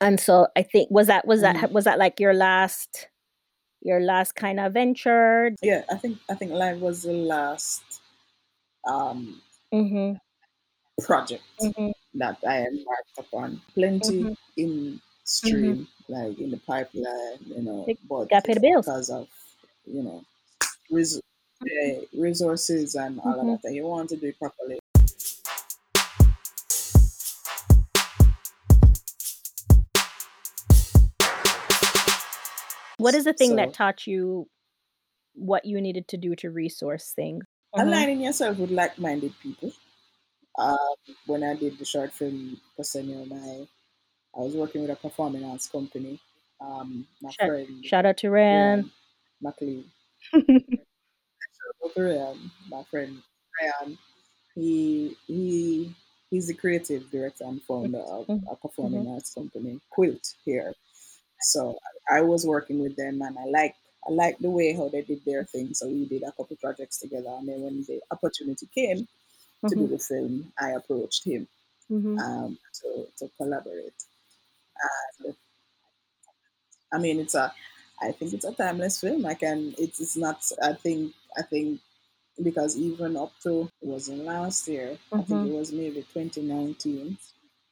and 0.00 0.20
so 0.20 0.48
I 0.56 0.62
think 0.62 0.90
was 0.90 1.08
that 1.08 1.26
was 1.26 1.42
that 1.42 1.72
was 1.72 1.84
that 1.84 1.98
like 1.98 2.20
your 2.20 2.34
last 2.34 3.08
your 3.82 4.00
last 4.00 4.34
kind 4.34 4.60
of 4.60 4.72
venture? 4.74 5.52
Yeah, 5.62 5.84
I 5.90 5.96
think 5.96 6.18
I 6.30 6.34
think 6.34 6.52
live 6.52 6.80
was 6.80 7.02
the 7.04 7.12
last 7.12 7.82
um 8.86 9.42
Mhm. 9.72 10.18
project 11.02 11.42
Mhm. 11.60 11.92
that 12.14 12.38
I 12.46 12.62
embarked 12.66 13.18
upon. 13.18 13.60
Plenty 13.74 14.20
Mhm. 14.20 14.36
in 14.56 15.00
Mhm. 15.42 15.74
stream, 15.74 15.88
like 16.08 16.38
in 16.38 16.50
the 16.50 16.58
pipeline, 16.58 17.38
you 17.46 17.62
know, 17.62 17.86
You 17.86 17.96
but 18.08 18.28
gotta 18.30 18.42
pay 18.46 18.54
the 18.54 18.60
bills. 18.60 18.86
because 18.86 19.10
of 19.10 19.28
you 19.86 20.02
know 20.02 20.24
res- 20.90 21.20
uh, 21.62 22.00
resources 22.14 22.94
and 22.96 23.20
all 23.20 23.40
of 23.40 23.46
Mhm. 23.46 23.62
that, 23.62 23.68
and 23.68 23.76
you 23.76 23.84
want 23.84 24.10
to 24.10 24.16
do 24.16 24.28
it 24.28 24.38
properly. 24.38 24.80
What 32.98 33.14
is 33.14 33.24
the 33.24 33.32
thing 33.32 33.56
that 33.56 33.74
taught 33.74 34.06
you 34.06 34.48
what 35.34 35.64
you 35.64 35.80
needed 35.80 36.08
to 36.08 36.16
do 36.16 36.34
to 36.36 36.50
resource 36.50 37.12
things? 37.12 37.44
Aligning 37.74 38.20
yourself 38.20 38.58
with 38.58 38.70
like-minded 38.70 39.34
people. 39.40 39.72
Um, 40.56 40.76
when 41.26 41.42
I 41.42 41.54
did 41.56 41.78
the 41.78 41.84
short 41.84 42.12
film 42.12 42.60
Proscenio, 42.78 43.26
my 43.28 43.66
I 44.36 44.40
was 44.40 44.54
working 44.54 44.82
with 44.82 44.90
a 44.90 44.96
performing 44.96 45.44
arts 45.44 45.68
company. 45.68 46.20
Um, 46.60 47.06
my 47.20 47.30
Shout, 47.30 47.48
friend 47.48 47.84
shout 47.84 48.06
out 48.06 48.16
to 48.18 48.30
Ryan. 48.30 48.76
Ryan 48.82 48.92
McLean, 49.42 49.84
Shout 50.32 50.46
out 51.84 51.94
to 51.94 52.02
Ryan, 52.02 52.50
my 52.68 52.82
friend 52.84 53.22
Ryan. 53.60 53.98
He 54.54 55.16
he 55.26 55.94
he's 56.30 56.46
the 56.46 56.54
creative 56.54 57.10
director 57.10 57.44
and 57.44 57.60
founder 57.62 57.98
of 57.98 58.26
Mhm, 58.28 58.44
a 58.50 58.56
performing 58.56 59.08
arts 59.08 59.34
company, 59.34 59.80
Quilt 59.90 60.34
here. 60.44 60.72
So 61.40 61.70
I 61.70 61.93
was 62.12 62.46
working 62.46 62.80
with 62.80 62.96
them, 62.96 63.22
and 63.22 63.38
I 63.38 63.44
like 63.46 63.74
I 64.06 64.12
like 64.12 64.38
the 64.38 64.50
way 64.50 64.72
how 64.74 64.88
they 64.88 65.02
did 65.02 65.24
their 65.24 65.44
thing. 65.44 65.74
So 65.74 65.88
we 65.88 66.06
did 66.06 66.22
a 66.22 66.32
couple 66.32 66.56
projects 66.56 66.98
together, 67.00 67.30
and 67.30 67.48
then 67.48 67.62
when 67.62 67.84
the 67.84 68.00
opportunity 68.10 68.66
came 68.74 69.08
to 69.68 69.76
do 69.76 69.86
Mhm, 69.86 69.88
the 69.88 69.98
film, 69.98 70.52
I 70.58 70.70
approached 70.72 71.24
him 71.24 71.48
mhm. 71.88 72.24
um, 72.24 72.58
to 72.80 73.08
to 73.18 73.28
collaborate. 73.38 73.94
And 75.24 75.36
I 76.92 76.98
mean, 76.98 77.20
it's 77.20 77.34
a 77.34 77.54
I 78.00 78.12
think 78.12 78.32
it's 78.32 78.44
a 78.44 78.52
timeless 78.54 79.00
film. 79.00 79.26
I 79.26 79.34
can 79.34 79.74
it's 79.78 80.00
it's 80.00 80.16
not. 80.16 80.38
I 80.62 80.72
think 80.74 81.14
I 81.36 81.42
think 81.42 81.80
because 82.42 82.76
even 82.78 83.16
up 83.16 83.32
to 83.44 83.70
it 83.82 83.88
wasn't 83.88 84.24
last 84.24 84.68
year. 84.68 84.98
I 85.18 85.22
think 85.24 85.44
it 85.44 85.52
was 85.52 85.72
maybe 85.72 86.02
2019. 86.12 87.18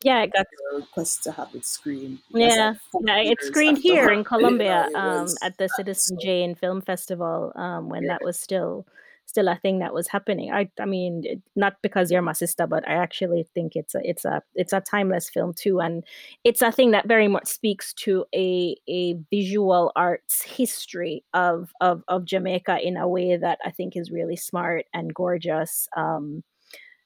Yeah, 0.05 0.23
it 0.23 0.33
got 0.33 0.47
were 0.73 1.05
to 1.05 1.33
have 1.33 1.55
it 1.55 1.65
screened. 1.65 2.19
Yeah, 2.31 2.75
yeah. 3.05 3.17
It's 3.19 3.47
screened 3.47 3.79
here 3.79 4.11
in 4.11 4.25
Columbia, 4.33 4.89
um, 4.95 5.29
at 5.43 5.57
the 5.59 5.69
Citizen 5.77 6.19
so 6.19 6.25
Jane 6.25 6.55
Film 6.55 6.81
Festival, 6.83 7.53
um, 7.57 7.89
when 7.89 8.05
yeah. 8.05 8.15
that 8.15 8.25
was 8.25 8.39
still 8.39 8.87
still 9.25 9.49
a 9.49 9.57
thing 9.57 9.79
that 9.79 9.95
was 9.95 10.09
happening. 10.09 10.53
I 10.53 10.71
I 10.81 10.85
mean, 10.85 11.23
it, 11.25 11.43
not 11.57 11.75
because 11.83 12.11
you're 12.11 12.23
my 12.23 12.33
sister, 12.33 12.67
but 12.67 12.87
I 12.89 12.95
actually 12.95 13.47
think 13.55 13.77
it's 13.77 13.95
a 13.95 14.01
it's 14.03 14.25
a 14.25 14.43
it's 14.55 14.73
a 14.73 14.81
timeless 14.81 15.29
film 15.29 15.55
too, 15.55 15.81
and 15.81 16.05
it's 16.45 16.63
a 16.63 16.73
thing 16.73 16.91
that 16.93 17.09
very 17.09 17.29
much 17.29 17.47
speaks 17.47 17.95
to 18.05 18.25
a 18.35 18.77
a 18.89 19.15
visual 19.31 19.93
arts 19.97 20.43
history 20.43 21.25
of 21.35 21.73
of 21.81 22.03
of 22.09 22.25
Jamaica 22.25 22.79
in 22.83 22.97
a 22.97 23.09
way 23.09 23.37
that 23.37 23.59
I 23.65 23.71
think 23.71 23.97
is 23.97 24.11
really 24.11 24.37
smart 24.37 24.87
and 24.93 25.15
gorgeous. 25.15 25.89
Um, 25.97 26.43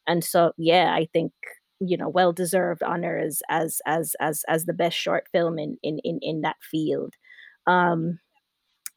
and 0.06 0.22
so 0.22 0.52
yeah 0.56 0.92
i 0.94 1.06
think 1.12 1.32
you 1.80 1.96
know 1.96 2.08
well 2.08 2.32
deserved 2.32 2.82
honors 2.82 3.42
as 3.48 3.80
as 3.86 4.14
as 4.20 4.44
as 4.44 4.44
as 4.48 4.64
the 4.64 4.72
best 4.72 4.96
short 4.96 5.28
film 5.32 5.58
in 5.58 5.76
in 5.82 5.98
in, 6.00 6.18
in 6.22 6.40
that 6.40 6.56
field 6.62 7.14
um 7.66 8.18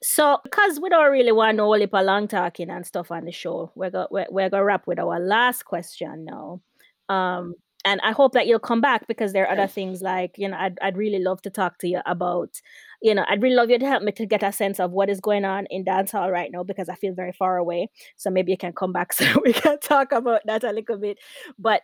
so 0.01 0.39
because 0.43 0.79
we 0.79 0.89
don't 0.89 1.11
really 1.11 1.31
want 1.31 1.57
no 1.57 1.65
whole 1.65 1.79
heap 1.79 1.93
of 1.93 2.05
long 2.05 2.27
talking 2.27 2.69
and 2.69 2.85
stuff 2.85 3.11
on 3.11 3.25
the 3.25 3.31
show 3.31 3.71
we're 3.75 3.89
gonna 3.89 4.07
we're, 4.11 4.27
we're 4.29 4.49
gonna 4.49 4.63
wrap 4.63 4.87
with 4.87 4.99
our 4.99 5.19
last 5.19 5.63
question 5.63 6.25
now 6.25 6.61
um 7.09 7.53
and 7.85 8.01
I 8.03 8.11
hope 8.11 8.33
that 8.33 8.45
you'll 8.45 8.59
come 8.59 8.81
back 8.81 9.07
because 9.07 9.31
there 9.31 9.45
are 9.45 9.51
other 9.51 9.67
things 9.67 10.01
like, 10.01 10.35
you 10.37 10.49
know, 10.49 10.57
I'd, 10.57 10.77
I'd 10.81 10.97
really 10.97 11.19
love 11.19 11.41
to 11.43 11.49
talk 11.49 11.77
to 11.79 11.87
you 11.87 12.01
about, 12.05 12.61
you 13.01 13.15
know, 13.15 13.23
I'd 13.29 13.41
really 13.41 13.55
love 13.55 13.69
you 13.69 13.79
to 13.79 13.87
help 13.87 14.03
me 14.03 14.11
to 14.13 14.25
get 14.25 14.43
a 14.43 14.51
sense 14.51 14.81
of 14.81 14.91
what 14.91 15.09
is 15.09 15.21
going 15.21 15.45
on 15.45 15.65
in 15.69 15.85
dancehall 15.85 16.29
right 16.29 16.51
now 16.51 16.63
because 16.63 16.89
I 16.89 16.95
feel 16.95 17.13
very 17.13 17.31
far 17.31 17.57
away. 17.57 17.89
So 18.17 18.29
maybe 18.29 18.51
you 18.51 18.57
can 18.57 18.73
come 18.73 18.91
back 18.91 19.13
so 19.13 19.25
we 19.45 19.53
can 19.53 19.79
talk 19.79 20.11
about 20.11 20.41
that 20.45 20.65
a 20.65 20.73
little 20.73 20.97
bit. 20.97 21.19
But 21.57 21.83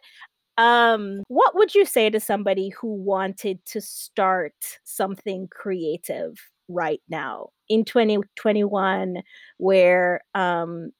um, 0.58 1.24
what 1.28 1.56
would 1.56 1.76
you 1.76 1.86
say 1.86 2.10
to 2.10 2.20
somebody 2.20 2.70
who 2.70 2.94
wanted 2.94 3.64
to 3.66 3.82
start 3.82 4.54
something 4.84 5.48
creative 5.50 6.40
right 6.68 7.02
now 7.10 7.50
in 7.70 7.86
2021 7.86 9.22
where 9.58 10.22
um 10.34 10.92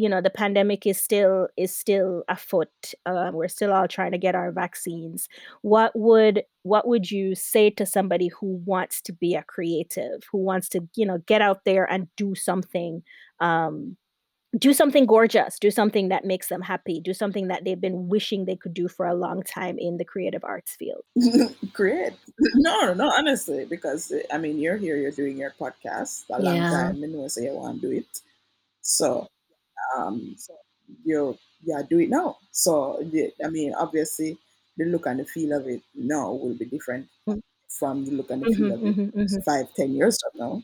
you 0.00 0.08
know 0.08 0.20
the 0.20 0.30
pandemic 0.30 0.86
is 0.86 1.00
still 1.00 1.48
is 1.56 1.74
still 1.74 2.24
afoot 2.28 2.68
uh, 3.06 3.30
we're 3.32 3.48
still 3.48 3.72
all 3.72 3.88
trying 3.88 4.12
to 4.12 4.18
get 4.18 4.34
our 4.34 4.52
vaccines. 4.52 5.28
What 5.62 5.92
would 5.94 6.42
what 6.62 6.86
would 6.86 7.10
you 7.10 7.34
say 7.34 7.70
to 7.70 7.84
somebody 7.86 8.28
who 8.28 8.62
wants 8.64 9.00
to 9.02 9.12
be 9.12 9.34
a 9.34 9.42
creative 9.42 10.22
who 10.30 10.38
wants 10.38 10.68
to 10.70 10.88
you 10.94 11.06
know 11.06 11.18
get 11.26 11.42
out 11.42 11.64
there 11.64 11.90
and 11.90 12.08
do 12.16 12.34
something 12.34 13.02
um 13.40 13.96
do 14.58 14.72
something 14.72 15.06
gorgeous 15.06 15.58
do 15.58 15.70
something 15.70 16.08
that 16.08 16.24
makes 16.24 16.48
them 16.48 16.62
happy 16.62 17.00
do 17.00 17.14
something 17.14 17.48
that 17.48 17.64
they've 17.64 17.80
been 17.80 18.08
wishing 18.08 18.44
they 18.44 18.56
could 18.56 18.74
do 18.74 18.88
for 18.88 19.06
a 19.06 19.14
long 19.14 19.42
time 19.42 19.78
in 19.78 19.96
the 19.96 20.04
creative 20.04 20.44
arts 20.44 20.74
field 20.76 21.04
Great. 21.72 22.12
No, 22.54 22.94
no, 22.94 23.12
honestly, 23.16 23.64
because 23.64 24.12
I 24.32 24.38
mean, 24.38 24.58
you're 24.58 24.76
here, 24.76 24.96
you're 24.96 25.10
doing 25.10 25.36
your 25.38 25.52
podcast 25.60 26.24
a 26.30 26.40
long 26.40 26.56
yeah 26.56 26.70
time, 26.70 27.02
and 27.02 27.12
you 27.12 27.28
say 27.28 27.44
you 27.44 27.54
want 27.54 27.80
to 27.80 27.88
do 27.90 27.96
it. 27.98 28.20
So, 28.82 29.28
um, 29.96 30.36
you 31.04 31.38
yeah, 31.62 31.82
do 31.88 32.00
it 32.00 32.10
now. 32.10 32.38
So, 32.52 33.02
I 33.44 33.48
mean, 33.48 33.74
obviously, 33.74 34.38
the 34.76 34.86
look 34.86 35.06
and 35.06 35.20
the 35.20 35.24
feel 35.24 35.52
of 35.58 35.66
it 35.68 35.82
now 35.94 36.32
will 36.32 36.54
be 36.54 36.64
different 36.66 37.08
from 37.68 38.04
the 38.04 38.12
look 38.12 38.30
and 38.30 38.42
the 38.42 38.48
feel 38.48 38.72
hmm 38.72 38.72
of 38.72 38.84
it 38.84 38.96
hmm 38.96 39.08
hmm 39.10 39.40
five, 39.44 39.72
ten 39.74 39.92
years 39.94 40.18
from 40.22 40.40
now. 40.40 40.62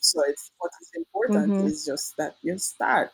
So, 0.00 0.22
it's 0.28 0.50
what 0.58 0.72
is 0.80 0.90
important 0.96 1.54
hmm 1.54 1.66
is 1.66 1.84
just 1.86 2.16
that 2.18 2.36
you 2.42 2.58
start. 2.58 3.10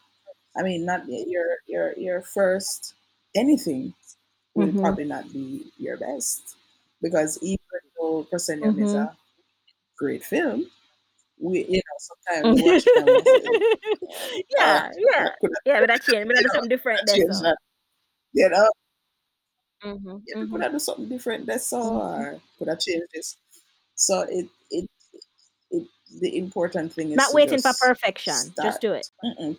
I 0.56 0.62
mean, 0.62 0.84
not 0.86 1.06
your 1.08 1.58
your 1.66 1.94
your 1.98 2.22
first 2.22 2.94
anything 3.34 3.94
will 4.54 4.72
hmm 4.72 4.74
probably 4.74 5.04
not 5.04 5.32
be 5.32 5.72
your 5.78 5.96
best 5.98 6.56
because 7.02 7.38
even 7.42 7.58
though 7.98 8.24
Proscenium 8.24 8.78
is 8.80 8.94
hmm 8.94 8.94
a 8.94 9.16
great 9.98 10.24
film, 10.24 10.66
we 11.40 11.64
you 11.66 11.78
know 11.86 11.98
sometimes 11.98 12.50
we 12.50 12.58
watch 12.60 12.84
it 12.86 13.02
and 13.02 13.12
we 13.14 13.24
say, 13.26 13.40
oh, 13.46 13.60
yeah, 14.50 14.88
uh, 14.88 14.90
yeah, 14.96 15.30
I 15.44 15.48
yeah. 15.64 15.80
But 15.80 15.90
I 15.90 15.98
change. 15.98 16.26
But 16.26 16.38
I 16.38 16.42
do 16.42 16.48
something 16.48 16.68
different 16.68 17.06
there, 17.06 17.18
changed 17.18 17.26
so. 17.26 17.44
that. 17.44 17.56
You 18.32 18.48
know, 18.50 18.68
hmm 19.82 20.18
yeah, 20.26 20.38
we 20.40 20.46
could 20.46 20.62
have 20.62 20.72
done 20.72 20.80
something 20.80 21.08
different. 21.08 21.46
That's 21.46 21.66
so, 21.66 21.80
hmm 21.82 21.98
or 22.00 22.40
could 22.58 22.68
have 22.68 22.80
changed 22.80 23.06
this. 23.14 23.36
So 23.94 24.22
it 24.22 24.48
it 24.70 24.88
it 25.70 25.88
the 26.20 26.38
important 26.38 26.92
thing 26.92 27.12
is 27.12 27.18
Not 27.18 27.34
waiting 27.34 27.62
for 27.62 27.72
perfection. 27.74 28.54
Just 28.60 28.80
do 28.80 28.92
it. 28.92 29.08
Mm-mm. 29.24 29.56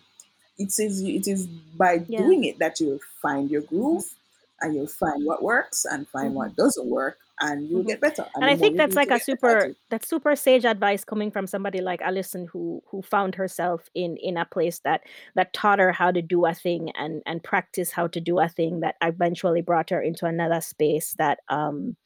It 0.58 0.78
is 0.78 1.02
it 1.02 1.28
is 1.28 1.46
by 1.46 1.98
Yeah. 2.08 2.16
doing 2.16 2.44
it 2.44 2.58
that 2.58 2.80
you'll 2.80 3.00
find 3.22 3.50
your 3.50 3.62
groove 3.62 4.14
and 4.60 4.74
you'll 4.74 4.86
find 4.86 5.24
what 5.24 5.42
works 5.42 5.84
and 5.84 6.08
find 6.08 6.34
hmm 6.34 6.34
what 6.34 6.56
doesn't 6.56 6.86
work 6.88 7.18
and 7.40 7.68
you'll 7.70 7.82
hmm 7.82 7.84
get 7.84 8.00
better. 8.00 8.26
And 8.36 8.44
And 8.44 8.50
I 8.50 8.56
think 8.56 8.76
that's 8.76 8.96
like 8.96 9.10
a 9.10 9.18
better 9.44 9.58
super 9.58 9.74
that's 9.90 10.08
super 10.08 10.36
sage 10.36 10.66
advice 10.66 11.04
coming 11.04 11.30
from 11.30 11.46
somebody 11.46 11.80
like 11.80 12.02
Allison 12.02 12.46
who 12.52 12.82
who 12.90 13.00
found 13.02 13.34
herself 13.34 13.88
in 13.94 14.16
in 14.18 14.36
a 14.36 14.44
place 14.44 14.80
that 14.80 15.02
that 15.36 15.54
taught 15.54 15.78
her 15.78 15.90
how 15.92 16.10
to 16.10 16.20
do 16.22 16.44
a 16.46 16.52
thing 16.54 16.90
and 16.96 17.22
and 17.26 17.42
practice 17.42 17.92
how 17.92 18.06
to 18.08 18.20
do 18.20 18.38
a 18.38 18.48
thing 18.48 18.80
that 18.80 18.96
eventually 19.02 19.62
brought 19.62 19.88
her 19.90 20.02
into 20.02 20.26
another 20.26 20.60
space 20.60 21.14
that 21.18 21.38
um 21.48 21.96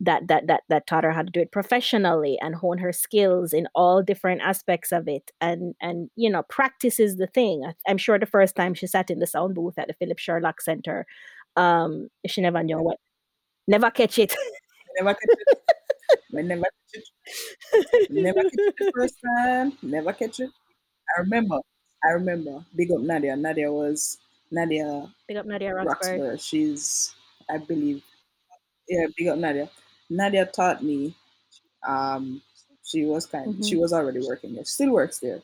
that 0.00 0.28
that 0.28 0.46
that 0.48 0.62
that 0.68 0.86
taught 0.86 1.04
her 1.04 1.12
how 1.12 1.22
to 1.22 1.30
do 1.30 1.40
it 1.40 1.52
professionally 1.52 2.38
and 2.40 2.54
hone 2.56 2.78
her 2.78 2.92
skills 2.92 3.52
in 3.52 3.66
all 3.74 4.02
different 4.02 4.40
aspects 4.42 4.92
of 4.92 5.08
it 5.08 5.30
and 5.40 5.74
and 5.80 6.10
you 6.16 6.30
know 6.30 6.42
practice 6.44 7.00
is 7.00 7.16
the 7.16 7.26
thing. 7.28 7.64
I'm 7.88 7.98
sure 7.98 8.18
the 8.18 8.26
first 8.26 8.56
time 8.56 8.74
she 8.74 8.86
sat 8.86 9.10
in 9.10 9.18
the 9.20 9.26
sound 9.26 9.54
booth 9.54 9.78
at 9.78 9.88
the 9.88 9.94
philip 9.94 10.18
sherlock 10.18 10.60
center 10.60 11.06
um 11.56 12.08
she 12.26 12.40
never 12.42 12.62
knew 12.62 12.78
what 12.78 12.98
never 13.68 13.90
catch 13.90 14.18
it 14.18 14.34
never 15.00 15.14
catch 15.14 15.30
it. 15.36 15.48
I 16.38 16.42
never 16.42 16.62
catch 16.62 16.94
it. 16.94 17.04
Never 18.08 18.42
catch 18.42 18.60
it 18.66 18.74
the 18.78 18.86
first 18.94 19.16
time. 19.24 19.78
Never 19.82 20.12
catch 20.12 20.40
it. 20.40 20.50
I 21.16 21.20
remember. 21.20 21.58
I 22.04 22.10
remember. 22.12 22.64
Big 22.74 22.90
up 22.92 23.00
Nadia. 23.00 23.36
Nadia 23.36 23.72
was 23.72 24.18
Nadia 24.50 25.12
Big 25.28 25.36
up 25.36 25.46
nadia 25.46 25.74
Roxburgh. 25.74 26.40
She's 26.40 27.14
I 27.48 27.58
believe 27.58 28.02
yeah, 28.88 29.06
big 29.16 29.28
up 29.28 29.38
Nadia. 29.38 29.70
Nadia 30.10 30.46
taught 30.46 30.82
me 30.82 31.16
um 31.86 32.42
she 32.84 33.04
was 33.06 33.26
kind 33.26 33.54
hmm 33.56 33.62
she 33.64 33.76
was 33.76 33.92
already 33.92 34.20
working 34.26 34.54
there. 34.54 34.64
Still 34.64 34.92
works 34.92 35.18
there. 35.20 35.42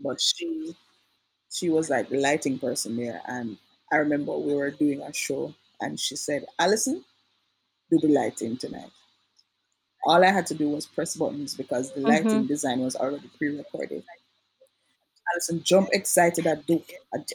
But 0.00 0.20
she 0.20 0.76
she 1.50 1.70
was 1.70 1.90
like 1.90 2.08
the 2.10 2.18
lighting 2.18 2.58
person 2.58 2.96
there 2.96 3.22
and 3.26 3.58
I 3.92 3.96
remember 3.96 4.36
we 4.38 4.54
were 4.54 4.70
doing 4.70 5.02
a 5.02 5.12
show 5.12 5.54
and 5.80 6.00
she 6.00 6.16
said, 6.16 6.46
Allison, 6.58 7.04
do 7.90 7.98
the 7.98 8.08
lighting 8.08 8.56
tonight. 8.56 8.90
All 10.04 10.24
I 10.24 10.32
had 10.32 10.44
to 10.48 10.54
do 10.54 10.70
was 10.70 10.86
press 10.86 11.14
buttons 11.14 11.54
because 11.56 11.92
the 11.92 12.00
hmm 12.04 12.40
lighting 12.40 12.48
design 12.48 12.80
was 12.80 12.96
already 12.96 13.28
pre-recorded. 13.28 14.02
Allison 15.32 15.62
jump 15.62 15.88
excited 15.92 16.46
at 16.46 16.66
j- 17.28 17.34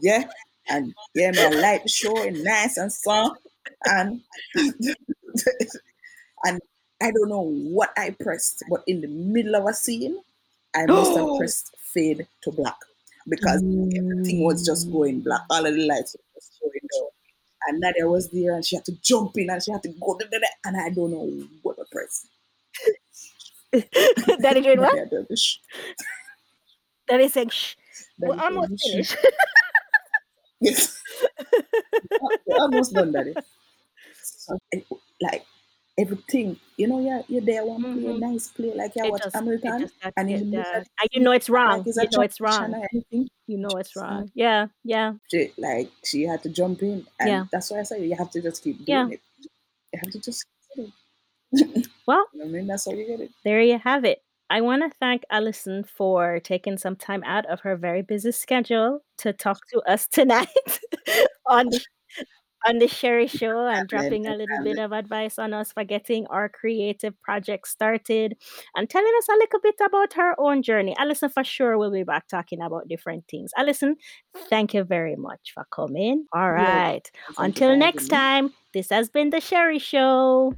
yeah, 0.00 0.30
and 0.68 0.94
yeah, 1.14 1.30
my 1.30 1.48
light 1.48 1.82
the 1.84 1.88
show 1.88 2.22
and 2.22 2.42
nice 2.42 2.76
and 2.76 2.92
so 2.92 3.36
and 3.84 4.22
and 6.44 6.60
I 7.02 7.10
don't 7.10 7.28
know 7.28 7.42
what 7.42 7.92
I 7.96 8.10
pressed, 8.10 8.64
but 8.70 8.82
in 8.86 9.00
the 9.00 9.08
middle 9.08 9.56
of 9.56 9.66
a 9.66 9.74
scene, 9.74 10.22
I 10.74 10.86
must 10.86 11.16
have 11.16 11.34
pressed 11.36 11.74
fade 11.78 12.26
to 12.42 12.50
black 12.52 12.76
because 13.28 13.62
everything 14.10 14.44
was 14.44 14.64
just 14.64 14.90
going 14.90 15.20
black. 15.20 15.42
All 15.50 15.66
of 15.66 15.74
the 15.74 15.86
lights 15.86 16.14
were 16.16 16.40
just 16.40 16.52
going. 16.60 16.83
And 17.66 17.80
Nadia 17.80 18.06
was 18.08 18.30
there 18.30 18.54
and 18.54 18.64
she 18.64 18.76
had 18.76 18.84
to 18.86 18.92
jump 19.02 19.36
in 19.36 19.50
and 19.50 19.62
she 19.62 19.72
had 19.72 19.82
to 19.84 19.88
go 19.90 20.16
da, 20.18 20.26
da, 20.30 20.38
da, 20.38 20.46
and 20.64 20.76
I 20.80 20.90
don't 20.90 21.10
know 21.12 21.48
what 21.62 21.76
to 21.76 21.84
press. 21.90 22.26
Daddy 24.40 24.60
doing 24.60 24.80
what? 24.80 24.94
Daddy 24.94 25.16
had 25.16 25.28
to 25.28 25.36
shh. 25.36 25.58
Daddy 27.08 27.28
saying, 27.28 27.48
shh. 27.50 27.76
Daddy 28.20 28.34
We're 28.36 28.42
almost 28.42 28.68
told 28.68 28.70
me, 28.70 28.76
"Shh." 28.78 28.88
finished. 28.88 29.16
Yes. 30.60 31.02
We're 32.46 32.56
almost 32.58 32.92
done, 32.94 33.12
Daddy. 33.12 33.34
So, 34.22 34.58
like 35.22 35.44
everything, 35.98 36.58
you 36.76 36.86
know, 36.88 37.00
you're, 37.00 37.22
you're 37.28 37.40
there, 37.44 37.64
one 37.64 37.82
play, 37.82 38.12
Mhm. 38.12 38.18
nice 38.18 38.48
play, 38.48 38.72
like 38.74 38.92
It 38.96 39.10
watch 39.10 39.22
just, 39.22 39.36
American, 39.36 39.80
just 39.80 39.94
and 40.16 40.28
get 40.28 40.38
you 40.40 40.44
look 40.46 40.64
done. 40.64 40.74
at 40.82 40.86
And 41.00 41.08
you 41.12 41.20
know 41.20 41.32
it's 41.32 41.48
wrong. 41.48 41.84
like 41.84 41.86
You 41.86 42.08
know 42.10 42.22
it's 42.22 42.40
wrong. 42.40 42.74
You 43.46 43.58
know 43.58 43.76
it's 43.76 43.94
wrong. 43.96 44.30
Yeah, 44.34 44.66
yeah. 44.82 45.14
she, 45.30 45.52
like 45.58 45.90
she 46.04 46.22
had 46.24 46.42
to 46.42 46.48
jump 46.48 46.82
in, 46.82 47.06
and 47.20 47.28
Yeah. 47.28 47.44
that's 47.52 47.70
why 47.70 47.80
I 47.80 47.82
say 47.84 48.04
you 48.04 48.16
have 48.16 48.30
to 48.32 48.42
just 48.42 48.62
keep 48.64 48.78
Yeah. 48.86 49.04
doing 49.04 49.12
it. 49.14 49.20
You 49.92 50.00
have 50.02 50.10
to 50.12 50.18
just, 50.20 50.44
it. 50.76 51.88
Well, 52.06 52.26
I 52.42 52.46
mean, 52.46 52.66
that's 52.66 52.86
how 52.86 52.92
you 52.92 53.06
get 53.06 53.20
it. 53.20 53.30
there 53.44 53.60
you 53.62 53.78
have 53.78 54.04
it. 54.04 54.20
I 54.50 54.60
want 54.60 54.82
to 54.82 54.90
thank 54.98 55.22
Allison 55.30 55.84
for 55.84 56.38
taking 56.40 56.76
some 56.76 56.96
time 56.96 57.22
out 57.24 57.46
of 57.46 57.60
her 57.60 57.76
very 57.76 58.02
busy 58.02 58.30
schedule 58.32 59.02
to 59.18 59.32
talk 59.32 59.58
to 59.72 59.80
us 59.82 60.06
tonight 60.12 60.48
on 61.46 61.70
on 62.66 62.78
the 62.78 62.86
Sheri 62.86 63.28
Show 63.28 63.66
and 63.66 63.88
dropping 63.88 64.26
a 64.26 64.36
little 64.36 64.62
bit 64.62 64.78
of 64.78 64.92
advice 64.92 65.38
on 65.38 65.52
us 65.52 65.72
for 65.72 65.84
getting 65.84 66.26
our 66.28 66.48
creative 66.48 67.20
project 67.22 67.68
started 67.68 68.36
and 68.74 68.88
telling 68.88 69.12
us 69.18 69.28
a 69.28 69.38
little 69.38 69.60
bit 69.60 69.74
about 69.84 70.14
her 70.14 70.34
own 70.38 70.62
journey. 70.62 70.94
Allison, 70.98 71.28
for 71.30 71.44
sure, 71.44 71.78
we'll 71.78 71.92
be 71.92 72.04
back 72.04 72.28
talking 72.28 72.60
about 72.60 72.88
different 72.88 73.24
things. 73.28 73.52
Allison, 73.56 73.96
thank 74.48 74.74
you 74.74 74.84
very 74.84 75.16
much 75.16 75.52
for 75.52 75.66
coming. 75.70 76.26
All 76.32 76.52
right. 76.52 76.62
You're 76.62 76.74
right. 76.74 77.10
Thank 77.26 77.38
you 77.38 77.44
Until 77.44 77.76
next 77.76 78.08
time, 78.08 78.52
this 78.72 78.90
has 78.90 79.08
been 79.10 79.30
the 79.30 79.38
Sheri 79.38 79.80
Show. 79.80 80.54